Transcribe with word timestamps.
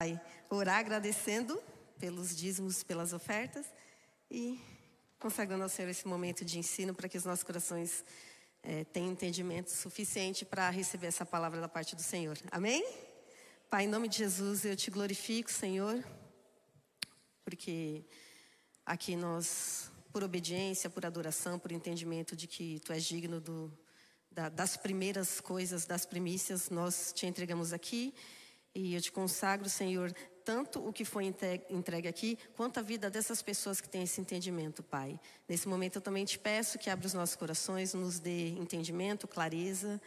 vai 0.00 0.20
orar 0.48 0.78
agradecendo 0.78 1.60
pelos 1.98 2.36
dízimos, 2.36 2.84
pelas 2.84 3.12
ofertas 3.12 3.66
e 4.30 4.60
consagrando 5.18 5.64
ao 5.64 5.68
Senhor 5.68 5.88
esse 5.88 6.06
momento 6.06 6.44
de 6.44 6.56
ensino 6.56 6.94
para 6.94 7.08
que 7.08 7.18
os 7.18 7.24
nossos 7.24 7.42
corações 7.42 8.04
é, 8.62 8.84
tenham 8.84 9.10
entendimento 9.10 9.70
suficiente 9.70 10.44
para 10.44 10.70
receber 10.70 11.08
essa 11.08 11.26
palavra 11.26 11.60
da 11.60 11.68
parte 11.68 11.96
do 11.96 12.02
Senhor. 12.02 12.38
Amém? 12.52 12.88
Pai, 13.68 13.86
em 13.86 13.88
nome 13.88 14.06
de 14.06 14.18
Jesus, 14.18 14.64
eu 14.64 14.76
te 14.76 14.88
glorifico, 14.88 15.50
Senhor, 15.50 16.00
porque 17.44 18.04
aqui 18.86 19.16
nós, 19.16 19.90
por 20.12 20.22
obediência, 20.22 20.88
por 20.88 21.04
adoração, 21.04 21.58
por 21.58 21.72
entendimento 21.72 22.36
de 22.36 22.46
que 22.46 22.78
Tu 22.84 22.92
és 22.92 23.04
digno 23.04 23.40
do, 23.40 23.76
da, 24.30 24.48
das 24.48 24.76
primeiras 24.76 25.40
coisas, 25.40 25.86
das 25.86 26.06
primícias, 26.06 26.70
nós 26.70 27.12
te 27.12 27.26
entregamos 27.26 27.72
aqui 27.72 28.14
e 28.74 28.94
eu 28.94 29.00
te 29.00 29.10
consagro, 29.10 29.68
Senhor, 29.68 30.12
tanto 30.44 30.86
o 30.86 30.92
que 30.92 31.04
foi 31.04 31.24
entregue 31.24 32.08
aqui, 32.08 32.38
quanto 32.56 32.78
a 32.78 32.82
vida 32.82 33.10
dessas 33.10 33.42
pessoas 33.42 33.80
que 33.80 33.88
têm 33.88 34.04
esse 34.04 34.20
entendimento, 34.20 34.82
Pai. 34.82 35.20
Nesse 35.48 35.68
momento 35.68 35.96
eu 35.96 36.02
também 36.02 36.24
te 36.24 36.38
peço 36.38 36.78
que 36.78 36.88
abra 36.88 37.06
os 37.06 37.12
nossos 37.12 37.36
corações, 37.36 37.92
nos 37.92 38.18
dê 38.18 38.48
entendimento, 38.50 39.28
clareza, 39.28 40.00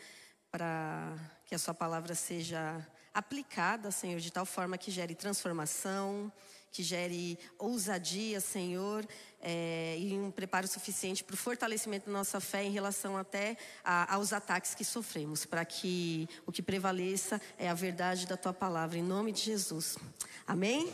para 0.50 1.16
que 1.45 1.53
a 1.53 1.59
Sua 1.59 1.73
palavra 1.73 2.16
seja 2.16 2.86
aplicada, 3.13 3.91
Senhor, 3.91 4.20
de 4.20 4.31
tal 4.31 4.45
forma 4.45 4.78
que 4.78 4.89
gere 4.89 5.14
transformação, 5.14 6.31
que 6.72 6.81
gere 6.81 7.38
ousadia, 7.59 8.39
Senhor, 8.39 9.05
é, 9.41 9.98
e 10.00 10.13
um 10.13 10.30
preparo 10.30 10.68
suficiente 10.68 11.23
para 11.23 11.34
o 11.34 11.38
fortalecimento 11.38 12.05
da 12.05 12.12
nossa 12.12 12.40
fé 12.40 12.63
em 12.63 12.72
relação 12.72 13.18
até 13.18 13.58
a, 13.84 14.14
aos 14.14 14.31
ataques 14.31 14.76
que 14.76 14.86
sofremos, 14.86 15.45
para 15.45 15.66
que 15.66 16.30
o 16.45 16.52
que 16.52 16.62
prevaleça 16.62 17.41
é 17.58 17.70
a 17.70 17.73
verdade 17.73 18.27
da 18.27 18.38
tua 18.38 18.54
palavra, 18.54 18.98
em 18.98 19.04
nome 19.04 19.31
de 19.31 19.41
Jesus. 19.41 19.98
Amém? 20.45 20.91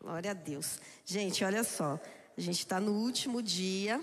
Glória 0.00 0.30
a 0.30 0.34
Deus. 0.34 0.78
Gente, 1.04 1.44
olha 1.44 1.64
só, 1.64 2.00
a 2.36 2.40
gente 2.40 2.60
está 2.60 2.78
no 2.78 2.92
último 2.92 3.42
dia. 3.42 4.00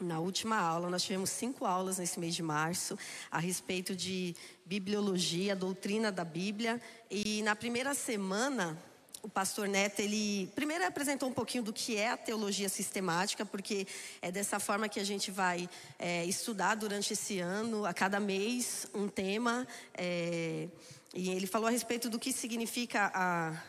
Na 0.00 0.18
última 0.18 0.56
aula, 0.56 0.90
nós 0.90 1.02
tivemos 1.02 1.30
cinco 1.30 1.64
aulas 1.64 1.98
nesse 1.98 2.18
mês 2.18 2.34
de 2.34 2.42
março 2.42 2.98
a 3.30 3.38
respeito 3.38 3.94
de 3.94 4.34
bibliologia, 4.66 5.54
doutrina 5.54 6.10
da 6.10 6.24
Bíblia. 6.24 6.80
E 7.10 7.42
na 7.42 7.54
primeira 7.54 7.94
semana, 7.94 8.76
o 9.22 9.28
pastor 9.28 9.68
Neto, 9.68 10.00
ele 10.00 10.50
primeiro 10.52 10.84
apresentou 10.84 11.28
um 11.28 11.32
pouquinho 11.32 11.62
do 11.62 11.72
que 11.72 11.96
é 11.96 12.10
a 12.10 12.16
teologia 12.16 12.68
sistemática, 12.68 13.46
porque 13.46 13.86
é 14.20 14.32
dessa 14.32 14.58
forma 14.58 14.88
que 14.88 14.98
a 14.98 15.04
gente 15.04 15.30
vai 15.30 15.70
é, 15.96 16.24
estudar 16.26 16.74
durante 16.74 17.12
esse 17.12 17.38
ano, 17.38 17.86
a 17.86 17.94
cada 17.94 18.18
mês, 18.18 18.88
um 18.92 19.08
tema. 19.08 19.66
É, 19.94 20.66
e 21.14 21.30
ele 21.30 21.46
falou 21.46 21.68
a 21.68 21.70
respeito 21.70 22.10
do 22.10 22.18
que 22.18 22.32
significa 22.32 23.12
a, 23.14 23.62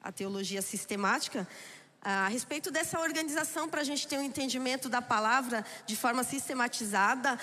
a 0.00 0.12
teologia 0.12 0.62
sistemática, 0.62 1.46
a 2.00 2.28
respeito 2.28 2.70
dessa 2.70 3.00
organização 3.00 3.68
para 3.68 3.80
a 3.80 3.84
gente 3.84 4.06
ter 4.06 4.16
um 4.16 4.22
entendimento 4.22 4.88
da 4.88 5.02
palavra 5.02 5.64
de 5.84 5.96
forma 5.96 6.22
sistematizada, 6.22 7.36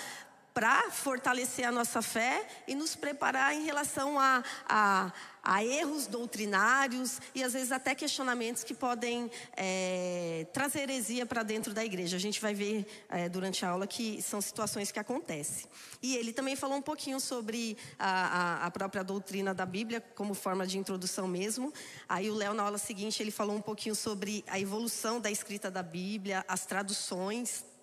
para 0.56 0.90
fortalecer 0.90 1.68
a 1.68 1.70
nossa 1.70 2.00
fé 2.00 2.42
e 2.66 2.74
nos 2.74 2.96
preparar 2.96 3.54
em 3.54 3.66
relação 3.66 4.18
a, 4.18 4.42
a, 4.66 5.12
a 5.42 5.62
erros 5.62 6.06
doutrinários 6.06 7.20
e 7.34 7.44
às 7.44 7.52
vezes 7.52 7.70
até 7.70 7.94
questionamentos 7.94 8.64
que 8.64 8.72
podem 8.72 9.30
é, 9.54 10.46
trazer 10.54 10.84
heresia 10.84 11.26
para 11.26 11.42
dentro 11.42 11.74
da 11.74 11.84
igreja. 11.84 12.16
A 12.16 12.18
gente 12.18 12.40
vai 12.40 12.54
ver 12.54 12.86
é, 13.10 13.28
durante 13.28 13.66
a 13.66 13.68
aula 13.68 13.86
que 13.86 14.22
são 14.22 14.40
situações 14.40 14.90
que 14.90 14.98
acontecem. 14.98 15.66
E 16.02 16.16
ele 16.16 16.32
também 16.32 16.56
falou 16.56 16.78
um 16.78 16.82
pouquinho 16.82 17.20
sobre 17.20 17.76
a, 17.98 18.64
a, 18.64 18.70
própria 18.70 19.04
doutrina 19.04 19.52
da 19.52 19.66
Bíblia, 19.66 20.00
como 20.14 20.32
forma 20.32 20.66
de 20.66 20.78
introdução 20.78 21.28
mesmo. 21.28 21.70
Aí 22.08 22.30
o 22.30 22.34
Léo, 22.34 22.54
na 22.54 22.62
aula 22.62 22.78
seguinte, 22.78 23.22
ele 23.22 23.30
falou 23.30 23.54
um 23.54 23.60
pouquinho 23.60 23.94
sobre 23.94 24.42
a 24.46 24.58
evolução 24.58 25.20
da 25.20 25.30
escrita 25.30 25.70
da 25.70 25.82
Bíblia, 25.82 26.46
as 26.48 26.64
traduções 26.64 27.75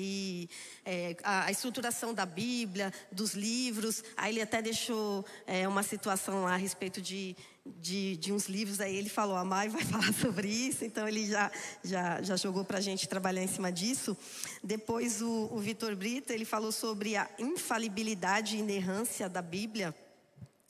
e 0.00 0.48
é, 0.84 1.16
a, 1.24 1.46
a, 1.46 1.50
estruturação 1.50 2.14
da 2.14 2.24
Bíblia, 2.24 2.92
dos 3.10 3.34
livros. 3.34 4.04
Aí 4.16 4.32
ele 4.32 4.40
até 4.40 4.62
deixou 4.62 5.26
é, 5.44 5.66
uma 5.66 5.82
situação 5.82 6.44
lá 6.44 6.54
a 6.54 6.56
respeito 6.56 7.02
de, 7.02 7.36
de, 7.66 8.16
de, 8.16 8.32
uns 8.32 8.48
livros. 8.48 8.80
Aí 8.80 8.94
ele 8.94 9.08
falou: 9.08 9.36
a 9.36 9.44
Mai 9.44 9.68
vai 9.68 9.82
falar 9.84 10.12
sobre 10.14 10.46
isso. 10.46 10.84
Então 10.84 11.08
ele 11.08 11.26
já, 11.26 11.50
já, 11.82 12.22
já 12.22 12.36
jogou 12.36 12.64
para 12.64 12.78
a 12.78 12.80
gente 12.80 13.08
trabalhar 13.08 13.42
em 13.42 13.48
cima 13.48 13.72
disso. 13.72 14.16
Depois 14.62 15.20
o, 15.20 15.48
o 15.50 15.58
Vitor 15.58 15.96
Brito 15.96 16.32
ele 16.32 16.44
falou 16.44 16.70
sobre 16.70 17.16
a 17.16 17.28
infalibilidade 17.36 18.54
e 18.54 18.60
inerrância 18.60 19.28
da 19.28 19.42
Bíblia. 19.42 19.92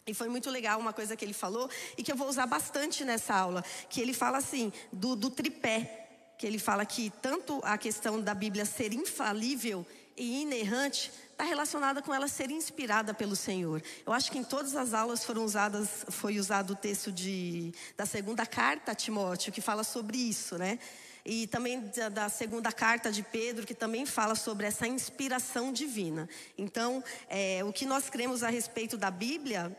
E 0.07 0.15
foi 0.15 0.31
muito 0.31 0.49
legal 0.49 0.81
uma 0.81 0.95
coisa 0.95 1.15
que 1.15 1.23
ele 1.23 1.35
falou 1.35 1.69
e 1.99 2.03
que 2.03 2.11
eu 2.11 2.17
vou 2.17 2.29
usar 2.29 2.47
bastante 2.47 3.05
nessa 3.05 3.35
aula, 3.35 3.63
que 3.91 4.01
ele 4.01 4.15
fala 4.15 4.39
assim 4.39 4.73
do, 4.91 5.15
do 5.15 5.29
tripé 5.29 6.08
que 6.39 6.47
ele 6.47 6.59
fala 6.59 6.87
que 6.87 7.11
tanto 7.21 7.61
a 7.65 7.77
questão 7.77 8.21
da 8.21 8.33
Bíblia 8.33 8.65
ser 8.65 8.93
infalível 8.93 9.85
e 10.17 10.43
inerrante 10.43 11.11
está 11.33 11.45
relacionada 11.45 12.01
com 12.01 12.15
ela 12.15 12.29
ser 12.29 12.51
inspirada 12.51 13.13
pelo 13.13 13.37
Senhor. 13.37 13.83
Eu 14.07 14.13
acho 14.13 14.31
que 14.31 14.39
em 14.39 14.45
todas 14.45 14.77
as 14.77 14.95
aulas 14.95 15.25
foram 15.25 15.45
usadas, 15.45 16.05
foi 16.11 16.39
usado 16.39 16.73
o 16.73 16.77
texto 16.77 17.11
de, 17.11 17.73
da 17.97 18.07
segunda 18.07 18.47
carta 18.47 18.93
a 18.93 18.95
Timóteo, 18.95 19.53
que 19.53 19.61
fala 19.61 19.83
sobre 19.83 20.17
isso, 20.17 20.57
né? 20.57 20.79
E 21.25 21.47
também 21.49 21.81
da, 21.81 22.09
da 22.09 22.29
segunda 22.29 22.73
carta 22.73 23.11
de 23.11 23.23
Pedro, 23.23 23.67
que 23.67 23.75
também 23.75 24.07
fala 24.07 24.35
sobre 24.35 24.67
essa 24.67 24.87
inspiração 24.87 25.73
divina. 25.73 26.29
Então, 26.57 27.03
é, 27.29 27.63
o 27.65 27.73
que 27.73 27.85
nós 27.85 28.09
cremos 28.09 28.43
a 28.43 28.49
respeito 28.49 28.97
da 28.97 29.11
Bíblia, 29.11 29.77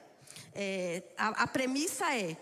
é, 0.53 1.03
a, 1.17 1.43
a 1.43 1.47
premissa 1.47 2.13
é, 2.13 2.37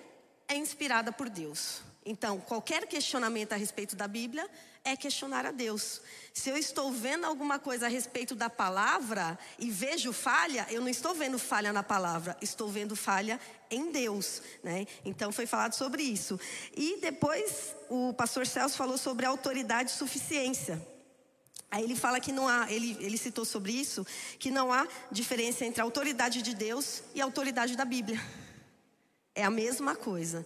é 0.47 0.55
inspirada 0.55 1.11
por 1.11 1.29
Deus. 1.29 1.81
Então, 2.09 2.39
qualquer 2.39 2.87
questionamento 2.87 3.51
a 3.51 3.57
respeito 3.57 3.93
da 3.93 4.07
Bíblia 4.07 4.49
é 4.81 4.95
questionar 4.95 5.45
a 5.45 5.51
Deus. 5.51 6.01
Se 6.33 6.49
eu 6.49 6.55
estou 6.55 6.89
vendo 6.89 7.25
alguma 7.25 7.59
coisa 7.59 7.85
a 7.85 7.89
respeito 7.89 8.33
da 8.33 8.49
palavra 8.49 9.37
e 9.59 9.69
vejo 9.69 10.13
falha, 10.13 10.65
eu 10.69 10.79
não 10.79 10.87
estou 10.87 11.13
vendo 11.13 11.37
falha 11.37 11.73
na 11.73 11.83
palavra, 11.83 12.37
estou 12.41 12.69
vendo 12.69 12.95
falha 12.95 13.37
em 13.69 13.91
Deus, 13.91 14.41
né? 14.63 14.87
Então 15.03 15.33
foi 15.33 15.45
falado 15.45 15.73
sobre 15.73 16.01
isso. 16.01 16.39
E 16.73 16.97
depois 17.01 17.75
o 17.89 18.13
pastor 18.13 18.47
Celso 18.47 18.77
falou 18.77 18.97
sobre 18.97 19.25
autoridade 19.25 19.91
e 19.91 19.93
suficiência. 19.93 20.81
Aí 21.69 21.83
ele 21.83 21.97
fala 21.97 22.21
que 22.21 22.31
não 22.31 22.47
há, 22.47 22.71
ele, 22.71 22.95
ele 23.01 23.17
citou 23.17 23.43
sobre 23.43 23.73
isso, 23.73 24.07
que 24.39 24.49
não 24.49 24.71
há 24.71 24.87
diferença 25.11 25.65
entre 25.65 25.81
a 25.81 25.83
autoridade 25.83 26.41
de 26.41 26.55
Deus 26.55 27.03
e 27.13 27.19
a 27.19 27.25
autoridade 27.25 27.75
da 27.75 27.83
Bíblia. 27.83 28.21
É 29.35 29.43
a 29.43 29.51
mesma 29.51 29.93
coisa. 29.93 30.45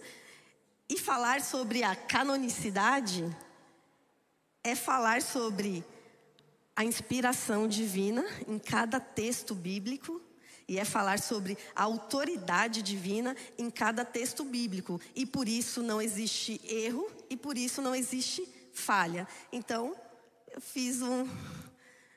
E 0.92 0.98
falar 0.98 1.40
sobre 1.40 1.82
a 1.82 1.96
canonicidade 1.96 3.24
é 4.62 4.74
falar 4.74 5.22
sobre 5.22 5.82
a 6.76 6.84
inspiração 6.84 7.66
divina 7.66 8.22
em 8.46 8.58
cada 8.58 9.00
texto 9.00 9.54
bíblico 9.54 10.20
e 10.68 10.78
é 10.78 10.84
falar 10.84 11.18
sobre 11.18 11.56
a 11.74 11.84
autoridade 11.84 12.82
divina 12.82 13.34
em 13.56 13.70
cada 13.70 14.04
texto 14.04 14.44
bíblico. 14.44 15.00
E 15.16 15.24
por 15.24 15.48
isso 15.48 15.82
não 15.82 15.98
existe 15.98 16.60
erro 16.62 17.10
e 17.30 17.38
por 17.38 17.56
isso 17.56 17.80
não 17.80 17.94
existe 17.94 18.46
falha. 18.74 19.26
Então, 19.50 19.96
eu 20.54 20.60
fiz 20.60 21.00
um, 21.00 21.26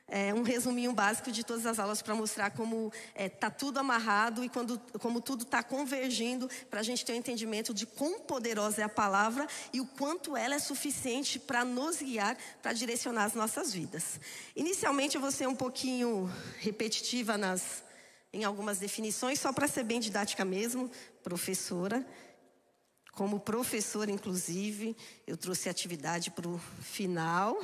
é, 0.08 0.32
um 0.32 0.42
resuminho 0.42 0.92
básico 0.92 1.32
de 1.32 1.42
todas 1.44 1.66
as 1.66 1.78
aulas 1.78 2.00
para 2.00 2.14
mostrar 2.14 2.50
como 2.50 2.92
está 3.08 3.22
é, 3.22 3.28
tá 3.28 3.50
tudo 3.50 3.78
amarrado 3.78 4.44
e 4.44 4.48
quando, 4.48 4.80
como 5.00 5.20
tudo 5.20 5.42
está 5.42 5.62
convergindo 5.62 6.48
para 6.70 6.80
a 6.80 6.82
gente 6.82 7.04
ter 7.04 7.12
um 7.12 7.16
entendimento 7.16 7.74
de 7.74 7.86
quão 7.86 8.20
poderosa 8.20 8.82
é 8.82 8.84
a 8.84 8.88
palavra 8.88 9.46
e 9.72 9.80
o 9.80 9.86
quanto 9.86 10.36
ela 10.36 10.54
é 10.54 10.58
suficiente 10.58 11.38
para 11.38 11.64
nos 11.64 11.98
guiar, 11.98 12.36
para 12.62 12.72
direcionar 12.72 13.24
as 13.24 13.34
nossas 13.34 13.72
vidas. 13.72 14.20
Inicialmente 14.54 15.16
eu 15.16 15.20
vou 15.20 15.32
ser 15.32 15.48
um 15.48 15.56
pouquinho 15.56 16.30
repetitiva 16.58 17.36
nas, 17.36 17.82
em 18.32 18.44
algumas 18.44 18.78
definições, 18.78 19.40
só 19.40 19.52
para 19.52 19.66
ser 19.66 19.82
bem 19.82 19.98
didática 19.98 20.44
mesmo, 20.44 20.88
professora. 21.22 22.06
Como 23.12 23.40
professora, 23.40 24.10
inclusive, 24.10 24.94
eu 25.26 25.36
trouxe 25.36 25.68
atividade 25.68 26.30
para 26.30 26.46
o 26.46 26.58
final. 26.82 27.58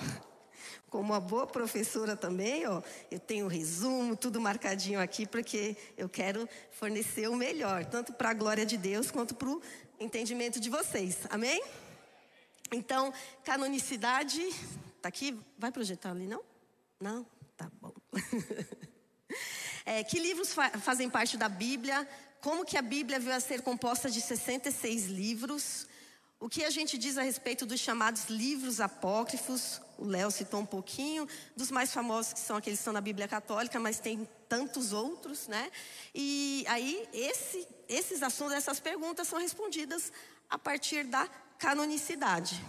Como 0.89 1.05
uma 1.05 1.21
boa 1.21 1.47
professora 1.47 2.17
também, 2.17 2.67
ó, 2.67 2.83
eu 3.11 3.19
tenho 3.19 3.47
resumo, 3.47 4.17
tudo 4.17 4.41
marcadinho 4.41 5.01
aqui, 5.01 5.27
porque 5.27 5.77
eu 5.97 6.09
quero 6.09 6.49
fornecer 6.71 7.29
o 7.29 7.37
melhor, 7.37 7.85
tanto 7.87 8.13
para 8.13 8.31
a 8.31 8.35
glória 8.35 8.67
de 8.67 8.77
Deus 8.77 9.11
quanto 9.11 9.35
para 9.35 9.49
o 9.49 9.63
entendimento 9.99 10.61
de 10.61 10.69
vocês. 10.69 11.19
Amém? 11.31 11.63
Então, 12.73 13.13
canonicidade, 13.45 14.41
tá 15.01 15.09
aqui? 15.09 15.39
Vai 15.59 15.71
projetar 15.71 16.11
ali, 16.11 16.27
não? 16.27 16.43
Não? 17.01 17.27
Tá 17.57 17.71
bom. 17.81 17.93
é, 19.85 20.03
que 20.03 20.19
livros 20.19 20.55
fa 20.55 20.71
fazem 20.71 21.11
parte 21.11 21.37
da 21.37 21.49
Bíblia? 21.49 22.09
Como 22.41 22.65
que 22.65 22.77
a 22.77 22.83
Bíblia 22.83 23.21
veio 23.21 23.37
a 23.37 23.41
ser 23.41 23.63
composta 23.63 24.11
de 24.11 24.21
66 24.21 25.07
livros? 25.07 25.87
O 26.43 26.49
que 26.49 26.65
a 26.65 26.71
gente 26.71 26.99
diz 26.99 27.17
a 27.17 27.23
respeito 27.23 27.65
dos 27.65 27.79
chamados 27.79 28.25
livros 28.25 28.81
apócrifos? 28.81 29.81
O 29.97 30.05
Léo 30.05 30.29
citou 30.29 30.59
um 30.59 30.67
pouquinho, 30.67 31.29
dos 31.57 31.71
mais 31.71 31.93
famosos 31.93 32.33
que 32.33 32.41
são 32.41 32.57
aqueles 32.57 32.81
que 32.81 32.81
estão 32.81 32.93
na 32.93 33.01
Bíblia 33.01 33.29
Católica, 33.29 33.79
mas 33.79 34.01
tem 34.01 34.29
tantos 34.49 34.93
outros, 34.93 35.47
né? 35.47 35.71
E 36.13 36.65
aí 36.67 37.09
esse, 37.13 37.65
esses 37.89 38.25
assuntos, 38.25 38.55
essas 38.55 38.81
perguntas 38.81 39.29
são 39.29 39.39
respondidas 39.39 40.13
a 40.51 40.59
partir 40.59 41.05
da 41.05 41.29
canonicidade. 41.61 42.61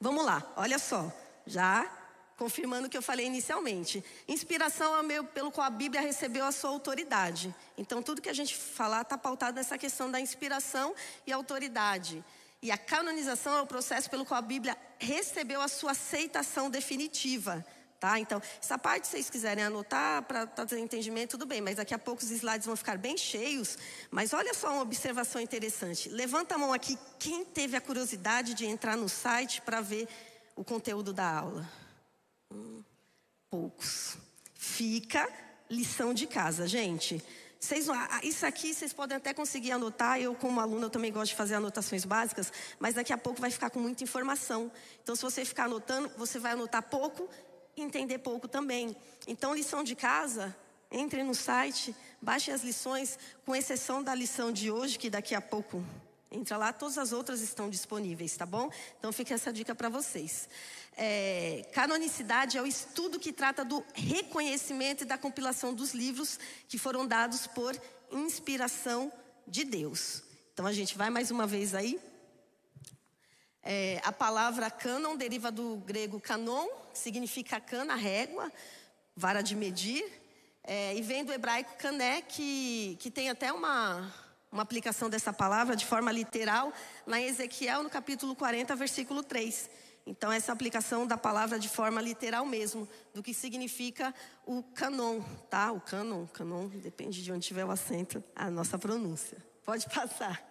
Vamos 0.00 0.24
lá, 0.24 0.52
olha 0.54 0.78
só, 0.78 1.12
já 1.44 1.84
confirmando 2.40 2.86
o 2.86 2.90
que 2.90 2.96
eu 2.96 3.02
falei 3.02 3.26
inicialmente. 3.26 4.02
Inspiração 4.26 4.96
é 4.96 5.00
o 5.00 5.04
meio 5.04 5.24
pelo 5.24 5.52
qual 5.52 5.66
a 5.66 5.70
Bíblia 5.70 6.00
recebeu 6.00 6.46
a 6.46 6.50
sua 6.50 6.70
autoridade. 6.70 7.54
Então, 7.76 8.02
tudo 8.02 8.22
que 8.22 8.30
a 8.30 8.32
gente 8.32 8.56
falar 8.56 9.02
está 9.02 9.18
pautado 9.18 9.56
nessa 9.56 9.76
questão 9.76 10.10
da 10.10 10.18
inspiração 10.18 10.94
e 11.26 11.32
autoridade. 11.32 12.24
E 12.62 12.70
a 12.70 12.78
canonização 12.78 13.58
é 13.58 13.60
o 13.60 13.66
processo 13.66 14.08
pelo 14.08 14.24
qual 14.24 14.38
a 14.38 14.42
Bíblia 14.42 14.74
recebeu 14.98 15.60
a 15.60 15.68
sua 15.68 15.90
aceitação 15.90 16.70
definitiva. 16.70 17.62
Tá? 18.00 18.18
Então, 18.18 18.40
essa 18.58 18.78
parte, 18.78 19.06
se 19.06 19.10
vocês 19.10 19.28
quiserem 19.28 19.62
anotar 19.62 20.22
para 20.22 20.46
trazer 20.46 20.78
entendimento, 20.78 21.32
tudo 21.32 21.44
bem, 21.44 21.60
mas 21.60 21.76
daqui 21.76 21.92
a 21.92 21.98
pouco 21.98 22.22
os 22.22 22.30
slides 22.30 22.66
vão 22.66 22.74
ficar 22.74 22.96
bem 22.96 23.18
cheios. 23.18 23.76
Mas 24.10 24.32
olha 24.32 24.54
só 24.54 24.72
uma 24.72 24.80
observação 24.80 25.42
interessante. 25.42 26.08
Levanta 26.08 26.54
a 26.54 26.58
mão 26.58 26.72
aqui 26.72 26.98
quem 27.18 27.44
teve 27.44 27.76
a 27.76 27.82
curiosidade 27.82 28.54
de 28.54 28.64
entrar 28.64 28.96
no 28.96 29.10
site 29.10 29.60
para 29.60 29.82
ver 29.82 30.08
o 30.56 30.64
conteúdo 30.64 31.12
da 31.12 31.28
aula. 31.28 31.68
Poucos. 33.50 34.16
Fica 34.54 35.28
lição 35.68 36.14
de 36.14 36.26
casa, 36.26 36.66
gente. 36.66 37.22
Vocês, 37.58 37.86
isso 38.22 38.46
aqui 38.46 38.72
vocês 38.72 38.92
podem 38.92 39.16
até 39.16 39.34
conseguir 39.34 39.72
anotar. 39.72 40.20
Eu, 40.20 40.34
como 40.34 40.60
aluna, 40.60 40.86
eu 40.86 40.90
também 40.90 41.12
gosto 41.12 41.32
de 41.32 41.36
fazer 41.36 41.54
anotações 41.54 42.04
básicas, 42.04 42.52
mas 42.78 42.94
daqui 42.94 43.12
a 43.12 43.18
pouco 43.18 43.40
vai 43.40 43.50
ficar 43.50 43.68
com 43.68 43.78
muita 43.78 44.02
informação. 44.02 44.70
Então, 45.02 45.14
se 45.14 45.22
você 45.22 45.44
ficar 45.44 45.64
anotando, 45.64 46.10
você 46.16 46.38
vai 46.38 46.52
anotar 46.52 46.82
pouco 46.82 47.28
e 47.76 47.82
entender 47.82 48.18
pouco 48.18 48.48
também. 48.48 48.96
Então, 49.26 49.54
lição 49.54 49.84
de 49.84 49.94
casa, 49.94 50.56
entre 50.90 51.22
no 51.22 51.34
site, 51.34 51.94
baixe 52.22 52.50
as 52.50 52.62
lições, 52.62 53.18
com 53.44 53.54
exceção 53.54 54.02
da 54.02 54.14
lição 54.14 54.50
de 54.50 54.70
hoje, 54.70 54.98
que 54.98 55.10
daqui 55.10 55.34
a 55.34 55.40
pouco 55.40 55.84
entra 56.30 56.56
lá, 56.56 56.72
todas 56.72 56.96
as 56.96 57.12
outras 57.12 57.40
estão 57.40 57.68
disponíveis, 57.68 58.36
tá 58.36 58.46
bom? 58.46 58.70
Então, 58.98 59.12
fica 59.12 59.34
essa 59.34 59.52
dica 59.52 59.74
para 59.74 59.88
vocês. 59.88 60.48
É, 60.96 61.66
canonicidade 61.72 62.58
é 62.58 62.62
o 62.62 62.66
estudo 62.66 63.18
que 63.18 63.32
trata 63.32 63.64
do 63.64 63.84
reconhecimento 63.94 65.02
e 65.02 65.06
da 65.06 65.16
compilação 65.16 65.72
dos 65.72 65.94
livros 65.94 66.38
que 66.68 66.78
foram 66.78 67.06
dados 67.06 67.46
por 67.46 67.74
inspiração 68.10 69.12
de 69.46 69.64
Deus. 69.64 70.22
Então 70.52 70.66
a 70.66 70.72
gente 70.72 70.96
vai 70.96 71.10
mais 71.10 71.30
uma 71.30 71.46
vez 71.46 71.74
aí. 71.74 71.98
É, 73.62 74.00
a 74.04 74.12
palavra 74.12 74.70
cânon 74.70 75.16
deriva 75.16 75.50
do 75.50 75.76
grego 75.76 76.20
canon, 76.20 76.66
significa 76.92 77.60
cana, 77.60 77.94
régua, 77.94 78.50
vara 79.14 79.42
de 79.42 79.54
medir, 79.54 80.04
é, 80.64 80.94
e 80.94 81.02
vem 81.02 81.24
do 81.24 81.32
hebraico 81.32 81.76
cané, 81.78 82.22
que, 82.22 82.96
que 83.00 83.10
tem 83.10 83.30
até 83.30 83.52
uma, 83.52 84.12
uma 84.50 84.62
aplicação 84.62 85.08
dessa 85.08 85.32
palavra 85.32 85.76
de 85.76 85.86
forma 85.86 86.10
literal, 86.10 86.72
em 87.06 87.24
Ezequiel, 87.24 87.82
no 87.82 87.90
capítulo 87.90 88.34
40, 88.34 88.74
versículo 88.76 89.22
3. 89.22 89.70
Então, 90.06 90.32
essa 90.32 90.52
aplicação 90.52 91.06
da 91.06 91.16
palavra 91.16 91.58
de 91.58 91.68
forma 91.68 92.00
literal 92.00 92.44
mesmo, 92.44 92.88
do 93.14 93.22
que 93.22 93.32
significa 93.32 94.14
o 94.44 94.62
canon, 94.62 95.20
tá? 95.48 95.70
O 95.70 95.80
canon, 95.80 96.26
canon, 96.26 96.68
depende 96.68 97.22
de 97.22 97.30
onde 97.30 97.46
tiver 97.46 97.64
o 97.64 97.70
acento, 97.70 98.22
a 98.34 98.50
nossa 98.50 98.78
pronúncia. 98.78 99.38
Pode 99.64 99.86
passar. 99.88 100.42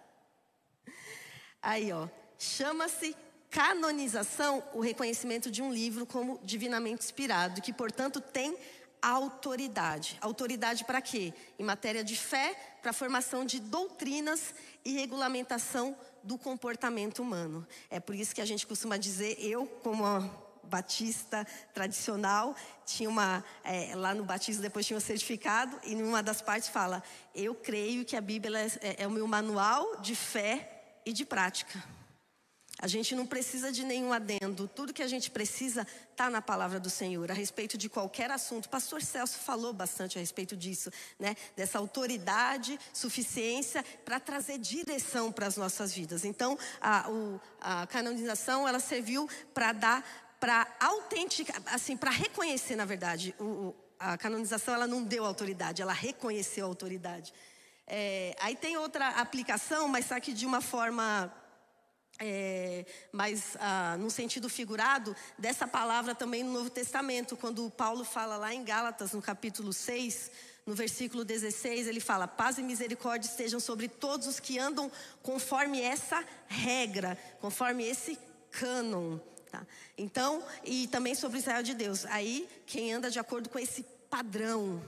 Aí, 1.60 1.92
ó, 1.92 2.08
chama-se 2.38 3.14
canonização 3.50 4.62
o 4.72 4.80
reconhecimento 4.80 5.50
de 5.50 5.60
um 5.60 5.72
livro 5.72 6.06
como 6.06 6.40
divinamente 6.42 7.04
inspirado, 7.04 7.60
que, 7.60 7.72
portanto, 7.72 8.20
tem 8.20 8.56
autoridade. 9.02 10.18
Autoridade 10.20 10.84
para 10.84 11.00
quê? 11.00 11.32
Em 11.58 11.64
matéria 11.64 12.04
de 12.04 12.16
fé, 12.16 12.54
para 12.82 12.92
formação 12.92 13.44
de 13.44 13.60
doutrinas 13.60 14.54
e 14.84 14.92
regulamentação 14.92 15.96
do 16.22 16.38
comportamento 16.38 17.20
humano. 17.20 17.66
É 17.88 18.00
por 18.00 18.14
isso 18.14 18.34
que 18.34 18.40
a 18.40 18.44
gente 18.46 18.66
costuma 18.66 18.96
dizer, 18.96 19.36
eu, 19.38 19.66
como 19.66 20.04
batista 20.64 21.46
tradicional, 21.74 22.54
tinha 22.86 23.08
uma 23.08 23.44
é, 23.64 23.94
lá 23.94 24.14
no 24.14 24.24
batismo 24.24 24.62
depois 24.62 24.86
tinha 24.86 24.96
um 24.96 25.00
certificado 25.00 25.76
e 25.84 25.94
numa 25.94 26.22
das 26.22 26.40
partes 26.40 26.68
fala: 26.68 27.02
eu 27.34 27.54
creio 27.54 28.04
que 28.04 28.16
a 28.16 28.20
Bíblia 28.20 28.66
é, 28.80 29.02
é 29.02 29.06
o 29.06 29.10
meu 29.10 29.26
manual 29.26 30.00
de 30.00 30.14
fé 30.14 31.00
e 31.04 31.12
de 31.12 31.24
prática. 31.24 31.82
A 32.82 32.86
gente 32.86 33.14
não 33.14 33.26
precisa 33.26 33.70
de 33.70 33.84
nenhum 33.84 34.10
adendo. 34.10 34.66
Tudo 34.66 34.94
que 34.94 35.02
a 35.02 35.06
gente 35.06 35.30
precisa 35.30 35.86
está 36.10 36.30
na 36.30 36.40
palavra 36.40 36.80
do 36.80 36.88
Senhor 36.88 37.30
a 37.30 37.34
respeito 37.34 37.76
de 37.76 37.90
qualquer 37.90 38.30
assunto. 38.30 38.64
O 38.64 38.68
pastor 38.70 39.02
Celso 39.02 39.38
falou 39.38 39.74
bastante 39.74 40.16
a 40.16 40.20
respeito 40.20 40.56
disso, 40.56 40.90
né? 41.18 41.36
Dessa 41.54 41.78
autoridade, 41.78 42.80
suficiência 42.90 43.84
para 44.02 44.18
trazer 44.18 44.56
direção 44.56 45.30
para 45.30 45.46
as 45.46 45.58
nossas 45.58 45.92
vidas. 45.92 46.24
Então, 46.24 46.58
a, 46.80 47.10
o, 47.10 47.38
a 47.60 47.86
canonização 47.86 48.66
ela 48.66 48.80
serviu 48.80 49.28
para 49.52 49.72
dar, 49.72 50.36
para 50.40 50.66
autenticar, 50.80 51.60
assim, 51.66 51.98
para 51.98 52.10
reconhecer, 52.10 52.76
na 52.76 52.86
verdade, 52.86 53.34
o, 53.38 53.74
a 53.98 54.16
canonização 54.16 54.72
ela 54.72 54.86
não 54.86 55.04
deu 55.04 55.26
autoridade, 55.26 55.82
ela 55.82 55.92
reconheceu 55.92 56.64
a 56.64 56.68
autoridade. 56.68 57.34
É, 57.86 58.34
aí 58.40 58.56
tem 58.56 58.78
outra 58.78 59.08
aplicação, 59.08 59.86
mas 59.86 60.06
só 60.06 60.18
que 60.18 60.32
de 60.32 60.46
uma 60.46 60.62
forma 60.62 61.30
é, 62.20 62.84
mas 63.10 63.56
ah, 63.58 63.96
no 63.98 64.10
sentido 64.10 64.48
figurado, 64.48 65.16
dessa 65.38 65.66
palavra 65.66 66.14
também 66.14 66.44
no 66.44 66.52
Novo 66.52 66.68
Testamento, 66.68 67.34
quando 67.34 67.70
Paulo 67.70 68.04
fala 68.04 68.36
lá 68.36 68.52
em 68.52 68.62
Gálatas, 68.62 69.12
no 69.12 69.22
capítulo 69.22 69.72
6, 69.72 70.30
no 70.66 70.74
versículo 70.74 71.24
16, 71.24 71.86
ele 71.86 71.98
fala: 71.98 72.28
Paz 72.28 72.58
e 72.58 72.62
misericórdia 72.62 73.26
estejam 73.26 73.58
sobre 73.58 73.88
todos 73.88 74.26
os 74.26 74.38
que 74.38 74.58
andam 74.58 74.92
conforme 75.22 75.80
essa 75.80 76.22
regra, 76.46 77.16
conforme 77.40 77.84
esse 77.84 78.18
cânon. 78.50 79.18
Tá? 79.50 79.66
Então, 79.96 80.44
e 80.62 80.86
também 80.88 81.14
sobre 81.14 81.38
Israel 81.38 81.62
de 81.62 81.74
Deus. 81.74 82.04
Aí, 82.06 82.46
quem 82.66 82.92
anda 82.92 83.10
de 83.10 83.18
acordo 83.18 83.48
com 83.48 83.58
esse 83.58 83.82
padrão, 84.10 84.82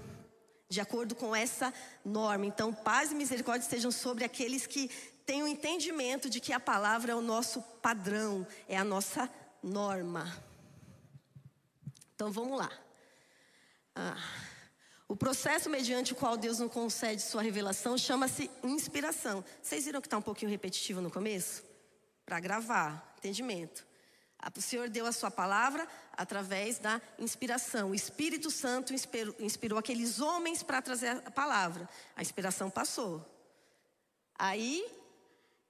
de 0.69 0.81
acordo 0.81 1.15
com 1.15 1.37
essa 1.37 1.73
norma. 2.05 2.47
Então, 2.47 2.73
paz 2.73 3.13
e 3.13 3.15
misericórdia 3.15 3.65
estejam 3.65 3.91
sobre 3.91 4.25
aqueles 4.25 4.67
que 4.67 4.91
tem 5.25 5.43
o 5.43 5.49
entendimento 5.49 6.29
de 6.29 6.41
que 6.41 6.53
a 6.53 6.61
palavra 6.61 7.13
é 7.13 7.15
o 7.15 7.21
nosso 7.21 7.63
padrão, 7.81 8.47
é 8.69 8.77
a 8.77 8.85
nossa 8.85 9.31
norma. 9.63 10.43
Então 12.15 12.31
vamos 12.31 12.59
lá. 12.59 12.71
Ah, 13.95 14.17
o 15.09 15.17
processo 15.17 15.69
mediante 15.69 16.13
o 16.13 16.17
qual 16.17 16.37
Deus 16.37 16.59
nos 16.59 16.73
concede 16.73 17.21
sua 17.21 17.43
revelação 17.43 17.99
chama-se 17.99 18.51
inspiração. 18.63 19.45
Vocês 19.61 19.85
viram 19.85 20.01
que 20.01 20.07
está 20.07 20.19
um 20.19 20.23
pouquinho 20.23 20.51
repetitivo 20.51 21.01
no 21.01 21.11
começo? 21.11 21.63
Para 22.25 22.41
gravar, 22.41 23.15
entendimento. 23.19 23.87
O 24.57 24.61
Senhor 24.61 24.89
deu 24.89 25.07
a 25.07 25.13
sua 25.13 25.31
palavra 25.31 25.87
através 26.13 26.79
da 26.79 27.01
inspiração. 27.19 27.91
O 27.91 27.95
Espírito 27.95 28.51
Santo 28.51 28.93
inspirou, 28.93 29.35
inspirou 29.39 29.79
aqueles 29.79 30.19
homens 30.19 30.63
para 30.63 30.83
trazer 30.83 31.23
a 31.25 31.31
palavra. 31.31 31.89
A 32.17 32.23
inspiração 32.23 32.69
passou. 32.69 33.25
Aí 34.35 34.85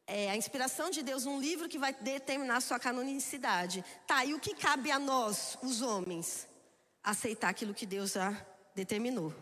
é, 0.06 0.30
a 0.30 0.36
inspiração 0.36 0.90
de 0.90 1.02
Deus 1.02 1.26
um 1.26 1.40
livro 1.40 1.68
que 1.68 1.78
vai 1.78 1.92
determinar 1.92 2.60
sua 2.60 2.78
canonicidade. 2.78 3.84
Tá, 4.06 4.24
e 4.24 4.34
o 4.34 4.40
que 4.40 4.54
cabe 4.54 4.90
a 4.90 4.98
nós, 4.98 5.56
os 5.62 5.82
homens? 5.82 6.48
Aceitar 7.02 7.48
aquilo 7.48 7.74
que 7.74 7.86
Deus 7.86 8.12
já 8.12 8.36
determinou. 8.74 9.34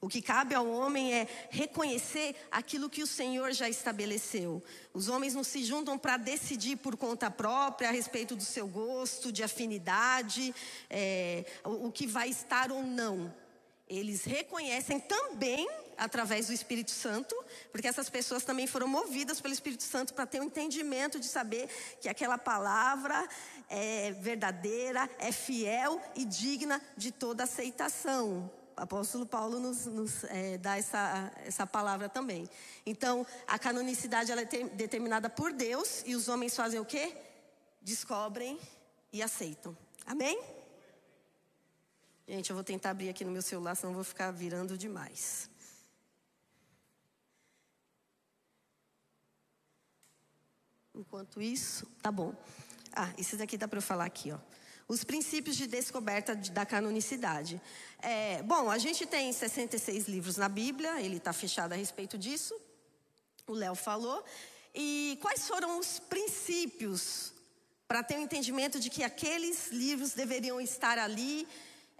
O 0.00 0.08
que 0.08 0.20
cabe 0.20 0.54
ao 0.54 0.68
homem 0.68 1.14
é 1.14 1.26
reconhecer 1.50 2.36
aquilo 2.50 2.90
que 2.90 3.02
o 3.02 3.06
Senhor 3.06 3.52
já 3.52 3.68
estabeleceu. 3.68 4.62
Os 4.92 5.08
homens 5.08 5.34
não 5.34 5.44
se 5.44 5.64
juntam 5.64 5.98
para 5.98 6.16
decidir 6.16 6.76
por 6.76 6.96
conta 6.96 7.30
própria 7.30 7.88
a 7.88 7.92
respeito 7.92 8.36
do 8.36 8.44
seu 8.44 8.66
gosto, 8.68 9.32
de 9.32 9.42
afinidade, 9.42 10.54
é, 10.88 11.44
o 11.64 11.90
que 11.90 12.06
vai 12.06 12.28
estar 12.28 12.70
ou 12.70 12.82
não. 12.82 13.34
Eles 13.90 14.24
reconhecem 14.24 15.00
também 15.00 15.68
através 15.98 16.46
do 16.46 16.52
Espírito 16.52 16.92
Santo, 16.92 17.34
porque 17.72 17.88
essas 17.88 18.08
pessoas 18.08 18.44
também 18.44 18.68
foram 18.68 18.86
movidas 18.86 19.40
pelo 19.40 19.52
Espírito 19.52 19.82
Santo 19.82 20.14
para 20.14 20.24
ter 20.26 20.40
um 20.40 20.44
entendimento 20.44 21.18
de 21.18 21.26
saber 21.26 21.68
que 22.00 22.08
aquela 22.08 22.38
palavra 22.38 23.28
é 23.68 24.12
verdadeira, 24.12 25.10
é 25.18 25.32
fiel 25.32 26.00
e 26.14 26.24
digna 26.24 26.80
de 26.96 27.10
toda 27.10 27.42
aceitação. 27.42 28.48
O 28.76 28.80
apóstolo 28.80 29.26
Paulo 29.26 29.58
nos, 29.58 29.86
nos 29.86 30.22
é, 30.24 30.56
dá 30.56 30.78
essa, 30.78 31.32
essa 31.44 31.66
palavra 31.66 32.08
também. 32.08 32.48
Então, 32.86 33.26
a 33.46 33.58
canonicidade 33.58 34.30
ela 34.30 34.40
é 34.40 34.44
determinada 34.44 35.28
por 35.28 35.52
Deus 35.52 36.04
e 36.06 36.14
os 36.14 36.28
homens 36.28 36.54
fazem 36.54 36.78
o 36.78 36.84
quê? 36.84 37.12
Descobrem 37.82 38.56
e 39.12 39.20
aceitam. 39.20 39.76
Amém? 40.06 40.59
Gente, 42.30 42.48
eu 42.48 42.54
vou 42.54 42.62
tentar 42.62 42.90
abrir 42.90 43.08
aqui 43.08 43.24
no 43.24 43.32
meu 43.32 43.42
celular, 43.42 43.74
senão 43.74 43.92
vou 43.92 44.04
ficar 44.04 44.30
virando 44.30 44.78
demais. 44.78 45.50
enquanto 50.94 51.42
isso, 51.42 51.86
tá 52.00 52.12
bom. 52.12 52.32
Ah, 52.92 53.12
isso 53.18 53.36
daqui 53.36 53.56
dá 53.56 53.66
para 53.66 53.78
eu 53.78 53.82
falar 53.82 54.04
aqui, 54.04 54.30
ó. 54.30 54.38
Os 54.86 55.02
princípios 55.02 55.56
de 55.56 55.66
descoberta 55.66 56.36
da 56.36 56.64
canonicidade. 56.64 57.60
É, 58.00 58.40
bom, 58.44 58.70
a 58.70 58.78
gente 58.78 59.06
tem 59.06 59.32
66 59.32 60.06
livros 60.06 60.36
na 60.36 60.48
Bíblia, 60.48 61.00
ele 61.00 61.16
está 61.16 61.32
fechado 61.32 61.72
a 61.72 61.76
respeito 61.76 62.16
disso. 62.16 62.54
O 63.44 63.54
Léo 63.54 63.74
falou. 63.74 64.24
E 64.72 65.18
quais 65.20 65.48
foram 65.48 65.80
os 65.80 65.98
princípios 65.98 67.32
para 67.88 68.04
ter 68.04 68.16
um 68.16 68.22
entendimento 68.22 68.78
de 68.78 68.88
que 68.88 69.02
aqueles 69.02 69.72
livros 69.72 70.12
deveriam 70.12 70.60
estar 70.60 70.96
ali? 70.96 71.48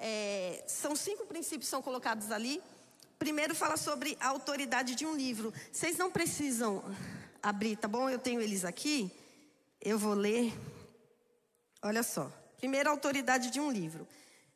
É, 0.02 0.64
são 0.66 0.96
cinco 0.96 1.26
princípios 1.26 1.66
que 1.66 1.70
são 1.70 1.82
colocados 1.82 2.32
ali. 2.32 2.62
Primeiro 3.18 3.54
fala 3.54 3.76
sobre 3.76 4.16
a 4.18 4.28
autoridade 4.28 4.94
de 4.94 5.04
um 5.04 5.14
livro. 5.14 5.52
Vocês 5.70 5.98
não 5.98 6.10
precisam 6.10 6.82
abrir, 7.42 7.76
tá 7.76 7.86
bom? 7.86 8.08
Eu 8.08 8.18
tenho 8.18 8.40
eles 8.40 8.64
aqui. 8.64 9.12
Eu 9.78 9.98
vou 9.98 10.14
ler. 10.14 10.54
Olha 11.82 12.02
só. 12.02 12.32
Primeiro, 12.56 12.88
a 12.88 12.92
autoridade 12.92 13.50
de 13.50 13.60
um 13.60 13.70
livro. 13.70 14.08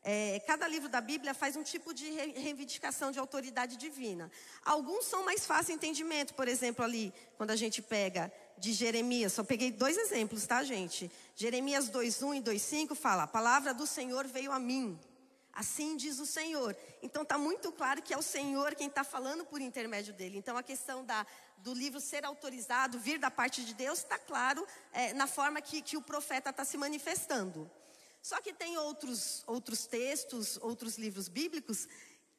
É, 0.02 0.40
cada 0.46 0.66
livro 0.66 0.88
da 0.88 1.00
Bíblia 1.00 1.34
faz 1.34 1.56
um 1.56 1.62
tipo 1.62 1.92
de 1.92 2.10
reivindicação 2.10 3.10
de 3.10 3.18
autoridade 3.18 3.76
divina. 3.76 4.30
Alguns 4.64 5.04
são 5.04 5.26
mais 5.26 5.44
fáceis 5.44 5.68
de 5.68 5.72
entendimento, 5.74 6.32
por 6.32 6.48
exemplo, 6.48 6.82
ali, 6.82 7.12
quando 7.36 7.50
a 7.50 7.56
gente 7.56 7.82
pega 7.82 8.32
de 8.56 8.72
Jeremias, 8.72 9.32
só 9.32 9.44
peguei 9.44 9.70
dois 9.70 9.96
exemplos, 9.96 10.46
tá, 10.46 10.62
gente? 10.62 11.10
Jeremias 11.34 11.90
2:1 11.90 12.34
e 12.36 12.40
2:5 12.40 12.94
fala: 12.94 13.24
"A 13.24 13.26
palavra 13.26 13.74
do 13.74 13.86
Senhor 13.86 14.26
veio 14.26 14.52
a 14.52 14.58
mim". 14.58 14.98
Assim 15.54 15.96
diz 15.96 16.18
o 16.18 16.26
Senhor. 16.26 16.76
Então 17.00 17.22
está 17.22 17.38
muito 17.38 17.70
claro 17.70 18.02
que 18.02 18.12
é 18.12 18.18
o 18.18 18.22
Senhor 18.22 18.74
quem 18.74 18.88
está 18.88 19.04
falando 19.04 19.44
por 19.44 19.60
intermédio 19.60 20.12
dele. 20.12 20.36
Então 20.36 20.56
a 20.56 20.62
questão 20.62 21.04
da, 21.04 21.24
do 21.58 21.72
livro 21.72 22.00
ser 22.00 22.24
autorizado, 22.24 22.98
vir 22.98 23.18
da 23.18 23.30
parte 23.30 23.64
de 23.64 23.72
Deus, 23.72 24.00
está 24.00 24.18
claro 24.18 24.66
é, 24.92 25.12
na 25.14 25.28
forma 25.28 25.60
que, 25.60 25.80
que 25.80 25.96
o 25.96 26.02
profeta 26.02 26.50
está 26.50 26.64
se 26.64 26.76
manifestando. 26.76 27.70
Só 28.20 28.40
que 28.40 28.52
tem 28.52 28.76
outros, 28.78 29.44
outros 29.46 29.86
textos, 29.86 30.58
outros 30.60 30.98
livros 30.98 31.28
bíblicos 31.28 31.86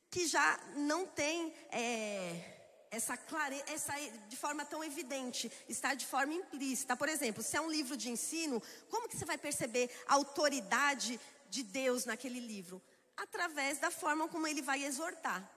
que 0.09 0.27
já 0.27 0.59
não 0.75 1.05
tem 1.05 1.53
é, 1.71 2.55
essa 2.91 3.15
clareza, 3.15 3.63
essa, 3.67 3.93
de 4.27 4.35
forma 4.35 4.65
tão 4.65 4.83
evidente, 4.83 5.51
está 5.69 5.93
de 5.93 6.05
forma 6.05 6.33
implícita. 6.33 6.95
Por 6.95 7.07
exemplo, 7.07 7.43
se 7.43 7.55
é 7.55 7.61
um 7.61 7.69
livro 7.69 7.95
de 7.95 8.09
ensino, 8.09 8.61
como 8.89 9.07
que 9.07 9.15
você 9.15 9.25
vai 9.25 9.37
perceber 9.37 9.89
a 10.07 10.15
autoridade 10.15 11.19
de 11.49 11.63
Deus 11.63 12.05
naquele 12.05 12.39
livro? 12.39 12.81
Através 13.17 13.79
da 13.79 13.91
forma 13.91 14.27
como 14.27 14.47
ele 14.47 14.61
vai 14.61 14.83
exortar. 14.83 15.49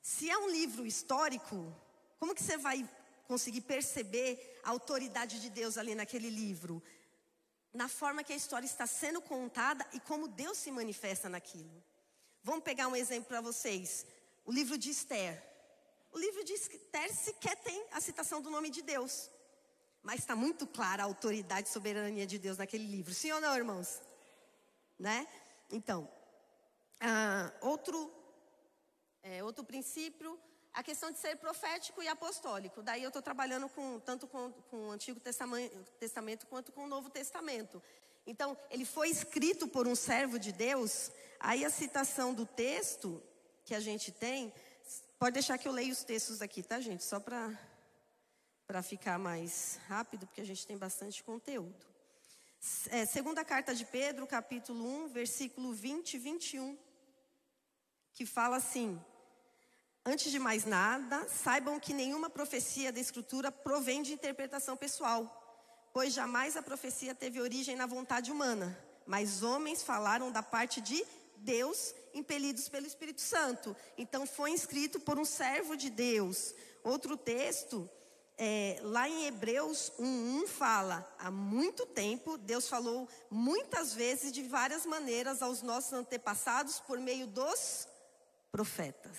Se 0.00 0.28
é 0.28 0.36
um 0.36 0.48
livro 0.48 0.86
histórico, 0.86 1.74
como 2.18 2.34
que 2.34 2.42
você 2.42 2.56
vai 2.56 2.88
conseguir 3.26 3.62
perceber 3.62 4.60
a 4.64 4.70
autoridade 4.70 5.40
de 5.40 5.48
Deus 5.48 5.78
ali 5.78 5.94
naquele 5.94 6.28
livro? 6.28 6.82
Na 7.72 7.88
forma 7.88 8.24
que 8.24 8.32
a 8.32 8.36
história 8.36 8.66
está 8.66 8.86
sendo 8.86 9.20
contada 9.20 9.86
e 9.92 10.00
como 10.00 10.28
Deus 10.28 10.58
se 10.58 10.70
manifesta 10.70 11.28
naquilo. 11.28 11.82
Vamos 12.42 12.64
pegar 12.64 12.88
um 12.88 12.96
exemplo 12.96 13.28
para 13.28 13.40
vocês. 13.40 14.04
O 14.44 14.52
livro 14.52 14.76
de 14.76 14.90
Esther. 14.90 15.40
O 16.10 16.18
livro 16.18 16.44
de 16.44 16.52
Esther 16.52 17.14
sequer 17.14 17.56
tem 17.56 17.86
a 17.92 18.00
citação 18.00 18.42
do 18.42 18.50
nome 18.50 18.68
de 18.70 18.82
Deus. 18.82 19.30
Mas 20.02 20.20
está 20.20 20.34
muito 20.34 20.66
clara 20.66 21.04
a 21.04 21.06
autoridade 21.06 21.68
e 21.68 21.72
soberania 21.72 22.26
de 22.26 22.38
Deus 22.38 22.58
naquele 22.58 22.84
livro. 22.84 23.14
Sim 23.14 23.30
ou 23.32 23.40
não, 23.40 23.56
irmãos? 23.56 24.02
Né? 24.98 25.26
Então, 25.70 26.10
ah, 27.04 27.52
outro, 27.60 28.12
é, 29.24 29.42
outro 29.42 29.64
princípio, 29.64 30.38
a 30.72 30.84
questão 30.84 31.10
de 31.10 31.18
ser 31.18 31.36
profético 31.36 32.00
e 32.00 32.06
apostólico. 32.06 32.80
Daí 32.80 33.02
eu 33.02 33.08
estou 33.08 33.20
trabalhando 33.20 33.68
com, 33.68 33.98
tanto 33.98 34.28
com, 34.28 34.52
com, 34.70 34.88
o 34.88 34.90
Antigo 34.92 35.18
Testamento, 35.18 35.76
Testamento 35.98 36.46
quanto 36.46 36.70
com 36.70 36.84
o 36.84 36.88
Novo 36.88 37.10
Testamento. 37.10 37.82
Então, 38.24 38.56
ele 38.70 38.84
foi 38.84 39.08
escrito 39.08 39.66
por 39.66 39.88
um 39.88 39.96
servo 39.96 40.38
de 40.38 40.52
Deus. 40.52 41.10
Aí 41.40 41.64
a 41.64 41.70
citação 41.70 42.32
do 42.32 42.46
texto 42.46 43.20
que 43.64 43.74
a 43.74 43.80
gente 43.80 44.12
tem, 44.12 44.52
pode 45.18 45.34
deixar 45.34 45.58
que 45.58 45.66
eu 45.66 45.72
leia 45.72 45.92
os 45.92 46.04
textos 46.04 46.40
aqui, 46.40 46.62
tá, 46.62 46.80
gente? 46.80 47.02
Só 47.02 47.18
para 47.18 47.52
para 48.64 48.80
ficar 48.80 49.18
mais 49.18 49.78
rápido, 49.86 50.24
porque 50.26 50.40
a 50.40 50.46
gente 50.46 50.66
tem 50.66 50.78
bastante 50.78 51.22
conteúdo. 51.22 51.84
É, 52.90 53.04
segunda 53.04 53.44
carta 53.44 53.74
de 53.74 53.84
Pedro, 53.84 54.26
capítulo 54.26 54.86
1, 55.04 55.08
versículo 55.08 55.74
20 55.74 56.14
e 56.14 56.18
21 56.18 56.78
que 58.14 58.26
fala 58.26 58.56
assim: 58.56 59.00
Antes 60.04 60.32
de 60.32 60.38
mais 60.38 60.64
nada, 60.64 61.28
saibam 61.28 61.78
que 61.78 61.94
nenhuma 61.94 62.28
profecia 62.28 62.92
da 62.92 62.98
Escritura 62.98 63.52
provém 63.52 64.02
de 64.02 64.12
interpretação 64.12 64.76
pessoal, 64.76 65.90
pois 65.92 66.12
jamais 66.12 66.56
a 66.56 66.62
profecia 66.62 67.14
teve 67.14 67.40
origem 67.40 67.76
na 67.76 67.86
vontade 67.86 68.32
humana, 68.32 68.76
mas 69.06 69.44
homens 69.44 69.82
falaram 69.82 70.32
da 70.32 70.42
parte 70.42 70.80
de 70.80 71.04
Deus, 71.36 71.94
impelidos 72.14 72.68
pelo 72.68 72.86
Espírito 72.86 73.20
Santo. 73.20 73.76
Então 73.96 74.26
foi 74.26 74.52
escrito 74.52 74.98
por 74.98 75.20
um 75.20 75.24
servo 75.24 75.76
de 75.76 75.88
Deus. 75.88 76.52
Outro 76.82 77.16
texto, 77.16 77.88
é, 78.36 78.80
lá 78.82 79.08
em 79.08 79.26
Hebreus 79.26 79.92
1:1 80.00 80.48
fala: 80.48 81.08
há 81.16 81.30
muito 81.30 81.86
tempo 81.86 82.36
Deus 82.38 82.68
falou 82.68 83.08
muitas 83.30 83.94
vezes 83.94 84.32
de 84.32 84.42
várias 84.42 84.84
maneiras 84.84 85.42
aos 85.42 85.62
nossos 85.62 85.92
antepassados 85.92 86.80
por 86.80 86.98
meio 86.98 87.28
dos 87.28 87.86
profetas. 88.52 89.16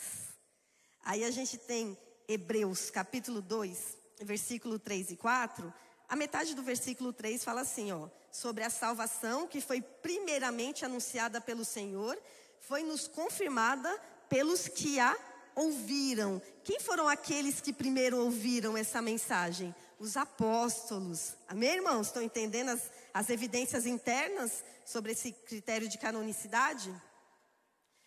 Aí 1.03 1.25
a 1.25 1.31
gente 1.31 1.57
tem 1.57 1.97
Hebreus 2.27 2.91
capítulo 2.91 3.41
2, 3.41 3.97
versículo 4.21 4.77
3 4.77 5.11
e 5.11 5.15
4. 5.17 5.73
A 6.07 6.15
metade 6.15 6.53
do 6.53 6.61
versículo 6.61 7.11
3 7.11 7.43
fala 7.43 7.61
assim, 7.61 7.91
ó, 7.91 8.07
sobre 8.31 8.63
a 8.63 8.69
salvação 8.69 9.47
que 9.47 9.59
foi 9.59 9.81
primeiramente 9.81 10.85
anunciada 10.85 11.41
pelo 11.41 11.65
Senhor, 11.65 12.17
foi 12.59 12.83
nos 12.83 13.07
confirmada 13.07 13.89
pelos 14.29 14.67
que 14.67 14.99
a 14.99 15.17
ouviram. 15.55 16.41
Quem 16.63 16.79
foram 16.79 17.07
aqueles 17.07 17.59
que 17.59 17.73
primeiro 17.73 18.17
ouviram 18.17 18.77
essa 18.77 19.01
mensagem? 19.01 19.73
Os 19.99 20.15
apóstolos. 20.15 21.35
Amém, 21.47 21.75
irmãos? 21.75 22.07
Estão 22.07 22.21
entendendo 22.21 22.69
as, 22.69 22.91
as 23.13 23.29
evidências 23.29 23.85
internas 23.85 24.63
sobre 24.85 25.11
esse 25.11 25.31
critério 25.31 25.87
de 25.87 25.97
canonicidade? 25.97 26.93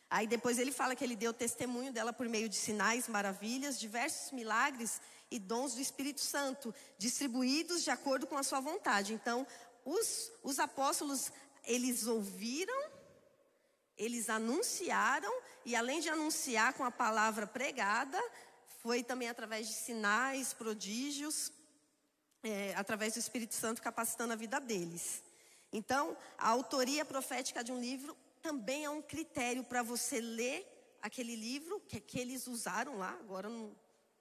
Aí 0.08 0.26
depois 0.26 0.58
ele 0.58 0.70
fala 0.70 0.94
que 0.94 1.02
ele 1.02 1.16
deu 1.16 1.32
testemunho 1.32 1.92
dela 1.92 2.12
por 2.12 2.28
meio 2.28 2.48
de 2.48 2.56
sinais, 2.56 3.08
maravilhas, 3.08 3.78
diversos 3.78 4.30
milagres 4.30 5.00
e 5.30 5.38
dons 5.38 5.74
do 5.74 5.80
Espírito 5.80 6.20
Santo, 6.20 6.74
distribuídos 6.96 7.82
de 7.82 7.90
acordo 7.90 8.26
com 8.26 8.38
a 8.38 8.42
sua 8.44 8.60
vontade. 8.60 9.12
Então, 9.12 9.46
os, 9.84 10.30
os 10.42 10.58
apóstolos, 10.58 11.32
eles 11.64 12.06
ouviram, 12.06 12.90
eles 13.96 14.28
anunciaram, 14.28 15.32
e 15.64 15.74
além 15.74 16.00
de 16.00 16.08
anunciar 16.08 16.74
com 16.74 16.84
a 16.84 16.90
palavra 16.90 17.46
pregada, 17.46 18.22
foi 18.82 19.02
também 19.02 19.28
através 19.28 19.66
de 19.66 19.74
sinais, 19.74 20.52
prodígios, 20.52 21.50
é, 22.44 22.72
através 22.76 23.14
do 23.14 23.18
Espírito 23.18 23.54
Santo 23.54 23.82
capacitando 23.82 24.32
a 24.32 24.36
vida 24.36 24.60
deles. 24.60 25.22
Então, 25.72 26.16
a 26.38 26.48
autoria 26.48 27.04
profética 27.04 27.64
de 27.64 27.72
um 27.72 27.80
livro 27.80 28.16
também 28.46 28.84
é 28.84 28.90
um 28.90 29.02
critério 29.02 29.64
para 29.64 29.82
você 29.82 30.20
ler 30.20 30.64
aquele 31.02 31.34
livro 31.34 31.80
que, 31.80 31.98
que 31.98 32.16
eles 32.16 32.46
usaram 32.46 32.96
lá. 32.96 33.10
Agora 33.18 33.48
não, 33.48 33.74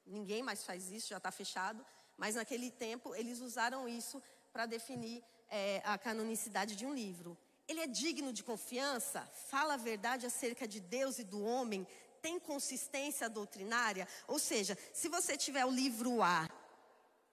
ninguém 0.03 0.41
mais 0.41 0.63
faz 0.63 0.89
isso, 0.91 1.09
já 1.09 1.17
está 1.17 1.31
fechado. 1.31 1.85
Mas 2.17 2.33
naquele 2.33 2.71
tempo 2.71 3.13
eles 3.13 3.39
usaram 3.39 3.87
isso 3.87 4.19
para 4.51 4.65
definir 4.65 5.23
é, 5.47 5.79
a 5.85 5.95
canonicidade 5.95 6.75
de 6.75 6.87
um 6.87 6.93
livro. 6.95 7.37
Ele 7.67 7.81
é 7.81 7.85
digno 7.85 8.33
de 8.33 8.43
confiança, 8.43 9.21
fala 9.51 9.75
a 9.75 9.77
verdade 9.77 10.25
acerca 10.25 10.67
de 10.67 10.79
Deus 10.79 11.19
e 11.19 11.23
do 11.23 11.43
homem, 11.43 11.87
tem 12.19 12.39
consistência 12.39 13.29
doutrinária. 13.29 14.07
Ou 14.27 14.39
seja, 14.39 14.75
se 14.91 15.07
você 15.07 15.37
tiver 15.37 15.65
o 15.65 15.71
livro 15.71 16.23
A, 16.23 16.49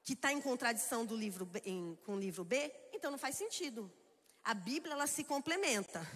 que 0.05 0.13
está 0.13 0.31
em 0.31 0.43
contradição 0.43 1.07
do 1.07 1.17
livro 1.17 1.47
B, 1.47 1.63
em, 1.65 1.99
com 2.05 2.17
o 2.17 2.21
livro 2.21 2.45
B, 2.45 2.71
então 2.93 3.11
não 3.11 3.19
faz 3.19 3.37
sentido. 3.37 3.91
A 4.45 4.53
Bíblia 4.53 4.93
ela 4.93 5.07
se 5.07 5.25
complementa. 5.25 6.07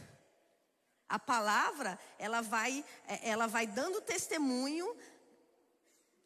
A 1.08 1.18
palavra, 1.18 1.98
ela 2.18 2.40
vai, 2.40 2.84
é, 3.06 3.28
ela 3.28 3.46
vai 3.46 3.66
dando 3.66 4.00
testemunho 4.00 4.96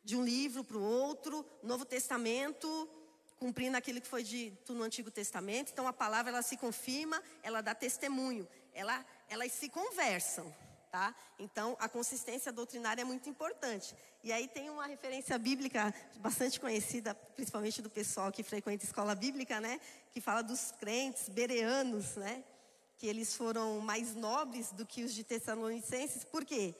de 0.02 0.16
um 0.16 0.24
livro 0.24 0.64
para 0.64 0.78
o 0.78 0.82
outro, 0.82 1.44
Novo 1.62 1.84
Testamento, 1.84 2.88
cumprindo 3.38 3.76
aquilo 3.76 4.00
que 4.00 4.08
foi 4.08 4.22
dito 4.22 4.74
no 4.74 4.82
Antigo 4.82 5.10
Testamento. 5.10 5.70
Então 5.72 5.86
a 5.86 5.92
palavra 5.92 6.30
ela 6.30 6.42
se 6.42 6.56
confirma, 6.56 7.22
ela 7.42 7.60
dá 7.60 7.74
testemunho, 7.74 8.48
ela, 8.72 9.04
elas 9.28 9.52
se 9.52 9.68
conversam, 9.68 10.54
tá? 10.90 11.14
Então 11.38 11.76
a 11.78 11.88
consistência 11.88 12.52
doutrinária 12.52 13.02
é 13.02 13.04
muito 13.04 13.28
importante. 13.28 13.94
E 14.22 14.32
aí 14.32 14.48
tem 14.48 14.68
uma 14.68 14.86
referência 14.86 15.38
bíblica 15.38 15.94
bastante 16.16 16.60
conhecida, 16.60 17.14
principalmente 17.14 17.80
do 17.80 17.88
pessoal 17.88 18.30
que 18.32 18.42
frequenta 18.42 18.84
escola 18.84 19.14
bíblica, 19.14 19.60
né? 19.60 19.80
Que 20.10 20.20
fala 20.20 20.42
dos 20.42 20.72
crentes 20.72 21.28
bereanos, 21.28 22.16
né? 22.16 22.44
Que 23.00 23.06
eles 23.06 23.34
foram 23.34 23.80
mais 23.80 24.14
nobres 24.14 24.72
do 24.72 24.84
que 24.84 25.02
os 25.02 25.14
de 25.14 25.24
Tessalonicenses. 25.24 26.22
Por 26.22 26.44
quê? 26.44 26.74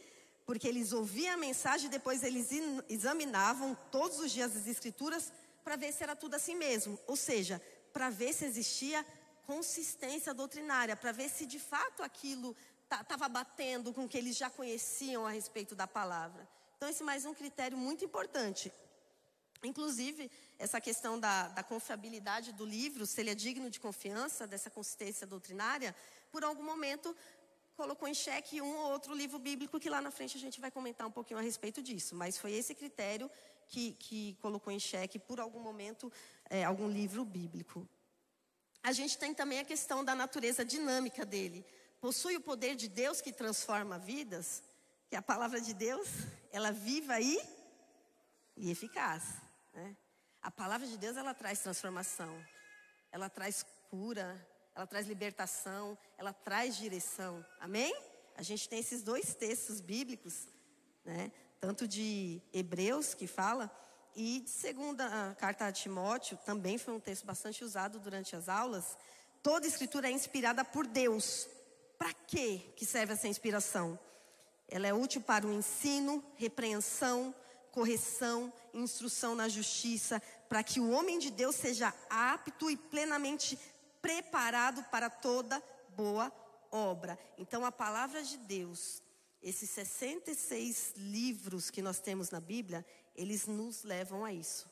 Porque 0.44 0.68
eles 0.68 0.92
ouviam 0.92 1.32
a 1.32 1.36
mensagem 1.38 1.86
e 1.86 1.90
depois 1.90 2.22
eles 2.22 2.50
examinavam 2.90 3.74
todos 3.90 4.20
os 4.20 4.30
dias 4.30 4.54
as 4.54 4.66
escrituras 4.66 5.32
para 5.64 5.76
ver 5.76 5.94
se 5.94 6.02
era 6.02 6.14
tudo 6.14 6.34
assim 6.34 6.54
mesmo. 6.54 6.98
Ou 7.06 7.16
seja, 7.16 7.58
para 7.90 8.10
ver 8.10 8.34
se 8.34 8.44
existia 8.44 9.04
consistência 9.46 10.34
doutrinária, 10.34 10.94
para 10.94 11.10
ver 11.10 11.30
se 11.30 11.46
de 11.46 11.58
fato 11.58 12.02
aquilo 12.02 12.54
estava 12.84 13.26
batendo 13.26 13.90
com 13.90 14.04
o 14.04 14.08
que 14.08 14.18
eles 14.18 14.36
já 14.36 14.50
conheciam 14.50 15.26
a 15.26 15.30
respeito 15.30 15.74
da 15.74 15.86
palavra. 15.86 16.46
Então, 16.76 16.90
esse 16.90 17.02
é 17.02 17.06
mais 17.06 17.24
um 17.24 17.32
critério 17.32 17.78
muito 17.78 18.04
importante. 18.04 18.70
Inclusive, 19.62 20.30
essa 20.58 20.80
questão 20.80 21.20
da, 21.20 21.48
da, 21.48 21.62
confiabilidade 21.62 22.52
do 22.52 22.64
livro, 22.64 23.06
se 23.06 23.20
ele 23.20 23.30
é 23.30 23.34
digno 23.34 23.68
de 23.68 23.78
confiança, 23.78 24.46
dessa 24.46 24.70
consistência 24.70 25.26
doutrinária, 25.26 25.94
por 26.32 26.42
algum 26.44 26.62
momento 26.62 27.14
colocou 27.76 28.06
em 28.08 28.14
xeque 28.14 28.60
um 28.60 28.76
ou 28.76 28.92
outro 28.92 29.14
livro 29.14 29.38
bíblico 29.38 29.80
que 29.80 29.88
lá 29.88 30.02
na 30.02 30.10
frente 30.10 30.36
a 30.36 30.40
gente 30.40 30.60
vai 30.60 30.70
comentar 30.70 31.06
um 31.06 31.10
pouquinho 31.10 31.38
a 31.38 31.42
respeito 31.42 31.82
disso. 31.82 32.14
Mas 32.14 32.36
foi 32.36 32.52
esse 32.52 32.74
critério 32.74 33.30
que, 33.68 33.92
que 33.92 34.36
colocou 34.40 34.72
em 34.72 34.78
xeque, 34.78 35.18
por 35.18 35.40
algum 35.40 35.60
momento, 35.60 36.12
é, 36.48 36.64
algum 36.64 36.88
livro 36.88 37.24
bíblico. 37.24 37.88
A 38.82 38.92
gente 38.92 39.16
tem 39.16 39.34
também 39.34 39.58
a 39.58 39.64
questão 39.64 40.04
da 40.04 40.14
natureza 40.14 40.64
dinâmica 40.64 41.24
dele. 41.24 41.64
Possui 42.00 42.36
o 42.36 42.40
poder 42.40 42.76
de 42.76 42.88
Deus 42.88 43.20
que 43.20 43.32
transforma 43.32 43.98
vidas, 43.98 44.62
que 45.08 45.16
a 45.16 45.22
palavra 45.22 45.60
de 45.60 45.74
Deus, 45.74 46.08
ela 46.50 46.72
viva 46.72 47.20
e, 47.20 47.38
e 48.56 48.70
eficaz. 48.70 49.22
Né? 49.72 49.96
A 50.42 50.50
palavra 50.50 50.86
de 50.86 50.96
Deus, 50.96 51.16
ela 51.16 51.34
traz 51.34 51.60
transformação, 51.60 52.44
ela 53.12 53.28
traz 53.28 53.64
cura, 53.90 54.46
ela 54.74 54.86
traz 54.86 55.06
libertação, 55.06 55.98
ela 56.16 56.32
traz 56.32 56.76
direção. 56.76 57.44
Amém? 57.58 57.94
A 58.36 58.42
gente 58.42 58.68
tem 58.68 58.78
esses 58.78 59.02
dois 59.02 59.34
textos 59.34 59.80
bíblicos, 59.80 60.48
né? 61.04 61.30
Tanto 61.60 61.86
de 61.86 62.40
Hebreus 62.54 63.12
que 63.12 63.26
fala 63.26 63.70
e 64.14 64.40
de 64.40 64.50
segunda 64.50 65.36
carta 65.38 65.66
a 65.66 65.72
Timóteo, 65.72 66.38
também 66.44 66.78
foi 66.78 66.94
um 66.94 67.00
texto 67.00 67.26
bastante 67.26 67.62
usado 67.62 68.00
durante 68.00 68.34
as 68.34 68.48
aulas. 68.48 68.96
Toda 69.42 69.66
escritura 69.66 70.08
é 70.08 70.12
inspirada 70.12 70.64
por 70.64 70.86
Deus. 70.86 71.48
Para 71.98 72.12
que 72.14 72.58
que 72.76 72.86
serve 72.86 73.12
essa 73.12 73.28
inspiração? 73.28 73.98
Ela 74.68 74.86
é 74.86 74.94
útil 74.94 75.20
para 75.20 75.46
o 75.46 75.52
ensino, 75.52 76.24
repreensão, 76.36 77.34
correção, 77.72 78.52
instrução 78.72 79.34
na 79.34 79.48
justiça, 79.48 80.20
para 80.48 80.62
que 80.62 80.80
o 80.80 80.90
homem 80.90 81.18
de 81.18 81.30
Deus 81.30 81.56
seja 81.56 81.94
apto 82.08 82.70
e 82.70 82.76
plenamente 82.76 83.58
preparado 84.00 84.82
para 84.84 85.10
toda 85.10 85.62
boa 85.96 86.32
obra. 86.70 87.18
Então, 87.36 87.64
a 87.64 87.72
palavra 87.72 88.22
de 88.22 88.38
Deus, 88.38 89.02
esses 89.42 89.68
66 89.70 90.94
livros 90.96 91.70
que 91.70 91.82
nós 91.82 91.98
temos 91.98 92.30
na 92.30 92.40
Bíblia, 92.40 92.86
eles 93.14 93.46
nos 93.46 93.82
levam 93.82 94.24
a 94.24 94.32
isso. 94.32 94.69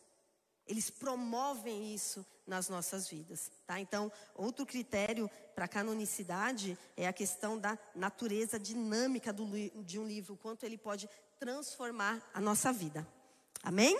Eles 0.68 0.90
promovem 0.90 1.94
isso 1.94 2.24
nas 2.46 2.68
nossas 2.68 3.08
vidas, 3.08 3.50
tá? 3.66 3.80
Então, 3.80 4.12
outro 4.34 4.64
critério 4.64 5.30
para 5.54 5.66
canonicidade 5.66 6.78
é 6.96 7.08
a 7.08 7.12
questão 7.12 7.58
da 7.58 7.78
natureza 7.94 8.58
dinâmica 8.58 9.32
do, 9.32 9.46
de 9.82 9.98
um 9.98 10.06
livro, 10.06 10.36
quanto 10.36 10.64
ele 10.64 10.78
pode 10.78 11.08
transformar 11.38 12.22
a 12.32 12.40
nossa 12.40 12.72
vida. 12.72 13.06
Amém? 13.62 13.98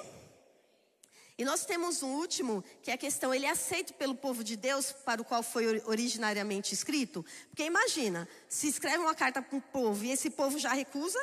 E 1.39 1.45
nós 1.45 1.65
temos 1.65 2.03
um 2.03 2.15
último, 2.17 2.65
que 2.83 2.91
é 2.91 2.95
a 2.95 2.99
questão, 2.99 3.33
ele 3.33 3.47
é 3.47 3.51
aceito 3.51 3.95
pelo 3.95 4.15
povo 4.15 4.43
de 4.43 4.57
Deus 4.57 4.91
para 4.91 5.23
o 5.23 5.25
qual 5.25 5.41
foi 5.41 5.81
originariamente 5.87 6.75
escrito? 6.75 7.25
Porque 7.49 7.63
imagina, 7.63 8.29
se 8.49 8.67
escreve 8.67 8.99
uma 8.99 9.15
carta 9.15 9.41
para 9.41 9.57
um 9.57 9.61
povo 9.61 10.05
e 10.05 10.11
esse 10.11 10.31
povo 10.31 10.59
já 10.59 10.73
recusa, 10.73 11.19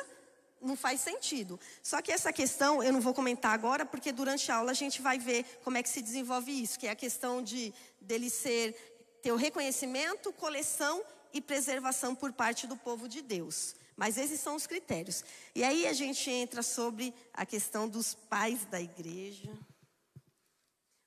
não 0.66 0.76
faz 0.76 1.00
sentido. 1.00 1.58
Só 1.82 2.02
que 2.02 2.12
essa 2.12 2.32
questão 2.32 2.82
eu 2.82 2.92
não 2.92 3.00
vou 3.00 3.14
comentar 3.14 3.52
agora, 3.52 3.86
porque 3.86 4.12
durante 4.12 4.50
a 4.50 4.56
aula 4.56 4.72
a 4.72 4.74
gente 4.74 5.00
vai 5.00 5.18
ver 5.18 5.44
como 5.64 5.78
é 5.78 5.82
que 5.82 5.88
se 5.88 6.02
desenvolve 6.02 6.50
isso, 6.50 6.78
que 6.78 6.86
é 6.86 6.90
a 6.90 6.96
questão 6.96 7.42
de 7.42 7.72
dele 8.00 8.28
ser 8.28 8.74
ter 9.22 9.32
o 9.32 9.36
reconhecimento, 9.36 10.32
coleção 10.32 11.02
e 11.32 11.40
preservação 11.40 12.14
por 12.14 12.32
parte 12.32 12.66
do 12.66 12.76
povo 12.76 13.08
de 13.08 13.20
Deus. 13.22 13.74
Mas 13.96 14.18
esses 14.18 14.38
são 14.38 14.54
os 14.54 14.66
critérios. 14.66 15.24
E 15.54 15.64
aí 15.64 15.86
a 15.86 15.92
gente 15.92 16.30
entra 16.30 16.62
sobre 16.62 17.14
a 17.32 17.46
questão 17.46 17.88
dos 17.88 18.14
pais 18.14 18.64
da 18.66 18.80
igreja. 18.80 19.50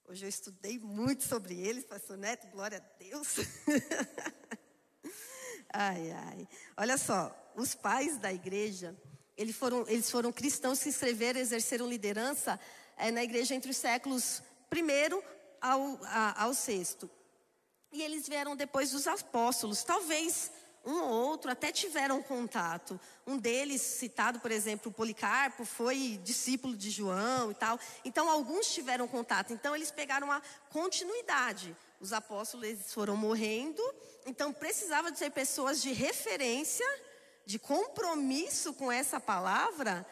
Hoje 0.07 0.25
eu 0.25 0.29
estudei 0.29 0.79
muito 0.79 1.23
sobre 1.23 1.53
eles, 1.53 1.85
pastor 1.85 2.17
Neto, 2.17 2.47
glória 2.47 2.79
a 2.79 2.97
Deus. 3.03 3.35
ai, 5.71 6.11
ai. 6.11 6.47
Olha 6.75 6.97
só, 6.97 7.31
os 7.55 7.75
pais 7.75 8.17
da 8.17 8.33
igreja, 8.33 8.99
eles 9.39 9.55
foram, 9.55 9.85
eles 9.87 10.11
foram 10.11 10.33
cristãos 10.33 10.83
que 10.83 10.89
escreveram, 10.89 11.39
exerceram 11.39 11.87
liderança 11.87 12.59
é, 12.97 13.09
na 13.09 13.23
igreja 13.23 13.55
entre 13.55 13.71
os 13.71 13.77
séculos 13.77 14.43
primeiro 14.69 15.23
ao, 15.61 15.97
a, 16.03 16.43
ao 16.43 16.53
sexto. 16.53 17.09
E 17.89 18.03
eles 18.03 18.27
vieram 18.27 18.53
depois 18.53 18.91
dos 18.91 19.07
apóstolos. 19.07 19.81
Talvez 19.81 20.51
um 20.85 21.01
ou 21.01 21.09
outro 21.09 21.49
até 21.49 21.71
tiveram 21.71 22.21
contato. 22.21 22.99
Um 23.25 23.37
deles, 23.37 23.81
citado, 23.81 24.41
por 24.41 24.51
exemplo, 24.51 24.91
Policarpo, 24.91 25.63
foi 25.63 26.19
discípulo 26.21 26.75
de 26.75 26.89
João 26.89 27.49
e 27.49 27.53
tal. 27.53 27.79
Então, 28.03 28.29
alguns 28.29 28.73
tiveram 28.73 29.07
contato. 29.07 29.53
Então, 29.53 29.73
eles 29.73 29.89
pegaram 29.89 30.29
a 30.29 30.41
continuidade. 30.69 31.73
Os 32.01 32.11
apóstolos 32.11 32.93
foram 32.93 33.15
morrendo, 33.15 33.81
então 34.25 34.53
precisava 34.53 35.11
de 35.11 35.17
ser 35.17 35.31
pessoas 35.31 35.81
de 35.81 35.91
referência, 35.91 36.85
de 37.49 37.57
compromisso 37.57 38.75
com 38.75 38.91
essa 38.91 39.19
palavra, 39.19 40.05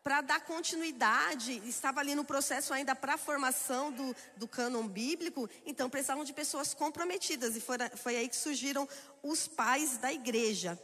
para 0.00 0.20
dar 0.20 0.40
continuidade, 0.42 1.60
estava 1.68 1.98
ali 1.98 2.14
no 2.14 2.24
processo 2.24 2.72
ainda 2.72 2.94
para 2.94 3.14
a 3.14 3.18
formação 3.18 3.90
do, 3.90 4.14
do 4.36 4.46
cânon 4.46 4.86
bíblico, 4.86 5.50
então 5.66 5.90
precisavam 5.90 6.22
de 6.22 6.32
pessoas 6.32 6.74
comprometidas, 6.74 7.56
e 7.56 7.60
foi, 7.60 7.78
foi 7.96 8.16
aí 8.16 8.28
que 8.28 8.36
surgiram 8.36 8.88
os 9.24 9.48
pais 9.48 9.98
da 9.98 10.12
igreja. 10.12 10.80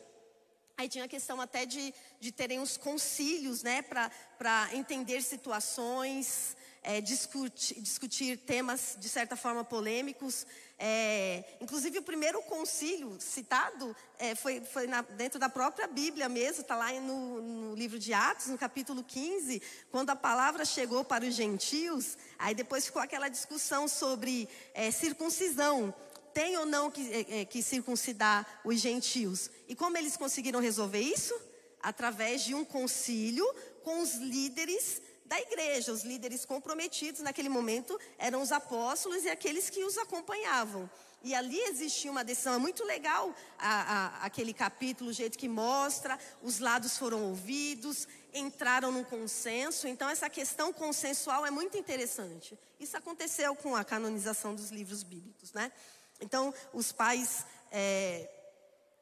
Aí 0.77 0.89
tinha 0.89 1.05
a 1.05 1.09
questão 1.09 1.41
até 1.41 1.65
de, 1.65 1.95
de 2.19 2.33
terem 2.33 2.59
os 2.59 2.77
concílios, 2.77 3.63
né, 3.63 3.81
para 3.81 4.75
entender 4.75 5.23
situações, 5.23 6.57
é, 6.83 7.01
discutir, 7.01 7.81
discutir 7.81 8.37
temas 8.39 8.97
de 8.99 9.09
certa 9.09 9.37
forma 9.37 9.63
polêmicos. 9.63 10.45
É, 10.79 11.45
inclusive, 11.61 11.99
o 11.99 12.03
primeiro 12.03 12.43
concílio 12.43 13.17
citado 13.21 13.95
é, 14.19 14.35
foi, 14.35 14.61
foi 14.61 14.87
na, 14.87 15.03
dentro 15.03 15.39
da 15.39 15.49
própria 15.49 15.87
Bíblia 15.87 16.29
mesmo, 16.29 16.63
está 16.63 16.75
lá 16.75 16.93
no, 17.01 17.41
no, 17.41 17.75
livro 17.75 17.99
de 17.99 18.13
Atos, 18.13 18.47
no 18.49 18.59
capítulo 18.59 19.05
15, 19.05 19.63
quando 19.91 20.11
a 20.11 20.17
palavra 20.17 20.65
chegou 20.65 21.05
para 21.05 21.25
os 21.25 21.35
gentios, 21.35 22.19
aí 22.39 22.55
depois 22.55 22.87
ficou 22.87 23.01
aquela 23.01 23.29
discussão 23.29 23.87
sobre 23.87 24.49
é, 24.75 24.91
circuncisão. 24.91 25.95
Tem 26.33 26.57
ou 26.57 26.67
não 26.67 26.91
que, 26.91 27.13
é, 27.13 27.41
é, 27.41 27.45
que 27.45 27.63
circuncidar 27.63 28.45
os 28.65 28.81
gentios? 28.81 29.49
E 29.69 29.77
como 29.77 29.97
eles 29.97 30.17
conseguiram 30.17 30.59
resolver 30.59 31.01
isso? 31.01 31.35
Através 31.81 32.43
de 32.43 32.55
um 32.55 32.65
concílio 32.65 33.47
com 33.85 34.01
os 34.01 34.15
líderes 34.15 35.01
da 35.35 35.41
igreja. 35.41 35.93
Os 35.93 36.05
líderes 36.05 36.45
comprometidos 36.45 37.21
naquele 37.21 37.49
momento 37.49 37.99
eram 38.19 38.41
os 38.41 38.53
apóstolos 38.53 39.25
e 39.25 39.29
aqueles 39.29 39.69
que 39.69 39.83
os 39.83 39.99
acompanhavam. 39.99 40.89
E 41.23 41.35
ali 41.35 41.59
existia 41.59 42.11
uma 42.11 42.23
decisão 42.23 42.55
é 42.55 42.59
muito 42.59 42.85
legal, 42.85 43.35
a, 43.59 44.21
a, 44.21 44.27
aquele 44.27 44.53
capítulo, 44.53 45.11
o 45.11 45.13
jeito 45.13 45.39
que 45.39 45.49
mostra, 45.49 46.19
os 46.43 46.59
lados 46.59 46.99
foram 46.99 47.25
ouvidos, 47.25 48.07
entraram 48.33 48.93
num 48.93 49.03
consenso. 49.03 49.89
Então, 49.89 50.09
essa 50.09 50.29
questão 50.29 50.73
consensual 50.73 51.47
é 51.47 51.51
muito 51.51 51.79
interessante. 51.79 52.59
Isso 52.79 52.97
aconteceu 52.97 53.57
com 53.57 53.75
a 53.75 53.83
canonização 53.83 54.55
dos 54.55 54.71
livros 54.71 55.03
bíblicos, 55.03 55.53
né? 55.55 55.73
Então, 56.21 56.53
os 56.75 56.93
pais, 56.93 57.47
é, 57.73 58.29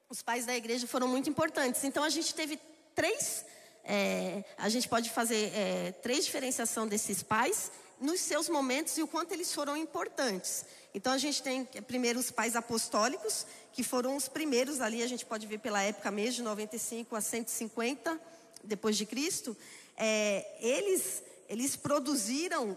os 0.09 0.23
pais 0.23 0.47
da 0.47 0.55
igreja 0.55 0.87
foram 0.87 1.09
muito 1.09 1.29
importantes. 1.29 1.83
Então, 1.83 2.05
a 2.05 2.09
gente 2.09 2.33
teve 2.35 2.57
três 2.95 3.45
é, 3.85 4.45
a 4.57 4.69
gente 4.69 4.89
pode 4.89 5.11
fazer 5.11 5.53
é, 5.55 5.93
três 6.03 6.25
diferenciação 6.25 6.87
desses 6.87 7.23
pais 7.23 7.71
nos 8.01 8.21
seus 8.21 8.49
momentos 8.49 8.99
e 8.99 9.03
o 9.03 9.07
quanto 9.07 9.33
eles 9.33 9.53
foram 9.53 9.77
importantes. 9.77 10.65
Então 10.95 11.13
a 11.13 11.19
gente 11.19 11.43
tem 11.43 11.65
primeiro 11.65 12.19
os 12.19 12.31
pais 12.31 12.55
apostólicos, 12.57 13.47
que 13.73 13.83
foram 13.83 14.17
os 14.17 14.29
primeiros 14.29 14.81
ali, 14.81 15.03
a 15.03 15.07
gente 15.07 15.25
pode 15.25 15.47
ver 15.47 15.59
pela 15.59 15.83
época 15.83 16.11
mesmo, 16.11 16.35
de 16.35 16.43
95 16.43 17.17
a 17.17 17.21
150 17.21 18.21
depois 18.63 18.97
de 18.97 19.07
Cristo. 19.07 19.57
É, 19.97 20.47
eles, 20.61 21.23
eles 21.49 21.77
produziram 21.77 22.77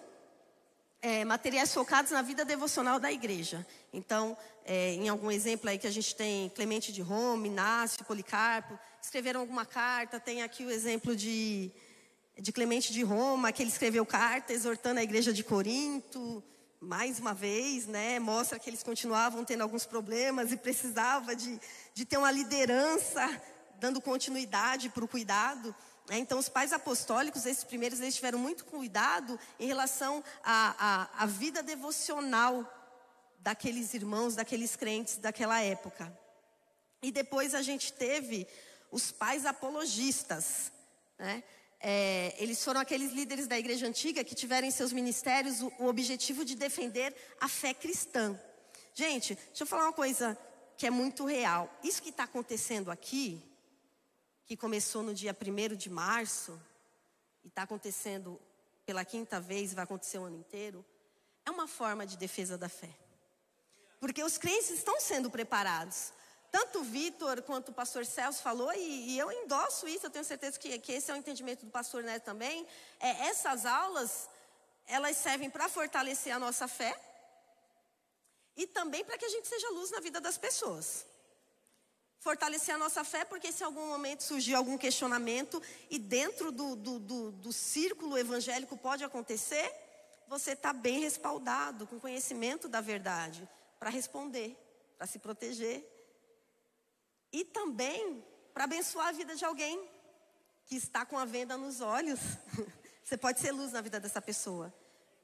é, 1.02 1.26
materiais 1.26 1.74
focados 1.74 2.12
na 2.12 2.22
vida 2.22 2.46
devocional 2.46 3.00
da 3.00 3.12
igreja. 3.12 3.66
Então, 3.94 4.38
é, 4.66 4.94
em 4.94 5.10
algum 5.10 5.30
exemplo 5.30 5.70
aí 5.70 5.78
que 5.78 5.88
a 5.88 5.92
gente 5.92 6.16
tem 6.16 6.50
Clemente 6.50 6.92
de 6.92 7.02
Roma, 7.02 7.46
Inácio, 7.46 8.06
Policarpo, 8.06 8.80
escreveram 9.06 9.40
alguma 9.42 9.66
carta. 9.66 10.20
Tem 10.20 10.42
aqui 10.42 10.66
o 10.66 10.72
exemplo 10.72 11.16
de, 11.16 11.72
de 12.40 12.52
Clemente 12.52 12.92
de 12.92 13.04
Roma, 13.04 13.52
que 13.52 13.62
ele 13.62 13.70
escreveu 13.70 14.04
carta 14.06 14.52
exortando 14.52 15.00
a 15.00 15.04
igreja 15.04 15.32
de 15.32 15.44
Corinto. 15.44 16.44
Mais 16.82 17.20
uma 17.20 17.34
vez, 17.34 17.86
né, 17.86 18.20
mostra 18.20 18.58
que 18.58 18.70
eles 18.70 18.82
continuavam 18.82 19.46
tendo 19.46 19.62
alguns 19.62 19.86
problemas 19.86 20.52
e 20.52 20.58
precisava 20.58 21.36
de, 21.36 21.60
de 21.94 22.04
ter 22.04 22.18
uma 22.18 22.32
liderança 22.32 23.42
dando 23.80 24.02
continuidade 24.02 24.90
para 24.90 25.06
o 25.06 25.08
cuidado. 25.08 25.76
Né? 26.10 26.18
Então, 26.18 26.40
os 26.40 26.50
pais 26.50 26.74
apostólicos, 26.74 27.46
esses 27.46 27.64
primeiros, 27.64 28.00
eles 28.00 28.16
tiveram 28.16 28.40
muito 28.40 28.66
cuidado 28.66 29.40
em 29.60 29.68
relação 29.68 30.24
à, 30.44 30.76
à, 31.20 31.24
à 31.24 31.26
vida 31.28 31.62
devocional 31.62 32.72
daqueles 33.40 33.94
irmãos, 33.94 34.36
daqueles 34.36 34.76
crentes 34.76 35.18
daquela 35.18 35.62
época. 35.62 36.12
E 37.04 37.12
depois 37.12 37.54
a 37.54 37.62
gente 37.62 37.94
teve 37.94 38.48
os 38.96 39.12
pais 39.12 39.46
apologistas, 39.46 40.72
né? 41.20 41.44
É, 41.82 42.34
eles 42.42 42.64
foram 42.64 42.80
aqueles 42.80 43.12
líderes 43.12 43.46
da 43.46 43.60
igreja 43.60 43.86
antiga 43.86 44.24
que 44.24 44.34
tiveram 44.34 44.66
em 44.66 44.72
seus 44.72 44.94
ministérios 44.94 45.62
o, 45.62 45.72
o 45.80 45.88
objetivo 45.88 46.46
de 46.46 46.56
defender 46.56 47.14
a 47.42 47.50
fé 47.50 47.74
cristã. 47.74 48.40
Gente, 48.94 49.36
deixa 49.36 49.64
eu 49.64 49.68
falar 49.68 49.84
uma 49.84 49.94
coisa 49.94 50.38
que 50.78 50.88
é 50.88 50.90
muito 50.90 51.26
real. 51.26 51.70
Isso 51.84 52.02
que 52.02 52.10
está 52.10 52.24
acontecendo 52.24 52.90
aqui, 52.90 53.44
que 54.46 54.56
começou 54.56 55.04
no 55.04 55.14
dia 55.14 55.36
1 55.36 55.76
de 55.76 55.90
março, 55.90 56.58
e 57.44 57.50
está 57.50 57.64
acontecendo 57.64 58.40
pela 58.86 59.04
quinta 59.04 59.42
vez, 59.42 59.74
vai 59.74 59.84
acontecer 59.84 60.20
o 60.20 60.24
ano 60.24 60.38
inteiro, 60.38 60.86
é 61.46 61.52
uma 61.52 61.68
forma 61.68 62.08
de 62.08 62.16
defesa 62.16 62.58
da 62.58 62.70
fé. 62.70 62.96
Porque 64.00 64.24
os 64.24 64.38
crentes 64.38 64.70
estão 64.70 65.02
sendo 65.02 65.30
preparados. 65.30 66.14
Tanto 66.52 66.80
o 66.80 66.84
Vitor 66.84 67.42
quanto 67.42 67.70
o 67.70 67.74
pastor 67.74 68.06
Celso 68.06 68.42
falou, 68.42 68.72
e, 68.74 69.12
e, 69.12 69.20
eu 69.20 69.32
endosso 69.32 69.88
isso, 69.88 70.06
eu 70.06 70.10
tenho 70.10 70.24
certeza 70.24 70.58
que, 70.58 70.80
que 70.80 70.94
esse 70.94 71.12
é 71.12 71.14
o 71.14 71.18
entendimento 71.18 71.66
do 71.66 71.72
pastor 71.72 72.04
Neto 72.04 72.24
também. 72.24 72.66
É, 73.00 73.28
essas 73.28 73.66
aulas, 73.66 74.30
elas 74.88 75.18
servem 75.18 75.50
para 75.50 75.68
fortalecer 75.68 76.34
a 76.34 76.40
nossa 76.40 76.68
fé 76.68 76.98
e 78.56 78.66
também 78.66 79.04
para 79.04 79.18
que 79.18 79.26
a 79.26 79.30
gente 79.30 79.48
seja 79.48 79.70
luz 79.70 79.92
na 79.92 80.00
vida 80.00 80.22
das 80.22 80.38
pessoas. 80.38 81.06
Fortalecer 82.20 82.74
a 82.74 82.78
nossa 82.78 83.04
fé, 83.04 83.24
porque 83.26 83.52
se 83.52 83.62
em 83.62 83.66
algum 83.66 83.88
momento 83.88 84.24
surgir 84.24 84.56
algum 84.56 84.78
questionamento 84.78 85.62
e 85.90 86.00
dentro 86.00 86.52
do, 86.52 86.76
do, 86.76 87.00
do, 87.00 87.32
do 87.32 87.54
círculo 87.54 88.18
evangélico 88.18 88.78
pode 88.78 89.04
acontecer, 89.04 89.72
você 90.28 90.52
está 90.52 90.74
bem 90.74 91.00
respaldado, 91.00 91.86
com 91.86 92.00
conhecimento 92.00 92.68
da 92.68 92.82
verdade, 92.82 93.48
para 93.80 93.90
responder, 93.90 94.58
para 94.98 95.06
se 95.06 95.20
proteger 95.20 95.95
e 97.36 97.44
também 97.44 98.24
para 98.54 98.64
abençoar 98.64 99.08
a 99.08 99.12
vida 99.12 99.36
de 99.36 99.44
alguém 99.44 99.90
que 100.66 100.78
está 100.78 101.06
com 101.06 101.20
a 101.20 101.26
venda 101.26 101.58
nos 101.58 101.82
olhos. 101.82 102.20
Você 103.04 103.18
pode 103.18 103.42
ser 103.42 103.52
luz 103.52 103.74
na 103.74 103.82
vida 103.82 104.00
dessa 104.00 104.22
pessoa. 104.22 104.74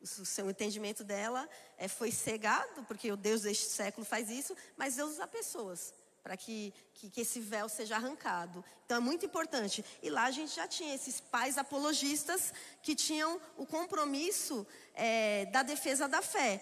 O 0.01 0.25
seu 0.25 0.49
entendimento 0.49 1.05
dela 1.05 1.47
é, 1.77 1.87
foi 1.87 2.11
cegado, 2.11 2.83
porque 2.83 3.09
o 3.09 3.15
Deus 3.15 3.43
deste 3.43 3.67
século 3.67 4.05
faz 4.05 4.29
isso, 4.29 4.53
mas 4.75 4.97
Deus 4.97 5.11
usa 5.11 5.25
pessoas 5.25 5.93
para 6.21 6.35
que, 6.35 6.73
que, 6.95 7.09
que, 7.09 7.21
esse 7.21 7.39
véu 7.39 7.69
seja 7.69 7.95
arrancado. 7.95 8.63
Então 8.85 8.97
é 8.97 8.99
muito 8.99 9.25
importante. 9.25 9.85
E 10.03 10.09
lá 10.09 10.25
a 10.25 10.31
gente 10.31 10.53
já 10.53 10.67
tinha 10.67 10.93
esses 10.93 11.21
pais 11.21 11.57
apologistas 11.57 12.53
que 12.83 12.93
tinham 12.93 13.39
o 13.55 13.65
compromisso 13.65 14.67
é, 14.93 15.45
da 15.45 15.63
defesa 15.63 16.09
da 16.09 16.21
fé. 16.21 16.61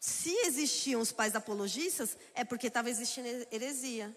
Se 0.00 0.34
existiam 0.46 1.00
os 1.00 1.12
pais 1.12 1.36
apologistas, 1.36 2.16
é 2.34 2.44
porque 2.44 2.66
estava 2.66 2.90
existindo 2.90 3.28
heresia 3.52 4.14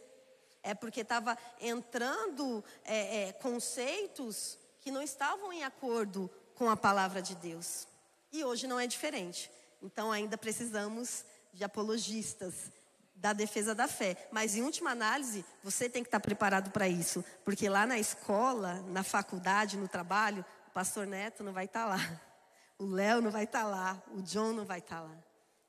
é 0.64 0.74
porque 0.74 1.02
estava 1.02 1.38
entrando 1.60 2.64
é, 2.84 3.30
é, 3.30 3.34
conceitos 3.34 4.58
que 4.80 4.92
não 4.92 5.02
estavam 5.02 5.52
em 5.52 5.64
acordo 5.64 6.30
com 6.56 6.70
a 6.70 6.78
palavra 6.78 7.22
de 7.22 7.36
Deus. 7.36 7.88
E 8.32 8.44
hoje 8.44 8.68
não 8.68 8.80
é 8.80 8.88
diferente. 8.88 9.52
Então 9.82 10.12
ainda 10.12 10.38
precisamos 10.38 11.26
de 11.54 11.64
apologistas 11.64 12.72
da 13.16 13.34
defesa 13.34 13.76
da 13.76 13.88
fé. 13.88 14.28
Mas 14.32 14.56
em 14.56 14.64
última 14.64 14.92
análise, 14.92 15.46
você 15.64 15.90
tem 15.90 16.04
que 16.04 16.08
estar 16.08 16.20
preparado 16.20 16.72
para 16.72 16.88
isso, 16.88 17.24
porque 17.46 17.70
lá 17.70 17.86
na 17.86 18.00
escola, 18.00 18.82
na 18.88 19.04
faculdade, 19.04 19.78
no 19.78 19.88
trabalho, 19.88 20.44
o 20.68 20.72
pastor 20.72 21.06
Neto 21.06 21.44
não 21.44 21.54
vai 21.54 21.66
estar 21.66 21.86
lá. 21.86 22.00
O 22.80 22.86
Léo 22.86 23.22
não 23.22 23.30
vai 23.30 23.44
estar 23.44 23.64
lá, 23.64 24.02
o 24.12 24.24
John 24.24 24.54
não 24.54 24.66
vai 24.66 24.80
estar 24.80 25.02
lá. 25.02 25.16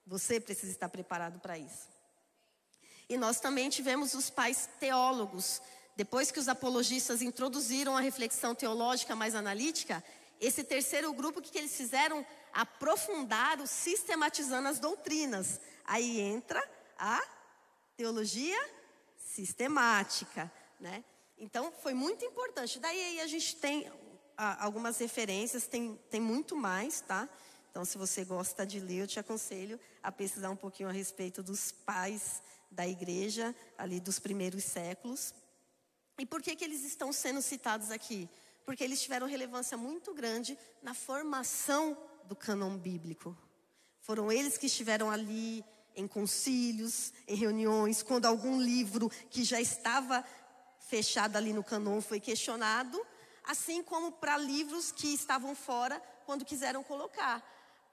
Você 0.07 0.41
precisa 0.41 0.73
estar 0.73 0.89
preparado 0.89 1.39
para 1.41 1.59
isso. 1.59 1.92
E 3.12 3.18
nós 3.18 3.38
também 3.38 3.68
tivemos 3.68 4.14
os 4.14 4.31
pais 4.31 4.70
teólogos. 4.81 5.61
Depois 5.94 6.31
que 6.31 6.38
os 6.38 6.48
apologistas 6.48 7.20
introduziram 7.20 7.94
a 7.94 8.01
reflexão 8.01 8.55
teológica 8.55 9.14
mais 9.14 9.35
analítica, 9.35 10.03
esse 10.40 10.64
terceiro 10.64 11.12
grupo, 11.12 11.42
que, 11.42 11.51
que 11.51 11.59
eles 11.59 11.77
fizeram? 11.77 12.25
Aprofundaram, 12.55 13.66
sistematizando 13.66 14.66
as 14.66 14.79
doutrinas. 14.79 15.61
Aí 15.85 16.20
entra 16.20 16.66
a 16.98 17.22
teologia 17.98 18.59
sistemática, 19.18 20.51
né? 20.81 21.05
Então, 21.37 21.70
foi 21.83 21.92
muito 21.92 22.25
importante. 22.25 22.79
Daí 22.79 22.98
aí 22.98 23.20
a 23.20 23.27
gente 23.27 23.57
tem 23.57 23.92
algumas 24.38 24.96
referências, 24.96 25.66
tem, 25.66 26.01
tem 26.09 26.20
muito 26.20 26.57
mais, 26.57 27.03
tá? 27.03 27.29
Então, 27.70 27.85
se 27.85 27.98
você 27.98 28.25
gosta 28.25 28.64
de 28.64 28.81
ler, 28.81 29.03
eu 29.03 29.07
te 29.07 29.20
aconselho 29.20 29.79
a 30.03 30.11
pesquisar 30.11 30.48
um 30.48 30.57
pouquinho 30.57 30.88
a 30.88 30.92
respeito 30.92 31.42
dos 31.42 31.72
pais 31.72 32.40
da 32.73 32.87
igreja 32.87 33.55
ali 33.79 34.01
dos 34.01 34.19
primeiros 34.19 34.65
séculos. 34.65 35.35
E 36.19 36.27
por 36.27 36.43
que, 36.43 36.57
que 36.57 36.65
eles 36.65 36.85
estão 36.85 37.13
sendo 37.13 37.41
citados 37.41 37.91
aqui? 37.91 38.29
Porque 38.65 38.83
eles 38.83 39.03
tiveram 39.03 39.27
relevância 39.27 39.77
muito 39.77 40.15
grande 40.15 40.59
na 40.83 40.95
formação 40.95 41.97
do 42.25 42.37
cânon 42.37 42.77
bíblico. 42.77 43.37
Foram 44.01 44.31
eles 44.31 44.57
que 44.57 44.67
estiveram 44.67 45.11
ali 45.11 45.65
em 45.95 46.09
concílios, 46.09 47.13
em 47.29 47.37
reuniões, 47.37 48.03
quando 48.03 48.27
algum 48.27 48.61
livro 48.61 49.11
que 49.31 49.45
já 49.45 49.61
estava 49.61 50.25
fechado 50.79 51.37
ali 51.37 51.53
no 51.53 51.63
cânon 51.63 52.01
foi 52.01 52.19
questionado, 52.19 53.01
assim 53.45 53.83
como 53.83 54.13
para 54.13 54.37
livros 54.37 54.91
que 54.91 55.09
estavam 55.09 55.55
fora 55.55 56.01
quando 56.25 56.45
quiseram 56.45 56.83
colocar 56.83 57.43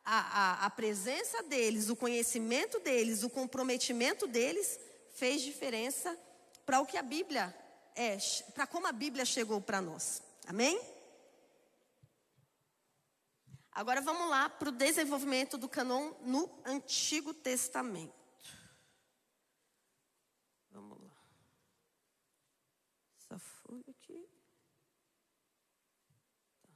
a, 0.04 0.20
a, 0.64 0.66
a 0.66 0.70
presença 0.70 1.44
deles, 1.44 1.90
o 1.90 1.96
conhecimento 1.96 2.80
deles, 2.80 3.24
o 3.24 3.30
comprometimento 3.30 4.28
deles 4.28 4.80
fez 5.14 5.42
diferença 5.42 6.18
para 6.66 6.80
o 6.80 6.86
que 6.86 6.98
a 6.98 7.04
Bíblia 7.04 7.56
é, 7.96 8.18
para 8.54 8.66
como 8.66 8.88
a 8.88 8.92
Bíblia 8.92 9.26
chegou 9.26 9.60
para 9.60 9.82
nós. 9.82 10.22
Amém? 10.48 10.80
Agora 13.72 14.02
vamos 14.02 14.30
lá 14.30 14.50
para 14.50 14.70
o 14.70 14.72
desenvolvimento 14.72 15.58
do 15.58 15.70
canon 15.70 16.14
no 16.22 16.50
Antigo 16.66 17.34
Testamento. 17.34 18.14
Vamos 20.72 21.02
lá. 21.02 21.12
Essa 23.18 23.40
folha 23.40 23.84
aqui. 23.88 24.28
Tá. 26.62 26.70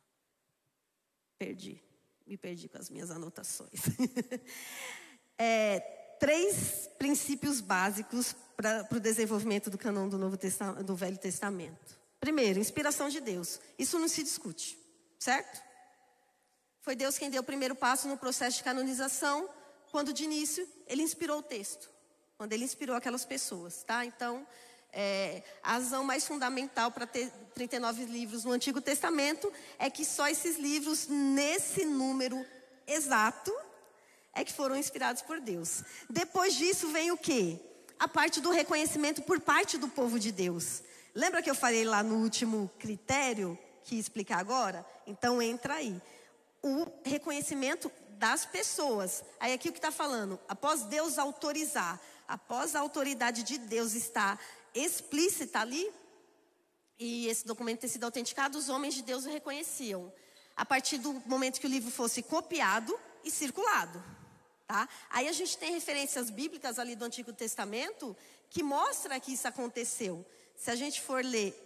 Perdi 1.37 1.82
me 2.25 2.37
perdi 2.37 2.67
com 2.67 2.77
as 2.77 2.89
minhas 2.89 3.11
anotações. 3.11 3.81
é, 5.37 5.79
três 6.19 6.89
princípios 6.97 7.59
básicos 7.59 8.35
para 8.55 8.87
o 8.91 8.99
desenvolvimento 8.99 9.69
do 9.69 9.77
canon 9.77 10.07
do, 10.07 10.17
Novo 10.17 10.37
Testamento, 10.37 10.83
do 10.83 10.95
Velho 10.95 11.17
Testamento. 11.17 11.99
Primeiro, 12.19 12.59
inspiração 12.59 13.09
de 13.09 13.19
Deus. 13.19 13.59
Isso 13.77 13.99
não 13.99 14.07
se 14.07 14.23
discute, 14.23 14.79
certo? 15.19 15.61
Foi 16.81 16.95
Deus 16.95 17.17
quem 17.17 17.29
deu 17.29 17.41
o 17.41 17.45
primeiro 17.45 17.75
passo 17.75 18.07
no 18.07 18.17
processo 18.17 18.57
de 18.57 18.63
canonização, 18.63 19.49
quando 19.91 20.13
de 20.13 20.23
início 20.23 20.67
ele 20.87 21.01
inspirou 21.01 21.39
o 21.39 21.43
texto, 21.43 21.89
quando 22.37 22.53
ele 22.53 22.63
inspirou 22.63 22.95
aquelas 22.95 23.25
pessoas, 23.25 23.83
tá? 23.83 24.05
Então, 24.05 24.47
é, 24.93 25.41
a 25.63 25.73
razão 25.73 26.03
mais 26.03 26.25
fundamental 26.25 26.91
para 26.91 27.07
ter 27.07 27.31
39 27.55 28.05
livros 28.05 28.45
no 28.45 28.51
Antigo 28.51 28.79
Testamento 28.79 29.51
é 29.79 29.89
que 29.89 30.05
só 30.05 30.27
esses 30.27 30.57
livros, 30.57 31.07
nesse 31.07 31.83
número 31.83 32.45
exato, 32.85 33.51
é 34.33 34.43
que 34.43 34.53
foram 34.53 34.75
inspirados 34.75 35.21
por 35.23 35.39
Deus. 35.39 35.83
Depois 36.09 36.53
disso 36.53 36.89
vem 36.89 37.11
o 37.11 37.17
quê? 37.17 37.59
A 37.99 38.07
parte 38.07 38.39
do 38.39 38.51
reconhecimento 38.51 39.21
por 39.23 39.39
parte 39.39 39.77
do 39.77 39.87
povo 39.87 40.19
de 40.19 40.31
Deus. 40.31 40.83
Lembra 41.15 41.41
que 41.41 41.49
eu 41.49 41.55
falei 41.55 41.83
lá 41.85 42.03
no 42.03 42.15
último 42.17 42.69
critério 42.79 43.57
que 43.83 43.97
explicar 43.97 44.39
agora? 44.39 44.85
Então 45.05 45.41
entra 45.41 45.75
aí. 45.75 45.99
O 46.61 46.87
reconhecimento 47.03 47.91
das 48.17 48.45
pessoas. 48.45 49.23
Aí 49.39 49.53
aqui 49.53 49.69
o 49.69 49.71
que 49.71 49.79
está 49.79 49.91
falando? 49.91 50.39
Após 50.47 50.83
Deus 50.83 51.17
autorizar, 51.17 51.99
após 52.27 52.75
a 52.75 52.79
autoridade 52.79 53.43
de 53.43 53.57
Deus 53.57 53.93
estar 53.93 54.39
explícita 54.73 55.59
ali, 55.59 55.91
e 56.99 57.27
esse 57.27 57.45
documento 57.45 57.81
ter 57.81 57.87
sido 57.87 58.03
autenticado, 58.03 58.57
os 58.57 58.69
homens 58.69 58.93
de 58.93 59.01
Deus 59.01 59.25
o 59.25 59.29
reconheciam. 59.29 60.11
A 60.55 60.65
partir 60.65 60.97
do 60.97 61.13
momento 61.25 61.59
que 61.59 61.67
o 61.67 61.69
livro 61.69 61.91
fosse 61.91 62.21
copiado 62.21 62.97
e 63.23 63.31
circulado. 63.31 64.03
Tá? 64.67 64.87
Aí 65.09 65.27
a 65.27 65.31
gente 65.31 65.57
tem 65.57 65.73
referências 65.73 66.29
bíblicas 66.29 66.79
ali 66.79 66.95
do 66.95 67.05
Antigo 67.05 67.33
Testamento 67.33 68.15
que 68.49 68.63
mostra 68.63 69.19
que 69.19 69.33
isso 69.33 69.47
aconteceu. 69.47 70.25
Se 70.55 70.71
a 70.71 70.75
gente 70.75 71.01
for 71.01 71.23
ler 71.23 71.59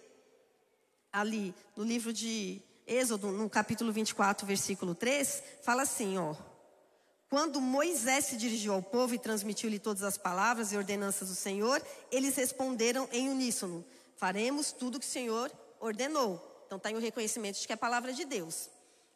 ali 1.12 1.54
no 1.76 1.84
livro 1.84 2.12
de 2.14 2.62
Êxodo, 2.86 3.32
no 3.32 3.50
capítulo 3.50 3.92
24, 3.92 4.48
versículo 4.48 4.96
3, 4.96 5.44
fala 5.62 5.84
assim, 5.84 6.18
ó: 6.18 6.36
quando 7.30 7.60
Moisés 7.60 8.26
se 8.26 8.38
dirigiu 8.38 8.74
ao 8.74 8.82
povo 8.82 9.14
e 9.14 9.20
transmitiu-lhe 9.20 9.80
todas 9.80 10.04
as 10.04 10.18
palavras 10.18 10.72
e 10.72 10.78
ordenanças 10.78 11.28
do 11.28 11.36
Senhor, 11.36 11.82
eles 12.12 12.36
responderam 12.36 13.08
em 13.12 13.30
uníssono: 13.30 13.84
Faremos 14.16 14.72
tudo 14.72 14.96
o 14.96 15.00
que 15.00 15.06
o 15.06 15.10
Senhor 15.10 15.52
ordenou. 15.80 16.42
Então 16.66 16.78
está 16.78 16.90
aí 16.90 16.96
o 16.96 17.00
reconhecimento 17.00 17.60
de 17.60 17.68
que 17.68 17.74
é 17.74 17.76
a 17.76 17.78
palavra 17.78 18.14
de 18.14 18.26
Deus. 18.26 18.70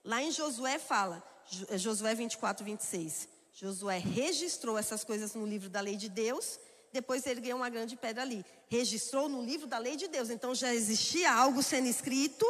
Lá 0.04 0.22
em 0.22 0.32
Josué 0.32 0.80
fala, 0.80 1.24
é 1.70 1.78
Josué 1.78 2.16
24, 2.16 2.66
26. 2.66 3.28
Josué 3.54 3.98
registrou 3.98 4.78
essas 4.78 5.04
coisas 5.04 5.34
no 5.34 5.46
livro 5.46 5.70
da 5.70 5.82
lei 5.82 5.96
de 5.96 6.10
Deus, 6.10 6.60
depois 6.92 7.26
ergueu 7.26 7.58
uma 7.58 7.70
grande 7.70 7.96
pedra 7.96 8.24
ali. 8.24 8.46
Registrou 8.68 9.30
no 9.30 9.42
livro 9.42 9.68
da 9.68 9.78
lei 9.78 9.96
de 9.96 10.08
Deus. 10.08 10.30
Então 10.30 10.54
já 10.56 10.74
existia 10.74 11.32
algo 11.32 11.62
sendo 11.62 11.88
escrito 11.88 12.46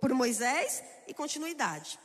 por 0.00 0.12
Moisés 0.12 0.82
e 1.06 1.14
continuidade. 1.14 1.98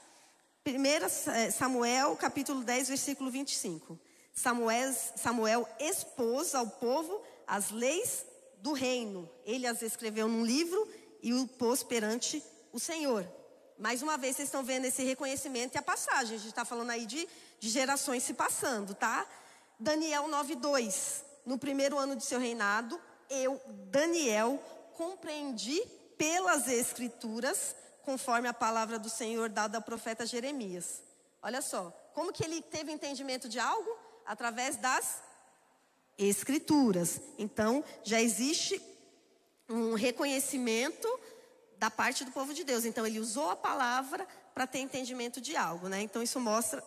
1 0.67 1.32
é, 1.32 1.51
Samuel, 1.51 2.15
capítulo 2.15 2.63
10, 2.63 2.88
versículo 2.88 3.30
25. 3.30 3.99
Samuel, 4.34 4.93
Samuel 5.15 5.69
expôs 5.80 6.56
ao 6.56 6.65
povo 6.65 7.21
as 7.45 7.69
leis 7.69 8.25
do 8.58 8.73
reino. 8.73 9.30
Ele 9.45 9.67
as 9.67 9.84
escreveu 9.84 10.28
num 10.28 10.43
livro 10.43 10.89
e 11.21 11.36
o 11.36 11.45
pôs 11.45 11.84
perante 11.84 12.43
o 12.73 12.80
Senhor. 12.80 13.28
Mais 13.78 14.01
uma 14.01 14.17
vez, 14.17 14.38
vocês 14.38 14.47
estão 14.47 14.63
vendo 14.63 14.86
esse 14.86 15.04
reconhecimento 15.04 15.75
e 15.75 15.78
a 15.78 15.84
passagem. 15.84 16.36
A 16.36 16.39
gente 16.39 16.49
está 16.49 16.65
falando 16.65 16.89
aí 16.89 17.06
de, 17.06 17.28
de 17.60 17.69
gerações 17.69 18.23
se 18.23 18.34
passando, 18.34 18.95
tá? 18.95 19.23
Daniel 19.80 20.23
9,2. 20.30 21.21
No 21.45 21.60
primeiro 21.60 21.95
ano 21.99 22.15
de 22.15 22.25
seu 22.25 22.39
reinado, 22.39 22.99
eu, 23.30 23.62
Daniel, 23.91 24.60
compreendi 24.97 25.80
pelas 26.17 26.67
Escrituras, 26.67 27.75
conforme 28.06 28.48
a 28.48 28.54
palavra 28.54 29.00
do 29.00 29.10
Senhor 29.10 29.50
dada 29.50 29.80
ao 29.80 29.82
profeta 29.82 30.26
Jeremias. 30.26 31.02
Olha 31.41 31.62
só, 31.62 31.91
como 32.13 32.32
que 32.32 32.44
ele 32.44 32.62
teve 32.62 32.91
entendimento 32.91 33.50
de 33.50 33.60
algo? 33.60 33.89
Através 34.26 34.78
das 34.78 35.22
Escrituras. 36.18 37.20
Então, 37.38 37.84
já 38.04 38.22
existe 38.22 38.82
um 39.68 39.96
reconhecimento 39.96 41.08
da 41.78 41.91
parte 41.91 42.24
do 42.24 42.32
povo 42.32 42.54
de 42.54 42.63
Deus. 42.63 42.86
Então, 42.86 43.06
ele 43.06 43.20
usou 43.20 43.50
a 43.50 43.56
palavra 43.56 44.26
para 44.54 44.65
ter 44.65 44.80
entendimento 44.80 45.41
de 45.41 45.58
algo, 45.58 45.89
né? 45.89 46.02
Então, 46.02 46.24
isso 46.24 46.39
mostra 46.39 46.82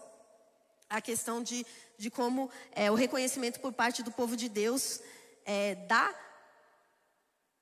a 0.88 1.00
questão 1.02 1.42
de, 1.42 1.66
de 1.98 2.10
como 2.10 2.50
é, 2.72 2.90
o 2.90 2.94
reconhecimento 2.94 3.60
por 3.60 3.72
parte 3.72 4.02
do 4.02 4.10
povo 4.10 4.34
de 4.34 4.48
Deus 4.48 5.00
é, 5.44 5.74
dá 5.74 6.14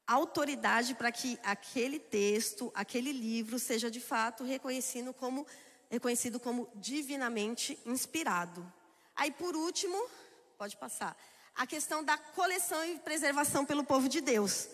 autoridade 0.06 0.94
para 0.94 1.10
que 1.10 1.38
aquele 1.42 1.98
texto, 1.98 2.70
aquele 2.74 3.12
livro, 3.12 3.58
seja 3.58 3.90
de 3.90 4.00
fato 4.00 4.44
reconhecido 4.44 5.12
como, 5.12 5.46
reconhecido 5.90 6.38
como 6.38 6.68
divinamente 6.74 7.78
inspirado. 7.84 8.70
Aí, 9.14 9.30
por 9.30 9.56
último, 9.56 9.98
pode 10.56 10.76
passar, 10.76 11.16
a 11.54 11.66
questão 11.66 12.04
da 12.04 12.16
coleção 12.16 12.84
e 12.84 12.98
preservação 12.98 13.64
pelo 13.64 13.82
povo 13.82 14.08
de 14.08 14.20
Deus. 14.20 14.68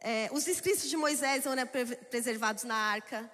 É, 0.00 0.28
os 0.32 0.46
escritos 0.46 0.88
de 0.88 0.96
Moisés 0.96 1.44
foram 1.44 1.66
preservados 2.10 2.64
na 2.64 2.74
arca, 2.74 3.30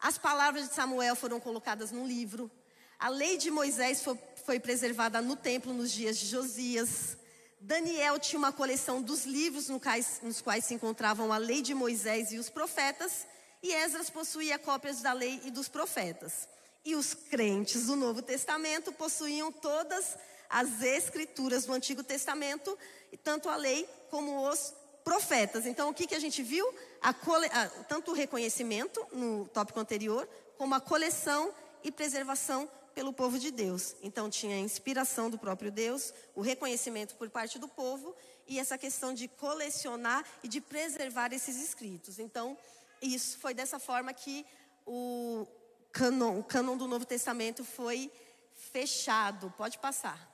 as 0.00 0.16
palavras 0.16 0.68
de 0.68 0.74
Samuel 0.74 1.16
foram 1.16 1.40
colocadas 1.40 1.90
no 1.90 2.06
livro, 2.06 2.50
a 2.98 3.08
lei 3.08 3.36
de 3.36 3.50
Moisés 3.50 4.02
foi, 4.02 4.18
foi 4.44 4.60
preservada 4.60 5.20
no 5.20 5.36
templo 5.36 5.72
nos 5.72 5.90
dias 5.92 6.16
de 6.16 6.26
Josias. 6.26 7.18
Daniel 7.64 8.18
tinha 8.18 8.38
uma 8.38 8.52
coleção 8.52 9.00
dos 9.00 9.24
livros 9.24 9.70
nos 9.70 10.42
quais, 10.42 10.64
se 10.66 10.74
encontravam 10.74 11.32
a 11.32 11.38
lei 11.38 11.62
de 11.62 11.72
Moisés 11.72 12.30
e 12.30 12.36
os 12.36 12.50
profetas, 12.50 13.26
e 13.62 13.72
Esdras 13.72 14.10
possuía 14.10 14.58
cópias 14.58 15.00
da 15.00 15.14
lei 15.14 15.40
e 15.44 15.50
dos 15.50 15.66
profetas. 15.66 16.46
E 16.84 16.94
os 16.94 17.14
crentes 17.14 17.86
do 17.86 17.96
Novo 17.96 18.20
Testamento 18.20 18.92
possuíam 18.92 19.50
todas 19.50 20.14
as 20.50 20.82
escrituras 20.82 21.64
do 21.64 21.72
Antigo 21.72 22.04
Testamento, 22.04 22.78
tanto 23.22 23.48
a 23.48 23.56
lei 23.56 23.88
como 24.10 24.46
os 24.46 24.74
profetas. 25.02 25.64
Então, 25.64 25.88
o 25.88 25.94
que, 25.94 26.06
que 26.06 26.14
a 26.14 26.20
gente 26.20 26.42
viu? 26.42 26.70
A 27.00 27.14
cole... 27.14 27.48
tanto 27.88 28.10
o 28.10 28.14
reconhecimento 28.14 29.02
no 29.10 29.48
tópico 29.48 29.80
anterior, 29.80 30.28
como 30.58 30.74
a 30.74 30.82
coleção 30.82 31.50
e 31.82 31.90
preservação 31.90 32.68
pelo 32.94 33.12
povo 33.12 33.38
de 33.38 33.50
Deus. 33.50 33.96
Então 34.02 34.30
tinha 34.30 34.56
a 34.56 34.60
inspiração 34.60 35.28
do 35.28 35.38
próprio 35.38 35.70
Deus, 35.70 36.12
o 36.34 36.40
reconhecimento 36.40 37.14
por 37.16 37.28
parte 37.28 37.58
do 37.58 37.68
povo 37.68 38.14
e 38.46 38.58
essa 38.58 38.78
questão 38.78 39.12
de 39.12 39.28
colecionar 39.28 40.24
e 40.42 40.48
de 40.48 40.60
preservar 40.60 41.32
esses 41.32 41.56
escritos. 41.56 42.18
Então, 42.18 42.56
isso 43.00 43.38
foi 43.38 43.54
dessa 43.54 43.78
forma 43.78 44.12
que 44.12 44.46
o 44.86 45.46
cânon, 45.92 46.40
o 46.40 46.76
do 46.76 46.86
Novo 46.86 47.04
Testamento 47.04 47.64
foi 47.64 48.10
fechado. 48.54 49.52
Pode 49.56 49.78
passar. 49.78 50.30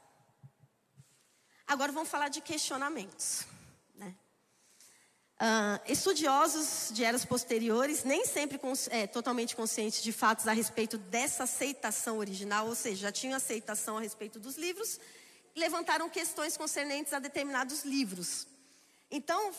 Agora 1.66 1.92
vamos 1.92 2.08
falar 2.08 2.28
de 2.28 2.40
questionamentos. 2.40 3.46
Uh, 5.40 5.80
estudiosos 5.90 6.90
de 6.92 7.02
eras 7.02 7.24
posteriores, 7.24 8.04
nem 8.04 8.26
sempre 8.26 8.58
cons 8.58 8.88
é, 8.90 9.06
totalmente 9.06 9.56
conscientes 9.56 10.02
de 10.02 10.12
fatos 10.12 10.46
a 10.46 10.52
respeito 10.52 10.98
dessa 10.98 11.44
aceitação 11.44 12.18
original, 12.18 12.66
ou 12.66 12.74
seja, 12.74 13.02
já 13.04 13.12
tinham 13.12 13.34
aceitação 13.34 13.96
a 13.96 14.02
respeito 14.02 14.38
dos 14.38 14.58
livros, 14.58 15.00
levantaram 15.56 16.10
questões 16.10 16.58
concernentes 16.58 17.14
a 17.14 17.18
determinados 17.18 17.86
livros. 17.86 18.46
Então, 19.10 19.50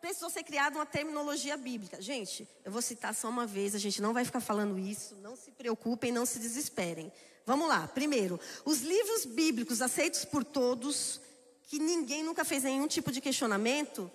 precisou 0.00 0.28
ser 0.28 0.42
criada 0.42 0.76
uma 0.76 0.84
terminologia 0.84 1.56
bíblica. 1.56 2.02
Gente, 2.02 2.48
eu 2.64 2.72
vou 2.72 2.82
citar 2.82 3.14
só 3.14 3.28
uma 3.28 3.46
vez, 3.46 3.76
a 3.76 3.78
gente 3.78 4.02
não 4.02 4.12
vai 4.12 4.24
ficar 4.24 4.40
falando 4.40 4.76
isso, 4.76 5.14
não 5.22 5.36
se 5.36 5.52
preocupem, 5.52 6.10
não 6.10 6.26
se 6.26 6.40
desesperem. 6.40 7.12
Vamos 7.46 7.68
lá, 7.68 7.86
primeiro, 7.86 8.40
os 8.64 8.80
livros 8.80 9.24
bíblicos 9.24 9.80
aceitos 9.80 10.24
por 10.24 10.44
todos, 10.44 11.20
que 11.62 11.78
ninguém 11.78 12.24
nunca 12.24 12.44
fez 12.44 12.64
nenhum 12.64 12.88
tipo 12.88 13.12
de 13.12 13.20
questionamento, 13.20 14.10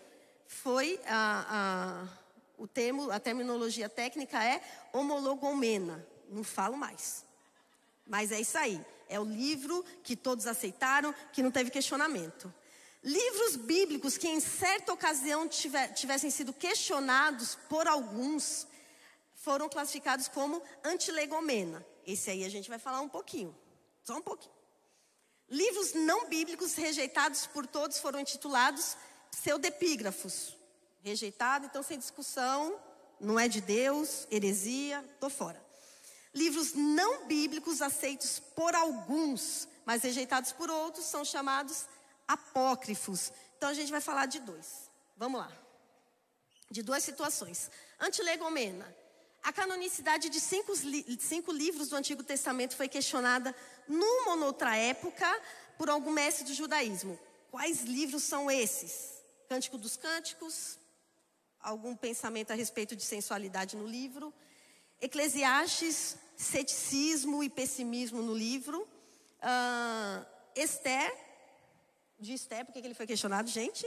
foi 0.47 0.99
a, 1.06 1.45
a, 1.49 2.08
o 2.58 2.67
termo, 2.67 3.12
a 3.12 3.19
terminologia 3.19 3.89
técnica 3.89 4.43
é 4.43 4.62
homologomena. 4.91 6.06
Não 6.29 6.43
falo 6.43 6.77
mais. 6.77 7.25
Mas 8.06 8.32
é 8.32 8.39
isso 8.39 8.58
aí. 8.58 8.84
É 9.10 9.19
o 9.19 9.23
livro 9.23 9.84
que 10.03 10.15
todos 10.15 10.47
aceitaram, 10.47 11.13
que 11.32 11.43
não 11.43 11.51
teve 11.51 11.69
questionamento. 11.69 12.53
Livros 13.03 13.58
bíblicos 13.58 14.17
que 14.17 14.29
em 14.29 14.39
certa 14.39 14.93
ocasião 14.93 15.47
tivessem 15.47 16.29
sido 16.29 16.53
questionados 16.53 17.56
por 17.67 17.86
alguns, 17.86 18.65
foram 19.36 19.67
classificados 19.67 20.29
como 20.29 20.62
antilegomena. 20.84 21.86
Esse 22.08 22.29
aí 22.29 22.45
a 22.45 22.49
gente 22.49 22.69
vai 22.69 22.79
falar 22.79 23.01
um 23.01 23.10
pouquinho. 23.10 23.56
Só 24.03 24.15
um 24.15 24.21
pouquinho. 24.21 24.53
Livros 25.49 25.93
não 25.93 26.27
bíblicos 26.29 26.75
rejeitados 26.75 27.45
por 27.45 27.67
todos 27.67 27.99
foram 27.99 28.19
intitulados 28.19 28.95
pseudepígrafos. 29.33 30.55
Rejeitado, 31.01 31.65
então 31.65 31.83
sem 31.83 31.99
discussão, 31.99 32.79
não 33.19 33.39
é 33.39 33.47
de 33.47 33.59
Deus, 33.59 34.27
heresia, 34.31 35.03
tô 35.19 35.29
fora. 35.29 35.61
Livros 36.33 36.73
não 36.73 37.25
bíblicos 37.25 37.81
aceitos 37.81 38.39
por 38.55 38.73
alguns, 38.73 39.67
mas 39.85 40.01
rejeitados 40.03 40.51
por 40.51 40.69
outros, 40.69 41.05
são 41.05 41.23
chamados 41.23 41.85
apócrifos. 42.27 43.31
Então 43.57 43.69
a 43.69 43.73
gente 43.73 43.91
vai 43.91 44.01
falar 44.01 44.25
de 44.25 44.39
dois. 44.39 44.89
Vamos 45.17 45.39
lá. 45.39 45.51
De 46.71 46.81
duas 46.81 47.03
situações. 47.03 47.69
Antilegomena. 47.99 48.95
A 49.43 49.51
canonicidade 49.51 50.29
de 50.29 50.39
cinco, 50.39 50.73
cinco 51.19 51.51
livros 51.51 51.89
do 51.89 51.97
Antigo 51.97 52.23
Testamento 52.23 52.75
foi 52.75 52.87
questionada 52.87 53.53
numa 53.87 54.31
ou 54.31 54.37
noutra 54.37 54.75
época 54.77 55.29
por 55.77 55.89
algum 55.89 56.11
mestre 56.11 56.45
do 56.45 56.53
judaísmo. 56.53 57.19
Quais 57.51 57.81
livros 57.81 58.23
são 58.23 58.49
esses? 58.49 59.22
Cântico 59.47 59.77
dos 59.77 59.95
Cânticos, 59.95 60.77
algum 61.60 61.95
pensamento 61.95 62.51
a 62.51 62.56
respeito 62.56 62.95
de 62.95 63.03
sensualidade 63.03 63.75
no 63.75 63.88
livro. 63.88 64.34
Eclesiastes, 65.01 66.17
ceticismo 66.36 67.43
e 67.43 67.49
pessimismo 67.49 68.21
no 68.21 68.34
livro. 68.34 68.82
Uh, 68.82 70.25
Esther, 70.56 71.13
de 72.19 72.34
Esther, 72.34 72.65
por 72.65 72.73
que 72.73 72.79
ele 72.79 72.93
foi 72.93 73.08
questionado, 73.08 73.49
gente? 73.49 73.86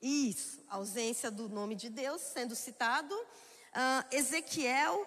Isso, 0.00 0.62
ausência 0.68 1.30
do 1.30 1.48
nome 1.48 1.74
de 1.74 1.88
Deus 1.88 2.20
sendo 2.20 2.54
citado. 2.54 3.14
Uh, 3.14 4.14
Ezequiel, 4.14 5.06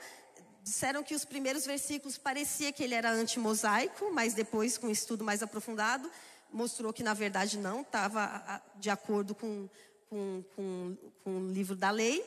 disseram 0.67 1.01
que 1.01 1.15
os 1.15 1.23
primeiros 1.23 1.65
versículos 1.65 2.17
parecia 2.17 2.73
que 2.73 2.83
ele 2.83 2.93
era 2.93 3.09
anti-mosaico, 3.09 4.11
mas 4.11 4.33
depois, 4.33 4.77
com 4.77 4.87
um 4.87 4.91
estudo 4.91 5.23
mais 5.23 5.41
aprofundado, 5.41 6.11
mostrou 6.51 6.93
que 6.93 7.03
na 7.03 7.13
verdade 7.13 7.57
não 7.57 7.81
estava 7.81 8.61
de 8.75 8.89
acordo 8.89 9.35
com, 9.35 9.69
com, 10.09 10.43
com, 10.55 10.97
com 11.23 11.37
o 11.39 11.51
livro 11.51 11.75
da 11.75 11.91
lei. 11.91 12.25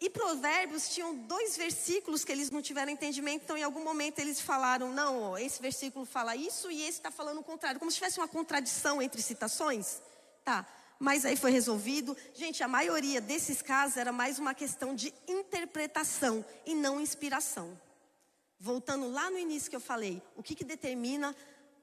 E 0.00 0.10
Provérbios 0.10 0.88
tinham 0.88 1.14
dois 1.14 1.56
versículos 1.56 2.24
que 2.24 2.32
eles 2.32 2.50
não 2.50 2.60
tiveram 2.60 2.90
entendimento, 2.90 3.44
então 3.44 3.56
em 3.56 3.62
algum 3.62 3.84
momento 3.84 4.18
eles 4.18 4.40
falaram: 4.40 4.92
não, 4.92 5.38
esse 5.38 5.62
versículo 5.62 6.04
fala 6.04 6.34
isso 6.34 6.70
e 6.72 6.82
esse 6.82 6.98
está 6.98 7.10
falando 7.10 7.38
o 7.38 7.44
contrário, 7.44 7.78
como 7.78 7.90
se 7.90 7.98
tivesse 7.98 8.18
uma 8.18 8.26
contradição 8.26 9.00
entre 9.00 9.22
citações. 9.22 10.00
Tá, 10.44 10.66
mas 10.98 11.24
aí 11.24 11.36
foi 11.36 11.52
resolvido. 11.52 12.16
Gente, 12.34 12.64
a 12.64 12.68
maioria 12.68 13.20
desses 13.20 13.62
casos 13.62 13.96
era 13.96 14.10
mais 14.10 14.40
uma 14.40 14.54
questão 14.54 14.92
de 14.92 15.14
interpretação 15.28 16.44
e 16.66 16.74
não 16.74 17.00
inspiração. 17.00 17.78
Voltando 18.58 19.08
lá 19.08 19.30
no 19.30 19.38
início 19.38 19.70
que 19.70 19.76
eu 19.76 19.80
falei, 19.80 20.22
o 20.36 20.42
que, 20.42 20.54
que 20.54 20.64
determina 20.64 21.34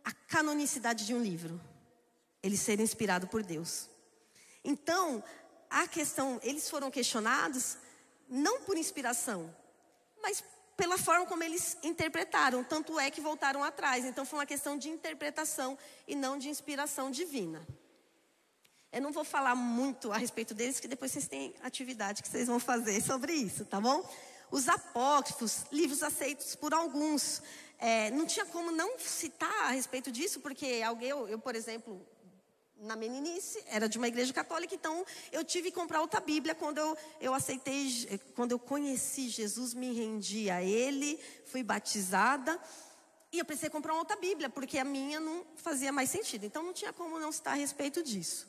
a 0.04 0.12
canonicidade 0.12 1.06
de 1.06 1.14
um 1.14 1.22
livro? 1.22 1.60
Ele 2.42 2.58
ser 2.58 2.80
inspirado 2.80 3.28
por 3.28 3.44
Deus. 3.44 3.90
Então, 4.64 5.24
a 5.70 5.88
questão, 5.88 6.40
eles 6.44 6.70
foram 6.70 6.90
questionados 6.90 7.78
não 8.28 8.62
por 8.62 8.78
inspiração, 8.78 9.54
mas 10.22 10.44
pela 10.80 10.98
forma 10.98 11.26
como 11.26 11.44
eles 11.44 11.78
interpretaram. 11.84 12.64
Tanto 12.64 12.98
é 12.98 13.12
que 13.12 13.20
voltaram 13.20 13.62
atrás. 13.62 14.06
Então 14.06 14.26
foi 14.26 14.40
uma 14.40 14.46
questão 14.46 14.78
de 14.78 14.90
interpretação 14.90 15.78
e 16.08 16.16
não 16.16 16.38
de 16.38 16.48
inspiração 16.48 17.12
divina. 17.12 17.68
Eu 18.92 19.02
não 19.02 19.12
vou 19.12 19.26
falar 19.26 19.56
muito 19.56 20.12
a 20.12 20.18
respeito 20.18 20.54
deles, 20.54 20.80
que 20.80 20.88
depois 20.88 21.12
vocês 21.12 21.28
têm 21.28 21.54
atividade 21.62 22.24
que 22.24 22.30
vocês 22.30 22.48
vão 22.48 22.60
fazer 22.60 23.02
sobre 23.02 23.34
isso, 23.34 23.66
tá 23.66 23.80
bom? 23.80 24.10
Os 24.50 24.68
apócrifos, 24.68 25.66
livros 25.72 26.02
aceitos 26.02 26.56
por 26.56 26.74
alguns. 26.74 27.44
É, 27.78 28.10
não 28.12 28.26
tinha 28.26 28.46
como 28.46 28.72
não 28.72 28.98
citar 28.98 29.66
a 29.66 29.72
respeito 29.72 30.12
disso, 30.12 30.40
porque 30.40 30.82
alguém, 30.84 31.10
eu, 31.10 31.28
eu, 31.28 31.38
por 31.38 31.56
exemplo, 31.56 32.04
na 32.82 32.96
meninice, 32.96 33.64
era 33.68 33.88
de 33.88 33.98
uma 33.98 34.08
igreja 34.08 34.34
católica, 34.34 34.74
então 34.74 35.06
eu 35.32 35.44
tive 35.44 35.70
que 35.70 35.76
comprar 35.76 36.02
outra 36.02 36.20
Bíblia 36.20 36.56
quando 36.56 36.78
eu, 36.78 36.98
eu 37.20 37.34
aceitei, 37.34 38.20
quando 38.36 38.52
eu 38.52 38.60
conheci 38.60 39.30
Jesus, 39.30 39.74
me 39.74 39.94
rendi 39.94 40.50
a 40.50 40.64
Ele, 40.64 41.20
fui 41.46 41.64
batizada. 41.64 42.60
E 43.32 43.38
eu 43.38 43.46
precisei 43.46 43.70
comprar 43.70 43.94
uma 43.94 44.00
outra 44.00 44.16
Bíblia, 44.16 44.50
porque 44.50 44.78
a 44.80 44.84
minha 44.84 45.20
não 45.20 45.46
fazia 45.56 45.92
mais 45.92 46.10
sentido. 46.10 46.46
Então 46.46 46.64
não 46.64 46.74
tinha 46.74 46.92
como 46.92 47.20
não 47.20 47.32
citar 47.32 47.54
a 47.54 47.58
respeito 47.58 48.02
disso. 48.02 48.48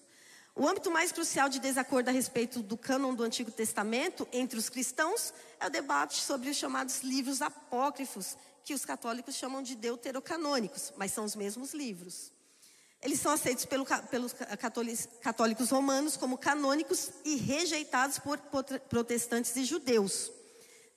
O 0.55 0.67
âmbito 0.67 0.91
mais 0.91 1.13
crucial 1.13 1.49
de 1.49 1.61
desacordo 1.61 2.09
a 2.09 2.13
respeito 2.13 2.63
do 2.63 2.77
cânon 2.77 3.15
do 3.15 3.23
Antigo 3.23 3.51
Testamento 3.51 4.27
entre 4.33 4.59
os 4.59 4.69
cristãos 4.69 5.33
é 5.59 5.67
o 5.67 5.71
debate 5.71 6.21
sobre 6.21 6.51
os 6.51 6.57
chamados 6.57 7.03
livros 7.03 7.41
apócrifos, 7.41 8.37
que 8.65 8.75
os 8.75 8.85
católicos 8.85 9.37
chamam 9.37 9.63
de 9.63 9.75
deuterocanônicos, 9.75 10.93
mas 10.97 11.13
são 11.13 11.25
os 11.25 11.37
mesmos 11.37 11.73
livros. 11.73 12.33
Eles 13.03 13.19
são 13.21 13.33
aceitos 13.33 13.65
pelo, 13.65 13.87
pelos 14.11 14.35
católicos 15.23 15.71
romanos 15.71 16.17
como 16.17 16.37
canônicos 16.37 17.11
e 17.25 17.37
rejeitados 17.37 18.19
por 18.19 18.39
protestantes 18.89 19.57
e 19.57 19.65
judeus. 19.65 20.31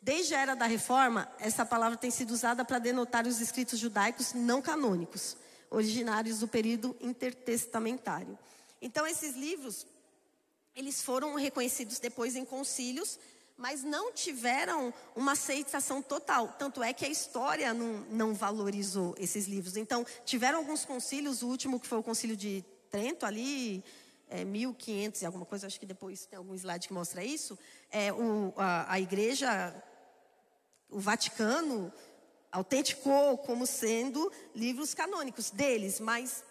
Desde 0.02 0.36
a 0.36 0.40
era 0.42 0.54
da 0.54 0.66
reforma, 0.66 1.32
essa 1.40 1.66
palavra 1.66 1.98
tem 1.98 2.12
sido 2.12 2.32
usada 2.32 2.66
para 2.66 2.78
denotar 2.78 3.26
os 3.26 3.40
escritos 3.40 3.80
judaicos 3.80 4.34
não 4.34 4.62
canônicos, 4.62 5.38
originários 5.72 6.40
do 6.40 6.48
período 6.48 6.94
intertestamentário. 7.00 8.38
Então 8.82 9.08
esses 9.08 9.34
livros, 9.34 9.88
eles 10.76 11.02
foram 11.02 11.36
reconhecidos 11.36 12.00
depois 12.00 12.36
em 12.36 12.44
concílios, 12.44 13.18
mas 13.58 13.84
não 13.84 14.12
tiveram 14.12 14.94
uma 15.16 15.34
aceitação 15.34 16.02
total. 16.02 16.50
Tanto 16.60 16.82
é 16.82 16.92
que 16.94 17.06
a 17.06 17.10
história 17.10 17.74
não, 17.74 18.00
não 18.10 18.34
valorizou 18.34 19.16
esses 19.18 19.46
livros. 19.48 19.78
Então, 19.78 20.06
tiveram 20.26 20.60
alguns 20.60 20.86
concílios, 20.86 21.42
o 21.44 21.48
último 21.48 21.80
que 21.80 21.88
foi 21.88 21.98
o 22.00 22.04
concílio 22.04 22.36
de 22.36 22.64
Trento, 22.90 23.26
ali, 23.26 23.84
é, 24.30 24.44
1500 24.44 25.22
e 25.22 25.26
alguma 25.26 25.46
coisa, 25.46 25.68
acho 25.68 25.80
que 25.80 25.86
depois 25.86 26.26
tem 26.26 26.38
algum 26.38 26.54
slide 26.56 26.88
que 26.88 26.94
mostra 26.94 27.24
isso. 27.24 27.58
É, 27.92 28.12
o, 28.12 28.54
a, 28.58 28.94
a 28.94 29.00
igreja, 29.00 29.74
o 30.90 31.00
Vaticano, 31.00 31.94
autenticou 32.52 33.38
como 33.40 33.66
sendo 33.66 34.32
livros 34.56 34.94
canônicos 34.94 35.50
deles, 35.50 36.00
mas 36.00 36.44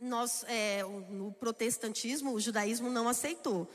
nós, 0.00 0.44
é, 0.46 0.82
no 1.08 1.32
protestantismo, 1.32 2.32
o 2.32 2.40
judaísmo 2.40 2.90
não 2.90 3.08
aceitou. 3.08 3.68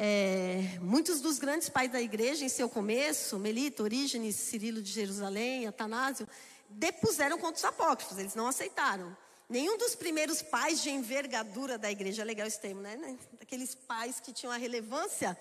É, 0.00 0.78
muitos 0.80 1.20
dos 1.20 1.40
grandes 1.40 1.68
pais 1.68 1.90
da 1.90 2.00
igreja, 2.00 2.44
em 2.44 2.48
seu 2.48 2.68
começo, 2.68 3.36
Melito, 3.36 3.82
Orígenes, 3.82 4.36
Cirilo 4.36 4.80
de 4.80 4.92
Jerusalém, 4.92 5.66
Atanásio, 5.66 6.28
depuseram 6.68 7.36
contra 7.36 7.58
os 7.58 7.64
apócrifos, 7.64 8.16
eles 8.16 8.36
não 8.36 8.46
aceitaram. 8.46 9.16
Nenhum 9.48 9.76
dos 9.76 9.96
primeiros 9.96 10.40
pais 10.40 10.82
de 10.82 10.90
envergadura 10.90 11.76
da 11.76 11.90
igreja, 11.90 12.22
legal 12.22 12.46
esse 12.46 12.60
termo, 12.60 12.80
né? 12.80 13.16
Aqueles 13.40 13.74
pais 13.74 14.20
que 14.20 14.32
tinham 14.32 14.52
a 14.52 14.56
relevância 14.56 15.36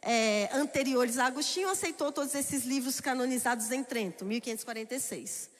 é, 0.00 0.48
anteriores 0.52 1.18
a 1.18 1.26
Agostinho, 1.26 1.68
aceitou 1.68 2.12
todos 2.12 2.36
esses 2.36 2.64
livros 2.64 3.00
canonizados 3.00 3.72
em 3.72 3.82
Trento, 3.82 4.24
1546. 4.24 5.50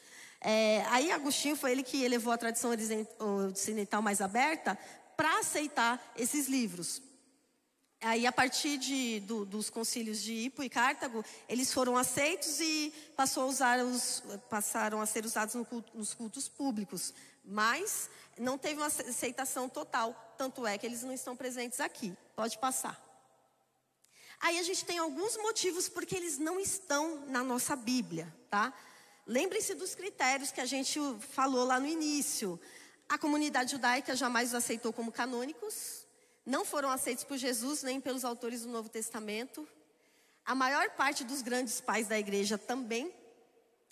É, 0.41 0.85
aí 0.91 1.11
Agostinho 1.11 1.57
foi 1.57 1.73
ele 1.73 1.83
que 1.83 2.05
elevou 2.05 2.33
a 2.33 2.39
tradição 2.39 2.71
ocidental 3.51 4.01
mais 4.01 4.21
aberta 4.21 4.79
para 5.17 5.41
aceitar 5.41 6.13
esses 6.17 6.47
livros. 6.47 7.03
Aí, 8.01 8.27
a 8.27 8.33
partir 8.33 8.79
de, 8.79 9.21
do, 9.21 9.45
dos 9.45 9.69
concílios 9.69 10.23
de 10.23 10.33
Hipo 10.33 10.63
e 10.63 10.71
Cartago, 10.71 11.25
eles 11.49 11.73
foram 11.73 11.97
aceitos 11.97 12.61
e 12.61 12.93
passou 13.17 13.51
a 13.51 13.83
os, 13.83 14.23
passaram 14.49 15.01
a 15.01 15.07
ser 15.07 15.25
usados 15.25 15.57
no 15.57 15.65
culto, 15.65 15.97
nos 15.97 16.15
cultos 16.15 16.49
públicos. 16.49 17.13
Mas 17.45 18.09
não 18.39 18.57
teve 18.57 18.81
uma 18.81 18.87
aceitação 18.87 19.69
total, 19.69 20.35
tanto 20.39 20.65
é 20.65 20.79
que 20.79 20.87
eles 20.87 21.03
não 21.03 21.13
estão 21.13 21.35
presentes 21.35 21.81
aqui. 21.81 22.17
Pode 22.37 22.57
passar. 22.59 23.03
Aí 24.41 24.61
a 24.61 24.63
gente 24.63 24.85
tem 24.85 24.99
alguns 24.99 25.37
motivos 25.37 25.89
porque 25.89 26.15
eles 26.15 26.39
não 26.39 26.61
estão 26.61 27.27
na 27.27 27.43
nossa 27.43 27.75
Bíblia, 27.75 28.33
tá? 28.49 28.73
Lembrem-se 29.27 29.75
dos 29.75 29.97
critérios 29.97 30.53
que 30.53 30.61
a 30.61 30.67
gente 30.67 31.01
falou 31.33 31.65
lá 31.65 31.81
no 31.81 31.87
início. 31.87 32.61
A 33.09 33.19
comunidade 33.19 33.73
judaica 33.73 34.15
jamais 34.15 34.51
os 34.51 34.55
aceitou 34.55 34.93
como 34.93 35.11
canônicos, 35.11 35.98
não 36.49 36.65
foram 36.65 36.91
aceitos 36.91 37.25
por 37.25 37.37
Jesus 37.37 37.83
nem 37.83 38.01
pelos 38.01 38.25
autores 38.25 38.63
do 38.63 38.69
Novo 38.69 38.89
Testamento. 38.89 39.69
A 40.47 40.55
maior 40.55 40.89
parte 40.91 41.23
dos 41.23 41.43
grandes 41.43 41.79
pais 41.79 42.09
da 42.09 42.19
igreja 42.19 42.57
também 42.57 43.13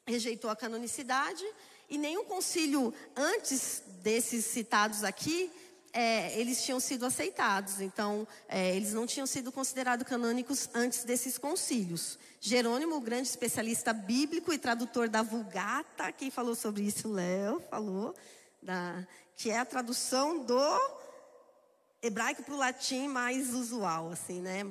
rejeitou 0.07 0.49
a 0.49 0.57
canonicidade, 0.57 1.45
e 1.91 1.99
nenhum 1.99 2.25
concílio 2.25 2.95
antes 3.15 3.83
desses 4.03 4.45
citados 4.47 5.05
aqui 5.05 5.53
é, 5.93 6.39
eles 6.41 6.65
tinham 6.65 6.81
sido 6.81 7.05
aceitados. 7.05 7.81
Então, 7.81 8.27
é, 8.49 8.75
eles 8.75 8.95
não 8.95 9.07
tinham 9.07 9.27
sido 9.27 9.53
considerados 9.53 10.07
canônicos 10.07 10.69
antes 10.75 11.05
desses 11.05 11.37
concílios. 11.37 12.19
Jerônimo, 12.41 13.01
grande 13.01 13.29
especialista 13.29 13.93
bíblico 13.93 14.53
e 14.53 14.59
tradutor 14.59 15.09
da 15.09 15.23
Vulgata, 15.23 16.11
quem 16.13 16.31
falou 16.31 16.55
sobre 16.55 16.85
isso? 16.85 17.13
Léo 17.13 17.61
falou, 17.69 18.15
da, 18.63 19.07
que 19.37 19.51
é 19.51 19.59
a 19.59 19.65
tradução 19.65 20.45
do 20.45 21.06
hebraico 22.03 22.43
para 22.43 22.55
o 22.55 22.59
latim 22.59 23.09
mais 23.09 23.55
usual, 23.55 24.11
assim, 24.11 24.41
né? 24.41 24.65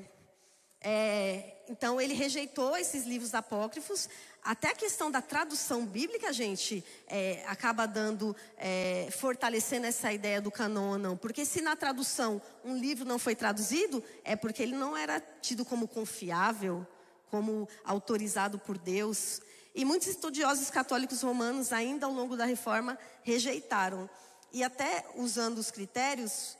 É, 0.88 1.56
então 1.68 2.00
ele 2.00 2.14
rejeitou 2.14 2.78
esses 2.78 3.06
livros 3.06 3.34
apócrifos. 3.34 4.08
Até 4.44 4.70
a 4.70 4.76
questão 4.76 5.10
da 5.10 5.20
tradução 5.20 5.84
bíblica, 5.84 6.32
gente, 6.32 6.86
é, 7.08 7.44
acaba 7.48 7.88
dando, 7.88 8.36
é, 8.56 9.10
fortalecendo 9.12 9.88
essa 9.88 10.14
ideia 10.14 10.40
do 10.40 10.52
canon 10.52 10.92
ou 10.92 10.98
não. 11.00 11.18
Porque 11.18 11.44
se 11.44 11.60
na 11.60 11.76
tradução 11.76 12.40
um 12.64 12.78
livro 12.78 13.04
não 13.04 13.18
foi 13.18 13.34
traduzido, 13.34 14.04
é 14.24 14.36
porque 14.36 14.62
ele 14.62 14.76
não 14.76 14.96
era 14.96 15.20
tido 15.42 15.66
como 15.66 15.88
confiável, 15.88 16.86
como 17.32 17.68
autorizado 17.84 18.60
por 18.60 18.78
Deus. 18.78 19.42
E 19.74 19.84
muitos 19.84 20.08
estudiosos 20.08 20.70
católicos 20.70 21.24
romanos, 21.24 21.74
ainda 21.74 22.06
ao 22.06 22.14
longo 22.14 22.38
da 22.38 22.46
reforma, 22.46 22.98
rejeitaram. 23.24 24.08
E 24.54 24.64
até 24.64 25.04
usando 25.16 25.58
os 25.58 25.72
critérios, 25.72 26.56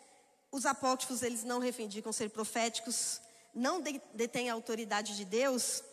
os 0.56 0.66
apócrifos 0.66 1.22
eles 1.22 1.44
não 1.44 1.60
reivindicam 1.60 2.14
ser 2.14 2.30
proféticos, 2.30 3.20
não 3.54 3.82
detêm 4.14 4.50
a 4.50 4.54
autoridade 4.54 5.14
de 5.18 5.26
Deus 5.26 5.84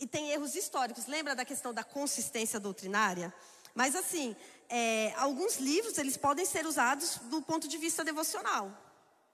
e 0.00 0.06
tem 0.06 0.30
erros 0.30 0.54
históricos. 0.54 1.06
Lembra 1.06 1.34
da 1.34 1.44
questão 1.44 1.74
da 1.74 1.84
consistência 1.84 2.58
doutrinária? 2.58 3.32
Mas 3.74 3.94
assim, 3.94 4.34
é, 4.70 5.12
alguns 5.16 5.58
livros 5.58 5.98
eles 5.98 6.16
podem 6.16 6.46
ser 6.46 6.64
usados 6.64 7.18
do 7.24 7.42
ponto 7.42 7.68
de 7.68 7.76
vista 7.76 8.02
devocional, 8.02 8.72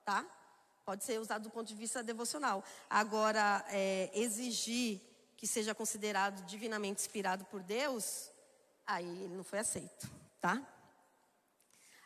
tá? 0.05 0.27
Pode 0.85 1.05
ser 1.05 1.21
usado 1.21 1.45
do 1.45 1.51
ponto 1.51 1.69
de 1.69 1.77
vista 1.77 2.03
devocional. 2.03 2.65
Agora, 2.91 3.65
é, 3.69 4.11
exigir 4.13 5.01
que 5.37 5.47
seja 5.47 5.77
considerado 5.77 6.45
divinamente 6.45 7.03
inspirado 7.03 7.45
por 7.45 7.63
Deus, 7.63 8.33
aí 8.85 9.07
ele 9.07 9.37
não 9.37 9.45
foi 9.45 9.61
aceito, 9.61 10.11
tá? 10.41 10.61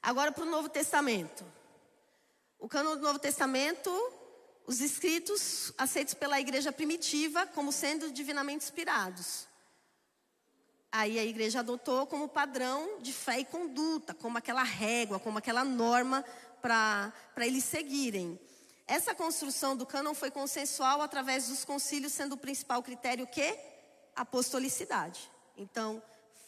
Agora 0.02 0.30
para 0.30 0.44
o 0.44 0.50
Novo 0.50 0.68
Testamento. 0.68 1.42
O 2.58 2.68
cano 2.68 2.96
do 2.96 3.02
Novo 3.02 3.18
Testamento, 3.18 3.90
os 4.66 4.80
escritos 4.80 5.72
aceitos 5.76 6.14
pela 6.14 6.40
igreja 6.40 6.72
primitiva 6.72 7.46
como 7.46 7.70
sendo 7.70 8.10
divinamente 8.10 8.64
inspirados. 8.64 9.46
Aí 10.90 11.18
a 11.18 11.24
igreja 11.24 11.60
adotou 11.60 12.06
como 12.06 12.28
padrão 12.28 13.00
de 13.00 13.12
fé 13.12 13.40
e 13.40 13.44
conduta, 13.44 14.14
como 14.14 14.38
aquela 14.38 14.62
régua, 14.62 15.20
como 15.20 15.38
aquela 15.38 15.64
norma 15.64 16.24
para 16.62 17.12
eles 17.38 17.64
seguirem. 17.64 18.40
Essa 18.86 19.14
construção 19.14 19.76
do 19.76 19.84
cânon 19.84 20.14
foi 20.14 20.30
consensual 20.30 21.02
através 21.02 21.48
dos 21.48 21.64
concílios, 21.64 22.12
sendo 22.12 22.34
o 22.34 22.38
principal 22.38 22.82
critério 22.82 23.26
que? 23.26 23.58
Apostolicidade. 24.14 25.30
Então, 25.56 26.02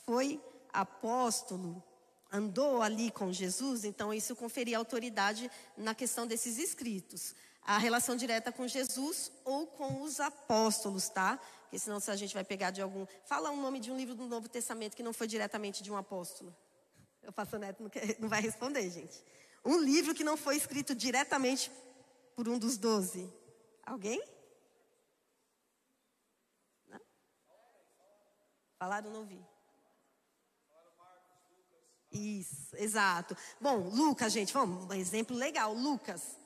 foi 0.07 0.41
apóstolo, 0.73 1.83
andou 2.31 2.83
ali 2.83 3.11
com 3.11 3.33
Jesus, 3.33 3.85
então 3.85 4.13
isso 4.13 4.37
conferia 4.37 4.79
autoridade 4.79 5.51
na 5.77 5.95
questão 5.95 6.27
desses 6.27 6.59
escritos. 6.59 7.35
A 7.63 7.79
relação 7.79 8.17
direta 8.17 8.51
com 8.51 8.67
Jesus 8.67 9.31
ou 9.45 9.67
com 9.67 10.03
os 10.03 10.21
apóstolos, 10.21 11.09
tá? 11.09 11.39
Porque 11.63 11.79
senão 11.79 12.01
se 12.01 12.11
a 12.11 12.17
gente 12.17 12.33
vai 12.33 12.45
pegar 12.45 12.71
de 12.71 12.81
algum. 12.81 13.07
Fala 13.25 13.51
um 13.51 13.61
nome 13.61 13.79
de 13.79 13.91
um 13.91 13.97
livro 13.97 14.15
do 14.15 14.27
Novo 14.27 14.49
Testamento 14.49 14.97
que 14.97 15.03
não 15.03 15.13
foi 15.13 15.27
diretamente 15.27 15.83
de 15.83 15.93
um 15.93 15.97
apóstolo. 15.97 16.55
Eu 17.23 17.33
pastor 17.33 17.61
neto, 17.61 17.83
não, 17.83 17.91
quer, 17.91 18.17
não 18.21 18.29
vai 18.29 18.41
responder, 18.41 18.89
gente. 18.89 19.23
Um 19.65 19.79
livro 19.79 20.15
que 20.15 20.25
não 20.25 20.37
foi 20.37 20.57
escrito 20.57 20.95
diretamente 20.95 21.71
por 22.35 22.49
um 22.49 22.59
dos 22.59 22.79
doze. 22.79 23.31
Alguém? 23.85 24.23
Não? 26.87 27.01
Falaram, 28.79 29.11
não 29.11 29.21
ouvi. 29.21 29.45
Isso, 32.19 32.75
exato. 32.77 33.37
Bom, 33.61 33.89
Lucas, 33.89 34.33
gente, 34.33 34.53
vamos, 34.53 34.85
um 34.85 34.93
exemplo 34.93 35.37
legal. 35.37 35.73
Lucas. 35.73 36.37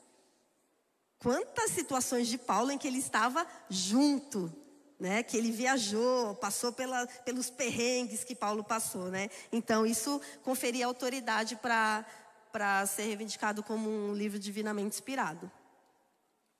Quantas 1.17 1.71
situações 1.71 2.27
de 2.27 2.37
Paulo 2.37 2.71
em 2.71 2.77
que 2.77 2.87
ele 2.87 2.99
estava 2.99 3.47
junto, 3.69 4.53
né? 4.99 5.23
Que 5.23 5.35
ele 5.35 5.51
viajou, 5.51 6.35
passou 6.35 6.71
pela, 6.71 7.07
pelos 7.25 7.49
perrengues 7.49 8.23
que 8.23 8.35
Paulo 8.35 8.63
passou, 8.63 9.09
né? 9.09 9.29
Então, 9.51 9.85
isso 9.85 10.21
conferia 10.43 10.85
autoridade 10.85 11.55
para 11.55 12.85
ser 12.85 13.03
reivindicado 13.03 13.63
como 13.63 13.89
um 13.89 14.13
livro 14.13 14.37
divinamente 14.37 14.95
inspirado. 14.95 15.51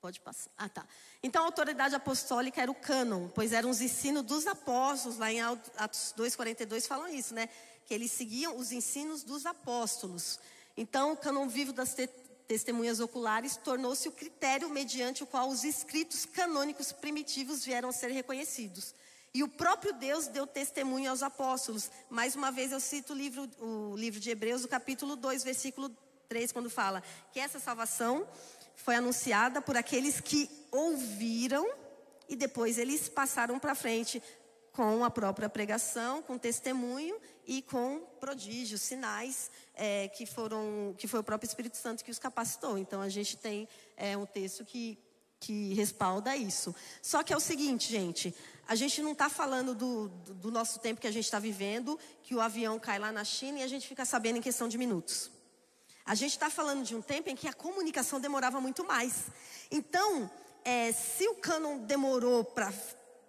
Pode 0.02 0.20
passar. 0.20 0.52
Ah, 0.58 0.68
tá. 0.68 0.86
Então, 1.22 1.44
a 1.44 1.46
autoridade 1.46 1.96
apostólica 1.96 2.62
era 2.62 2.70
o 2.70 2.76
cânon, 2.76 3.30
pois 3.30 3.54
eram 3.54 3.70
os 3.70 3.80
ensinos 3.80 4.24
dos 4.24 4.48
apóstolos, 4.48 5.18
lá 5.18 5.32
em 5.32 5.40
Atos 5.40 6.14
2,42 6.18 6.88
falam 6.88 7.08
isso, 7.08 7.34
né? 7.34 7.48
Que 7.86 7.94
eles 7.94 8.12
seguiam 8.12 8.58
os 8.58 8.72
ensinos 8.72 9.24
dos 9.24 9.46
apóstolos. 9.46 10.40
Então, 10.76 11.14
o 11.14 11.18
cânon 11.18 11.48
vivo 11.48 11.74
das 11.74 11.94
te 11.94 12.10
testemunhas 12.46 13.00
oculares 13.00 13.56
tornou-se 13.56 14.08
o 14.08 14.12
critério 14.12 14.70
mediante 14.70 15.24
o 15.24 15.26
qual 15.26 15.50
os 15.50 15.64
escritos 15.64 16.26
canônicos 16.26 16.92
primitivos 16.92 17.64
vieram 17.64 17.90
a 17.90 17.94
ser 17.94 18.12
reconhecidos. 18.12 18.94
E 19.34 19.42
o 19.42 19.48
próprio 19.48 19.94
Deus 19.94 20.28
deu 20.28 20.46
testemunho 20.46 21.10
aos 21.10 21.24
apóstolos. 21.24 21.90
Mais 22.10 22.36
uma 22.36 22.52
vez 22.52 22.72
eu 22.72 22.80
cito 22.80 23.14
o 23.14 23.16
livro, 23.16 23.50
o 23.60 23.96
livro 23.96 24.20
de 24.20 24.30
Hebreus, 24.30 24.64
o 24.64 24.68
capítulo 24.68 25.16
2, 25.16 25.44
versículo 25.44 25.90
3, 26.30 26.52
quando 26.52 26.70
fala 26.70 27.02
que 27.32 27.40
essa 27.40 27.60
salvação 27.60 28.28
foi 28.76 28.96
anunciada 28.96 29.62
por 29.62 29.78
aqueles 29.78 30.20
que 30.20 30.50
ouviram 30.72 31.68
e 32.28 32.36
depois 32.36 32.78
eles 32.78 33.10
passaram 33.10 33.58
para 33.58 33.74
frente 33.74 34.22
com 34.72 35.04
a 35.04 35.10
própria 35.10 35.50
pregação, 35.50 36.22
com 36.22 36.38
testemunho 36.38 37.20
e 37.46 37.62
com 37.62 38.00
prodígios, 38.20 38.82
sinais 38.82 39.52
é, 39.74 40.08
que 40.10 40.26
foram, 40.26 40.96
que 40.98 41.08
foi 41.08 41.20
o 41.20 41.24
próprio 41.24 41.48
Espírito 41.48 41.78
Santo 41.78 42.04
que 42.04 42.12
os 42.12 42.20
capacitou. 42.20 42.78
Então 42.78 43.02
a 43.02 43.10
gente 43.10 43.38
tem 43.38 43.68
é, 43.98 44.18
um 44.18 44.26
texto 44.26 44.64
que 44.66 44.98
que 45.44 45.74
respalda 45.74 46.38
isso. 46.38 46.74
Só 47.02 47.22
que 47.22 47.34
é 47.34 47.36
o 47.36 47.40
seguinte, 47.40 47.92
gente, 47.92 48.34
a 48.66 48.76
gente 48.76 49.02
não 49.02 49.12
está 49.12 49.30
falando 49.30 49.76
do, 49.76 50.08
do, 50.08 50.34
do, 50.36 50.52
nosso 50.52 50.80
tempo 50.80 51.02
que 51.02 51.08
a 51.08 51.12
gente 51.12 51.26
está 51.26 51.38
vivendo, 51.38 52.00
que 52.24 52.34
o 52.34 52.40
avião 52.40 52.80
cai 52.80 52.98
lá 52.98 53.12
na 53.12 53.26
China 53.26 53.60
e 53.60 53.64
a 53.64 53.68
gente 53.68 53.86
fica 53.86 54.06
sabendo 54.06 54.38
em 54.38 54.42
questão 54.42 54.70
de 54.70 54.78
minutos. 54.78 55.30
A 56.06 56.16
gente 56.16 56.32
está 56.32 56.50
falando 56.50 56.84
de 56.84 56.96
um 56.96 57.02
tempo 57.02 57.30
em 57.30 57.36
que 57.36 57.48
a 57.48 57.54
comunicação 57.54 58.22
demorava 58.22 58.62
muito 58.62 58.86
mais. 58.86 59.26
Então, 59.70 60.32
é, 60.64 60.94
se 60.94 61.28
o 61.28 61.36
cânon 61.36 61.80
demorou 61.80 62.46
para 62.46 62.74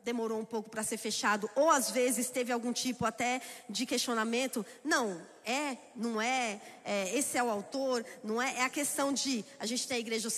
demorou 0.04 0.38
um 0.38 0.44
pouco 0.44 0.68
para 0.68 0.82
ser 0.82 0.98
fechado, 0.98 1.50
ou 1.54 1.70
às 1.70 1.90
vezes 1.90 2.30
teve 2.30 2.52
algum 2.52 2.72
tipo 2.72 3.06
até 3.06 3.40
de 3.68 3.86
questionamento. 3.86 4.64
Não, 4.84 5.20
é, 5.44 5.76
não 5.96 6.20
é, 6.20 6.60
é, 6.84 7.16
esse 7.16 7.36
é 7.38 7.42
o 7.42 7.50
autor, 7.50 8.04
não 8.22 8.40
é. 8.40 8.58
É 8.58 8.62
a 8.64 8.70
questão 8.70 9.12
de 9.12 9.44
a 9.58 9.66
gente 9.66 9.88
tem 9.88 9.96
a 9.96 10.00
igreja 10.00 10.28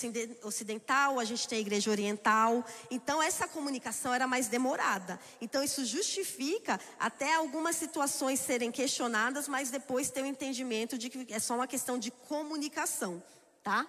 ocidental, 0.43 1.19
a 1.19 1.25
gente 1.25 1.47
tem 1.47 1.57
a 1.57 1.61
igreja 1.61 1.91
oriental. 1.91 2.65
Então 2.89 3.21
essa 3.21 3.47
comunicação 3.47 4.13
era 4.13 4.25
mais 4.25 4.47
demorada. 4.47 5.19
Então 5.41 5.63
isso 5.63 5.85
justifica 5.85 6.79
até 6.99 7.35
algumas 7.35 7.75
situações 7.75 8.39
serem 8.39 8.71
questionadas, 8.71 9.47
mas 9.47 9.69
depois 9.69 10.09
ter 10.09 10.21
o 10.21 10.25
entendimento 10.25 10.97
de 10.97 11.09
que 11.09 11.33
é 11.33 11.39
só 11.39 11.55
uma 11.55 11.67
questão 11.67 11.99
de 11.99 12.11
comunicação, 12.11 13.21
tá? 13.63 13.85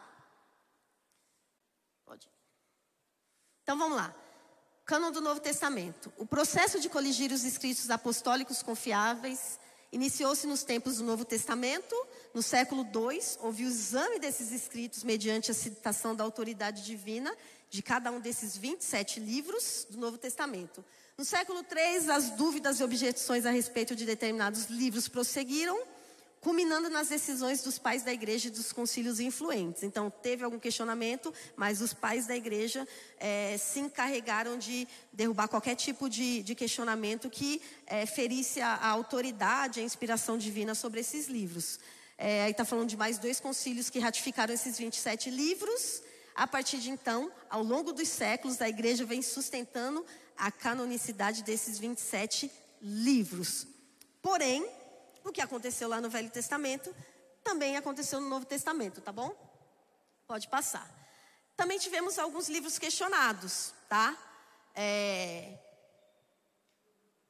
Pode. 2.05 2.29
Então 3.62 3.79
vamos 3.79 3.97
lá. 3.97 4.14
Cânon 4.89 5.12
do 5.12 5.20
Novo 5.20 5.39
Testamento. 5.39 6.11
O 6.16 6.24
processo 6.24 6.80
de 6.80 6.89
coligir 6.89 7.30
os 7.30 7.45
escritos 7.45 7.91
apostólicos 7.91 8.62
confiáveis 8.62 9.61
iniciou-se 9.93 10.47
nos 10.47 10.62
tempos 10.62 10.97
do 10.97 11.05
Novo 11.05 11.26
Testamento. 11.26 11.95
No 12.32 12.43
século 12.43 12.84
II, 12.84 13.20
houve 13.41 13.66
o 13.66 13.68
exame 13.68 14.18
desses 14.18 14.51
escritos 14.51 15.05
mediante 15.05 15.51
a 15.51 15.55
citação 15.55 16.16
da 16.16 16.24
autoridade 16.24 16.86
divina 16.86 17.30
de 17.68 17.82
cada 17.82 18.11
um 18.11 18.18
desses 18.18 18.57
27 18.57 19.20
livros 19.20 19.86
do 19.91 19.99
Novo 19.99 20.16
Testamento. 20.16 20.82
No 21.18 21.24
século 21.24 21.61
III, 21.61 22.11
as 22.11 22.30
dúvidas 22.30 22.80
e 22.80 22.82
objeções 22.82 23.45
a 23.45 23.51
respeito 23.51 23.95
de 23.95 24.07
determinados 24.07 24.70
livros 24.70 25.07
prosseguiram 25.07 25.78
culminando 26.41 26.89
nas 26.89 27.09
decisões 27.09 27.62
dos 27.62 27.78
pais 27.78 28.03
da 28.03 28.12
igreja 28.12 28.49
e 28.49 28.51
dos 28.51 28.72
concílios 28.72 29.20
influentes. 29.20 29.82
Então, 29.82 30.11
teve 30.11 30.45
algum 30.45 30.59
questionamento, 30.59 31.32
mas 31.57 31.80
os 31.80 31.93
pais 31.93 32.26
da 32.26 32.36
igreja 32.36 32.86
é, 33.18 33.57
se 33.59 33.80
encarregaram 33.80 34.57
de 34.57 34.86
derrubar 35.12 35.49
qualquer 35.49 35.74
tipo 35.74 36.09
de, 36.09 36.43
de 36.43 36.55
questionamento 36.55 37.28
que 37.28 37.61
é, 37.86 38.07
ferisse 38.07 38.61
a, 38.61 38.74
a, 38.74 38.89
autoridade, 38.89 39.80
a 39.80 39.82
inspiração 39.82 40.39
divina 40.39 40.74
sobre 40.74 41.01
esses 41.01 41.26
livros. 41.26 41.78
É, 42.16 42.43
aí 42.45 42.51
está 42.51 42.64
falando 42.64 42.89
de 42.89 42.97
mais 42.97 43.18
dois 43.18 43.41
concílios 43.41 43.91
que 43.91 43.99
ratificaram 43.99 44.53
esses 44.53 44.78
27 44.78 45.30
livros. 45.30 46.03
A 46.34 46.47
partir 46.47 46.78
de 46.78 46.91
então, 46.91 47.32
ao 47.51 47.62
longo 47.62 47.93
dos 47.93 48.09
séculos, 48.09 48.61
a 48.61 48.68
igreja 48.68 49.05
vem 49.05 49.22
sustentando 49.22 50.05
a 50.36 50.53
canonicidade 50.53 51.43
desses 51.43 51.78
27 51.78 52.51
livros. 52.80 53.66
Porém, 54.22 54.64
o 55.24 55.32
que 55.32 55.40
aconteceu 55.40 55.88
lá 55.88 56.00
no 56.00 56.10
Velho 56.10 56.30
Testamento 56.30 56.94
também 57.42 57.76
aconteceu 57.76 58.20
no 58.20 58.28
Novo 58.28 58.44
Testamento, 58.44 59.00
tá 59.00 59.10
bom? 59.10 59.34
Pode 60.26 60.48
passar. 60.48 60.86
Também 61.56 61.78
tivemos 61.78 62.18
alguns 62.18 62.48
livros 62.48 62.78
questionados, 62.78 63.72
tá? 63.88 64.16
É... 64.74 65.58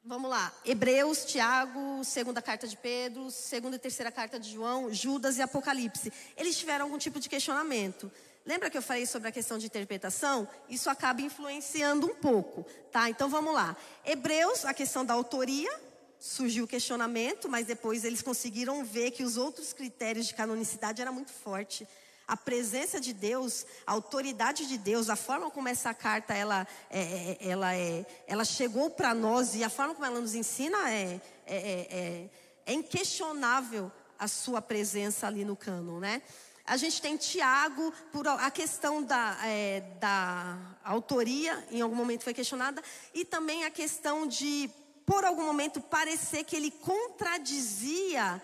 Vamos 0.04 0.28
lá. 0.28 0.52
Hebreus, 0.64 1.24
Tiago, 1.24 2.02
segunda 2.04 2.42
carta 2.42 2.66
de 2.66 2.76
Pedro, 2.76 3.30
segunda 3.30 3.76
e 3.76 3.78
terceira 3.78 4.10
carta 4.10 4.40
de 4.40 4.50
João, 4.50 4.92
Judas 4.92 5.38
e 5.38 5.42
Apocalipse. 5.42 6.12
Eles 6.36 6.58
tiveram 6.58 6.86
algum 6.86 6.98
tipo 6.98 7.20
de 7.20 7.28
questionamento. 7.28 8.10
Lembra 8.44 8.70
que 8.70 8.78
eu 8.78 8.82
falei 8.82 9.06
sobre 9.06 9.28
a 9.28 9.32
questão 9.32 9.58
de 9.58 9.66
interpretação? 9.66 10.48
Isso 10.68 10.88
acaba 10.88 11.20
influenciando 11.20 12.06
um 12.06 12.14
pouco, 12.14 12.64
tá? 12.90 13.08
Então 13.10 13.28
vamos 13.28 13.52
lá. 13.52 13.76
Hebreus, 14.04 14.64
a 14.64 14.72
questão 14.72 15.04
da 15.04 15.14
autoria, 15.14 15.70
surgiu 16.18 16.64
o 16.64 16.68
questionamento, 16.68 17.48
mas 17.48 17.66
depois 17.66 18.04
eles 18.04 18.22
conseguiram 18.22 18.84
ver 18.84 19.12
que 19.12 19.22
os 19.22 19.36
outros 19.36 19.72
critérios 19.72 20.26
de 20.26 20.34
canonicidade 20.34 21.00
eram 21.00 21.12
muito 21.12 21.32
forte. 21.32 21.86
A 22.26 22.36
presença 22.36 23.00
de 23.00 23.12
Deus, 23.12 23.64
a 23.86 23.92
autoridade 23.92 24.66
de 24.66 24.76
Deus, 24.76 25.08
a 25.08 25.16
forma 25.16 25.50
como 25.50 25.68
essa 25.68 25.94
carta 25.94 26.34
ela, 26.34 26.66
é, 26.90 27.38
é 27.40 27.48
ela, 27.48 27.74
é, 27.74 28.04
ela 28.26 28.44
chegou 28.44 28.90
para 28.90 29.14
nós 29.14 29.54
e 29.54 29.64
a 29.64 29.70
forma 29.70 29.94
como 29.94 30.04
ela 30.04 30.20
nos 30.20 30.34
ensina 30.34 30.90
é, 30.90 31.20
é, 31.46 31.56
é, 31.56 32.30
é 32.66 32.72
inquestionável 32.72 33.90
a 34.18 34.28
sua 34.28 34.60
presença 34.60 35.26
ali 35.26 35.44
no 35.44 35.56
cânon, 35.56 36.00
né? 36.00 36.20
A 36.66 36.76
gente 36.76 37.00
tem 37.00 37.16
Tiago, 37.16 37.90
por 38.12 38.28
a 38.28 38.50
questão 38.50 39.02
da, 39.02 39.38
é, 39.42 39.80
da 39.98 40.58
autoria, 40.84 41.66
em 41.70 41.80
algum 41.80 41.96
momento 41.96 42.24
foi 42.24 42.34
questionada, 42.34 42.82
e 43.14 43.24
também 43.24 43.64
a 43.64 43.70
questão 43.70 44.26
de 44.26 44.68
por 45.08 45.24
algum 45.24 45.46
momento 45.46 45.80
parecer 45.80 46.44
que 46.44 46.54
ele 46.54 46.70
contradizia 46.70 48.42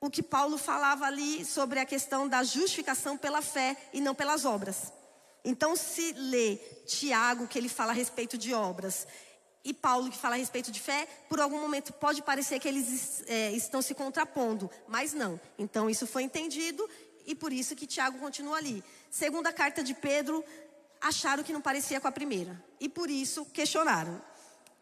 o 0.00 0.08
que 0.08 0.22
Paulo 0.22 0.56
falava 0.56 1.04
ali 1.04 1.44
sobre 1.44 1.78
a 1.78 1.84
questão 1.84 2.26
da 2.26 2.42
justificação 2.42 3.18
pela 3.18 3.42
fé 3.42 3.76
e 3.92 4.00
não 4.00 4.14
pelas 4.14 4.46
obras. 4.46 4.90
Então, 5.44 5.76
se 5.76 6.14
lê 6.14 6.56
Tiago, 6.86 7.46
que 7.46 7.58
ele 7.58 7.68
fala 7.68 7.92
a 7.92 7.94
respeito 7.94 8.38
de 8.38 8.54
obras, 8.54 9.06
e 9.62 9.74
Paulo, 9.74 10.10
que 10.10 10.16
fala 10.16 10.34
a 10.34 10.38
respeito 10.38 10.72
de 10.72 10.80
fé, 10.80 11.06
por 11.28 11.38
algum 11.38 11.60
momento 11.60 11.92
pode 11.92 12.22
parecer 12.22 12.58
que 12.58 12.68
eles 12.68 13.22
é, 13.26 13.52
estão 13.52 13.82
se 13.82 13.92
contrapondo, 13.94 14.70
mas 14.88 15.12
não. 15.12 15.38
Então, 15.58 15.90
isso 15.90 16.06
foi 16.06 16.22
entendido 16.22 16.88
e 17.26 17.34
por 17.34 17.52
isso 17.52 17.76
que 17.76 17.86
Tiago 17.86 18.18
continua 18.18 18.56
ali. 18.56 18.82
Segunda 19.10 19.52
carta 19.52 19.84
de 19.84 19.92
Pedro, 19.92 20.42
acharam 21.02 21.42
que 21.42 21.52
não 21.52 21.60
parecia 21.60 22.00
com 22.00 22.08
a 22.08 22.12
primeira, 22.12 22.64
e 22.80 22.88
por 22.88 23.10
isso 23.10 23.44
questionaram. 23.44 24.31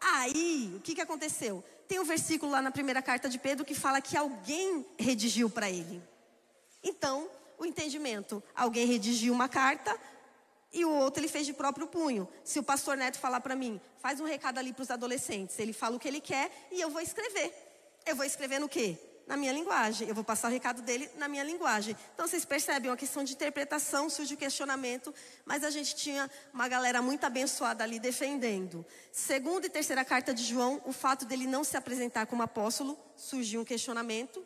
Aí, 0.01 0.73
o 0.75 0.79
que, 0.79 0.95
que 0.95 1.01
aconteceu? 1.01 1.63
Tem 1.87 1.99
um 1.99 2.03
versículo 2.03 2.51
lá 2.51 2.61
na 2.61 2.71
primeira 2.71 3.01
carta 3.01 3.29
de 3.29 3.37
Pedro 3.37 3.63
que 3.63 3.75
fala 3.75 4.01
que 4.01 4.17
alguém 4.17 4.85
redigiu 4.97 5.49
para 5.49 5.69
ele. 5.69 6.01
Então, 6.83 7.29
o 7.57 7.65
entendimento: 7.65 8.41
alguém 8.55 8.87
redigiu 8.87 9.33
uma 9.33 9.47
carta 9.47 9.95
e 10.73 10.83
o 10.83 10.89
outro 10.89 11.21
ele 11.21 11.27
fez 11.27 11.45
de 11.45 11.53
próprio 11.53 11.85
punho. 11.85 12.27
Se 12.43 12.57
o 12.57 12.63
pastor 12.63 12.97
Neto 12.97 13.19
falar 13.19 13.41
para 13.41 13.55
mim, 13.55 13.79
faz 14.01 14.19
um 14.19 14.25
recado 14.25 14.57
ali 14.57 14.73
para 14.73 14.83
os 14.83 14.89
adolescentes, 14.89 15.59
ele 15.59 15.73
fala 15.73 15.95
o 15.95 15.99
que 15.99 16.07
ele 16.07 16.21
quer 16.21 16.49
e 16.71 16.81
eu 16.81 16.89
vou 16.89 17.01
escrever. 17.01 17.53
Eu 18.05 18.15
vou 18.15 18.25
escrever 18.25 18.59
no 18.59 18.67
quê? 18.67 18.97
Na 19.31 19.37
minha 19.37 19.53
linguagem. 19.53 20.09
Eu 20.09 20.13
vou 20.13 20.25
passar 20.25 20.49
o 20.49 20.51
recado 20.51 20.81
dele 20.81 21.09
na 21.15 21.25
minha 21.25 21.41
linguagem. 21.41 21.95
Então 22.13 22.27
vocês 22.27 22.43
percebem, 22.43 22.91
uma 22.91 22.97
questão 22.97 23.23
de 23.23 23.31
interpretação, 23.31 24.09
surge 24.09 24.33
o 24.33 24.37
questionamento, 24.37 25.15
mas 25.45 25.63
a 25.63 25.69
gente 25.69 25.95
tinha 25.95 26.29
uma 26.53 26.67
galera 26.67 27.01
muito 27.01 27.25
abençoada 27.25 27.81
ali 27.81 27.97
defendendo. 27.97 28.85
Segunda 29.09 29.67
e 29.67 29.69
terceira 29.69 30.03
carta 30.03 30.33
de 30.33 30.43
João, 30.43 30.81
o 30.85 30.91
fato 30.91 31.23
dele 31.23 31.47
não 31.47 31.63
se 31.63 31.77
apresentar 31.77 32.25
como 32.25 32.43
apóstolo, 32.43 32.99
surgiu 33.15 33.61
um 33.61 33.63
questionamento. 33.63 34.45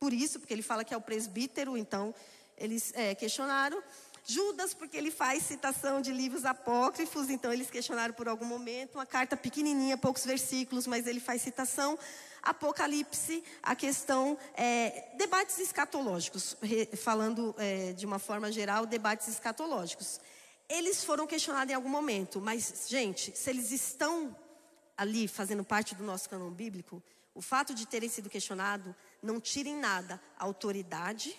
Por 0.00 0.14
isso, 0.14 0.40
porque 0.40 0.54
ele 0.54 0.62
fala 0.62 0.84
que 0.84 0.94
é 0.94 0.96
o 0.96 1.02
presbítero, 1.02 1.76
então 1.76 2.14
eles 2.56 2.94
é, 2.94 3.14
questionaram. 3.14 3.82
Judas, 4.26 4.72
porque 4.72 4.96
ele 4.96 5.10
faz 5.10 5.42
citação 5.42 6.00
de 6.00 6.10
livros 6.10 6.46
apócrifos, 6.46 7.28
então 7.28 7.52
eles 7.52 7.70
questionaram 7.70 8.14
por 8.14 8.26
algum 8.26 8.46
momento. 8.46 8.94
Uma 8.94 9.04
carta 9.04 9.36
pequenininha, 9.36 9.98
poucos 9.98 10.24
versículos, 10.24 10.86
mas 10.86 11.06
ele 11.06 11.20
faz 11.20 11.42
citação. 11.42 11.98
Apocalipse, 12.44 13.42
a 13.62 13.74
questão, 13.74 14.38
é, 14.54 15.12
debates 15.16 15.58
escatológicos, 15.58 16.56
falando 16.96 17.54
é, 17.58 17.92
de 17.92 18.04
uma 18.04 18.18
forma 18.18 18.52
geral, 18.52 18.86
debates 18.86 19.28
escatológicos. 19.28 20.20
Eles 20.68 21.04
foram 21.04 21.26
questionados 21.26 21.70
em 21.70 21.74
algum 21.74 21.88
momento, 21.88 22.40
mas, 22.40 22.86
gente, 22.88 23.36
se 23.36 23.50
eles 23.50 23.70
estão 23.70 24.36
ali 24.96 25.26
fazendo 25.26 25.64
parte 25.64 25.94
do 25.94 26.04
nosso 26.04 26.28
cânon 26.28 26.50
bíblico, 26.50 27.02
o 27.34 27.42
fato 27.42 27.74
de 27.74 27.86
terem 27.86 28.08
sido 28.08 28.30
questionados 28.30 28.94
não 29.22 29.40
tira 29.40 29.68
em 29.68 29.76
nada 29.76 30.20
a 30.38 30.44
autoridade 30.44 31.36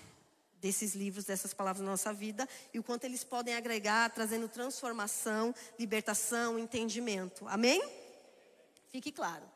desses 0.59 0.95
livros, 0.95 1.25
dessas 1.25 1.53
palavras 1.53 1.83
na 1.83 1.91
nossa 1.91 2.11
vida 2.11 2.47
e 2.73 2.79
o 2.79 2.83
quanto 2.83 3.03
eles 3.03 3.23
podem 3.23 3.55
agregar, 3.55 4.09
trazendo 4.09 4.49
transformação, 4.49 5.53
libertação, 5.79 6.57
entendimento. 6.57 7.47
Amém? 7.47 7.81
Fique 8.91 9.11
claro. 9.11 9.54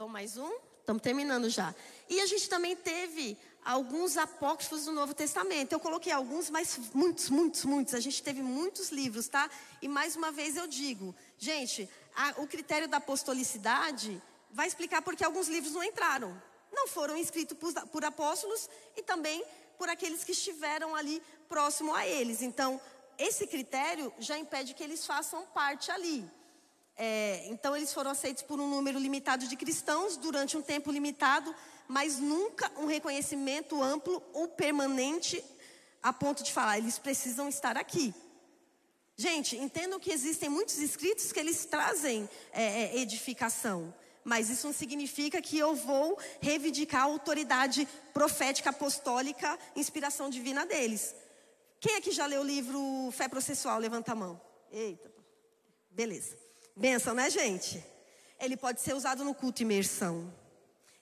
Vamos 0.00 0.14
mais 0.14 0.38
um? 0.38 0.50
Estamos 0.78 1.02
terminando 1.02 1.50
já. 1.50 1.74
E 2.08 2.22
a 2.22 2.24
gente 2.24 2.48
também 2.48 2.74
teve 2.74 3.36
alguns 3.62 4.16
apócrifos 4.16 4.86
do 4.86 4.92
Novo 4.92 5.12
Testamento. 5.12 5.74
Eu 5.74 5.78
coloquei 5.78 6.10
alguns, 6.10 6.48
mas 6.48 6.78
muitos, 6.94 7.28
muitos, 7.28 7.66
muitos. 7.66 7.92
A 7.92 8.00
gente 8.00 8.22
teve 8.22 8.40
muitos 8.40 8.88
livros, 8.88 9.28
tá? 9.28 9.50
E 9.82 9.86
mais 9.86 10.16
uma 10.16 10.32
vez 10.32 10.56
eu 10.56 10.66
digo, 10.66 11.14
gente, 11.36 11.86
a, 12.16 12.32
o 12.38 12.46
critério 12.46 12.88
da 12.88 12.96
apostolicidade 12.96 14.22
vai 14.50 14.66
explicar 14.66 15.02
porque 15.02 15.22
alguns 15.22 15.48
livros 15.48 15.74
não 15.74 15.84
entraram. 15.84 16.34
Não 16.72 16.88
foram 16.88 17.14
escritos 17.14 17.58
por, 17.58 17.70
por 17.88 18.02
apóstolos 18.02 18.70
e 18.96 19.02
também 19.02 19.44
por 19.76 19.90
aqueles 19.90 20.24
que 20.24 20.32
estiveram 20.32 20.96
ali 20.96 21.22
próximo 21.46 21.94
a 21.94 22.06
eles. 22.06 22.40
Então, 22.40 22.80
esse 23.18 23.46
critério 23.46 24.10
já 24.18 24.38
impede 24.38 24.72
que 24.72 24.82
eles 24.82 25.04
façam 25.04 25.44
parte 25.48 25.90
ali. 25.90 26.26
É, 27.02 27.46
então, 27.46 27.74
eles 27.74 27.94
foram 27.94 28.10
aceitos 28.10 28.42
por 28.42 28.60
um 28.60 28.68
número 28.68 28.98
limitado 28.98 29.48
de 29.48 29.56
cristãos 29.56 30.18
durante 30.18 30.54
um 30.54 30.60
tempo 30.60 30.92
limitado, 30.92 31.54
mas 31.88 32.18
nunca 32.18 32.70
um 32.76 32.84
reconhecimento 32.84 33.82
amplo 33.82 34.22
ou 34.34 34.48
permanente 34.48 35.42
a 36.02 36.12
ponto 36.12 36.42
de 36.42 36.52
falar, 36.52 36.76
eles 36.76 36.98
precisam 36.98 37.48
estar 37.48 37.78
aqui. 37.78 38.14
Gente, 39.16 39.56
entendam 39.56 39.98
que 39.98 40.12
existem 40.12 40.50
muitos 40.50 40.76
escritos 40.76 41.32
que 41.32 41.40
eles 41.40 41.64
trazem 41.64 42.28
é, 42.52 42.82
é 42.82 42.98
edificação 42.98 43.94
mas 44.22 44.50
isso 44.50 44.66
não 44.66 44.74
significa 44.74 45.40
que 45.40 45.58
eu 45.58 45.74
vou 45.74 46.18
reivindicar 46.42 47.00
a 47.00 47.04
autoridade 47.04 47.88
profética, 48.12 48.68
apostólica, 48.68 49.58
inspiração 49.74 50.28
divina 50.28 50.66
deles. 50.66 51.14
Quem 51.80 51.96
aqui 51.96 52.12
já 52.12 52.26
leu 52.26 52.42
o 52.42 52.44
livro 52.44 53.10
Fé 53.12 53.28
Processual? 53.28 53.78
Levanta 53.78 54.12
a 54.12 54.14
mão. 54.14 54.38
Eita, 54.70 55.10
beleza. 55.90 56.49
Benção, 56.80 57.12
né, 57.12 57.28
gente? 57.28 57.84
Ele 58.38 58.56
pode 58.56 58.80
ser 58.80 58.94
usado 58.94 59.22
no 59.22 59.34
culto 59.34 59.60
imersão. 59.60 60.32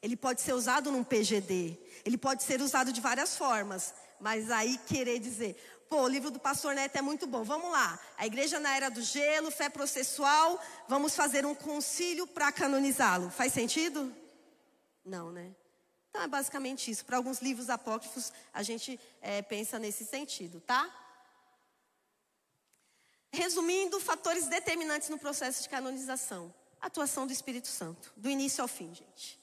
Ele 0.02 0.16
pode 0.16 0.40
ser 0.40 0.52
usado 0.52 0.90
num 0.90 1.04
PGD. 1.04 1.78
Ele 2.04 2.18
pode 2.18 2.42
ser 2.42 2.60
usado 2.60 2.92
de 2.92 3.00
várias 3.00 3.36
formas. 3.36 3.94
Mas 4.18 4.50
aí 4.50 4.76
querer 4.88 5.20
dizer, 5.20 5.56
Pô, 5.88 6.02
o 6.02 6.08
livro 6.08 6.32
do 6.32 6.40
pastor 6.40 6.74
Neto 6.74 6.96
é 6.96 7.00
muito 7.00 7.28
bom. 7.28 7.44
Vamos 7.44 7.70
lá. 7.70 7.96
A 8.16 8.26
igreja 8.26 8.58
na 8.58 8.74
era 8.74 8.90
do 8.90 9.00
gelo, 9.00 9.52
fé 9.52 9.68
processual. 9.68 10.60
Vamos 10.88 11.14
fazer 11.14 11.46
um 11.46 11.54
concílio 11.54 12.26
para 12.26 12.50
canonizá-lo. 12.50 13.30
Faz 13.30 13.52
sentido? 13.52 14.12
Não, 15.04 15.30
né? 15.30 15.54
Então 16.10 16.22
é 16.22 16.26
basicamente 16.26 16.90
isso. 16.90 17.04
Para 17.04 17.18
alguns 17.18 17.40
livros 17.40 17.70
apócrifos, 17.70 18.32
a 18.52 18.64
gente 18.64 18.98
é, 19.22 19.42
pensa 19.42 19.78
nesse 19.78 20.04
sentido, 20.04 20.60
tá? 20.60 20.92
Resumindo, 23.32 24.00
fatores 24.00 24.46
determinantes 24.46 25.08
no 25.08 25.18
processo 25.18 25.62
de 25.62 25.68
canonização: 25.68 26.52
atuação 26.80 27.26
do 27.26 27.32
Espírito 27.32 27.68
Santo, 27.68 28.12
do 28.16 28.28
início 28.28 28.62
ao 28.62 28.68
fim, 28.68 28.94
gente. 28.94 29.38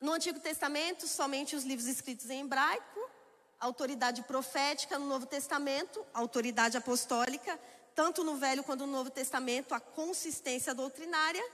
No 0.00 0.12
Antigo 0.12 0.40
Testamento, 0.40 1.06
somente 1.06 1.54
os 1.54 1.64
livros 1.64 1.86
escritos 1.86 2.30
em 2.30 2.40
hebraico, 2.40 3.10
autoridade 3.58 4.22
profética 4.22 4.98
no 4.98 5.06
Novo 5.06 5.26
Testamento, 5.26 6.04
autoridade 6.14 6.76
apostólica, 6.76 7.60
tanto 7.94 8.24
no 8.24 8.36
Velho 8.36 8.64
quanto 8.64 8.86
no 8.86 8.92
Novo 8.92 9.10
Testamento, 9.10 9.74
a 9.74 9.80
consistência 9.80 10.74
doutrinária 10.74 11.44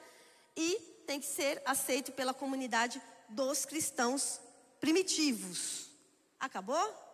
e 0.57 0.77
tem 1.07 1.21
que 1.21 1.27
ser 1.27 1.61
aceito 1.65 2.13
pela 2.13 2.33
comunidade 2.33 3.03
dos 3.29 3.65
cristãos 3.65 4.41
primitivos. 4.81 5.91
Acabou? 6.39 7.06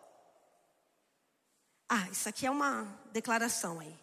Ah, 1.95 2.09
isso 2.11 2.27
aqui 2.27 2.47
é 2.47 2.51
uma 2.51 2.89
declaração 3.13 3.79
aí. 3.79 3.95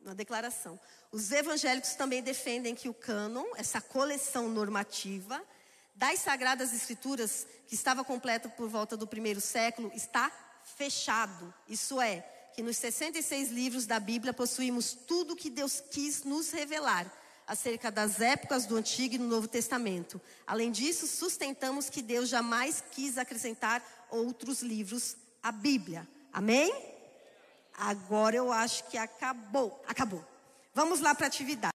Uma 0.00 0.12
declaração. 0.12 0.76
Os 1.12 1.30
evangélicos 1.30 1.94
também 1.94 2.20
defendem 2.20 2.74
que 2.74 2.88
o 2.88 2.94
cânon, 2.94 3.44
essa 3.54 3.80
coleção 3.80 4.48
normativa, 4.48 5.40
das 5.94 6.18
Sagradas 6.18 6.74
Escrituras, 6.74 7.46
que 7.68 7.76
estava 7.76 8.02
completo 8.02 8.48
por 8.48 8.68
volta 8.68 8.96
do 8.96 9.06
primeiro 9.06 9.40
século, 9.40 9.88
está 9.94 10.32
fechado. 10.76 11.54
Isso 11.68 12.00
é, 12.00 12.22
que 12.56 12.60
nos 12.60 12.76
66 12.76 13.52
livros 13.52 13.86
da 13.86 14.00
Bíblia 14.00 14.32
possuímos 14.34 14.92
tudo 15.06 15.36
que 15.36 15.48
Deus 15.48 15.80
quis 15.92 16.24
nos 16.24 16.50
revelar 16.50 17.06
acerca 17.46 17.88
das 17.88 18.20
épocas 18.20 18.66
do 18.66 18.76
Antigo 18.76 19.14
e 19.14 19.18
do 19.18 19.24
Novo 19.28 19.46
Testamento. 19.46 20.20
Além 20.44 20.72
disso, 20.72 21.06
sustentamos 21.06 21.88
que 21.88 22.02
Deus 22.02 22.28
jamais 22.28 22.82
quis 22.90 23.16
acrescentar 23.16 23.80
outros 24.10 24.60
livros 24.60 25.16
à 25.40 25.52
Bíblia. 25.52 26.04
Amém? 26.32 26.97
Agora 27.78 28.36
eu 28.36 28.52
acho 28.52 28.84
que 28.84 28.98
acabou. 28.98 29.82
Acabou. 29.86 30.24
Vamos 30.74 31.00
lá 31.00 31.14
para 31.14 31.26
a 31.26 31.28
atividade. 31.28 31.72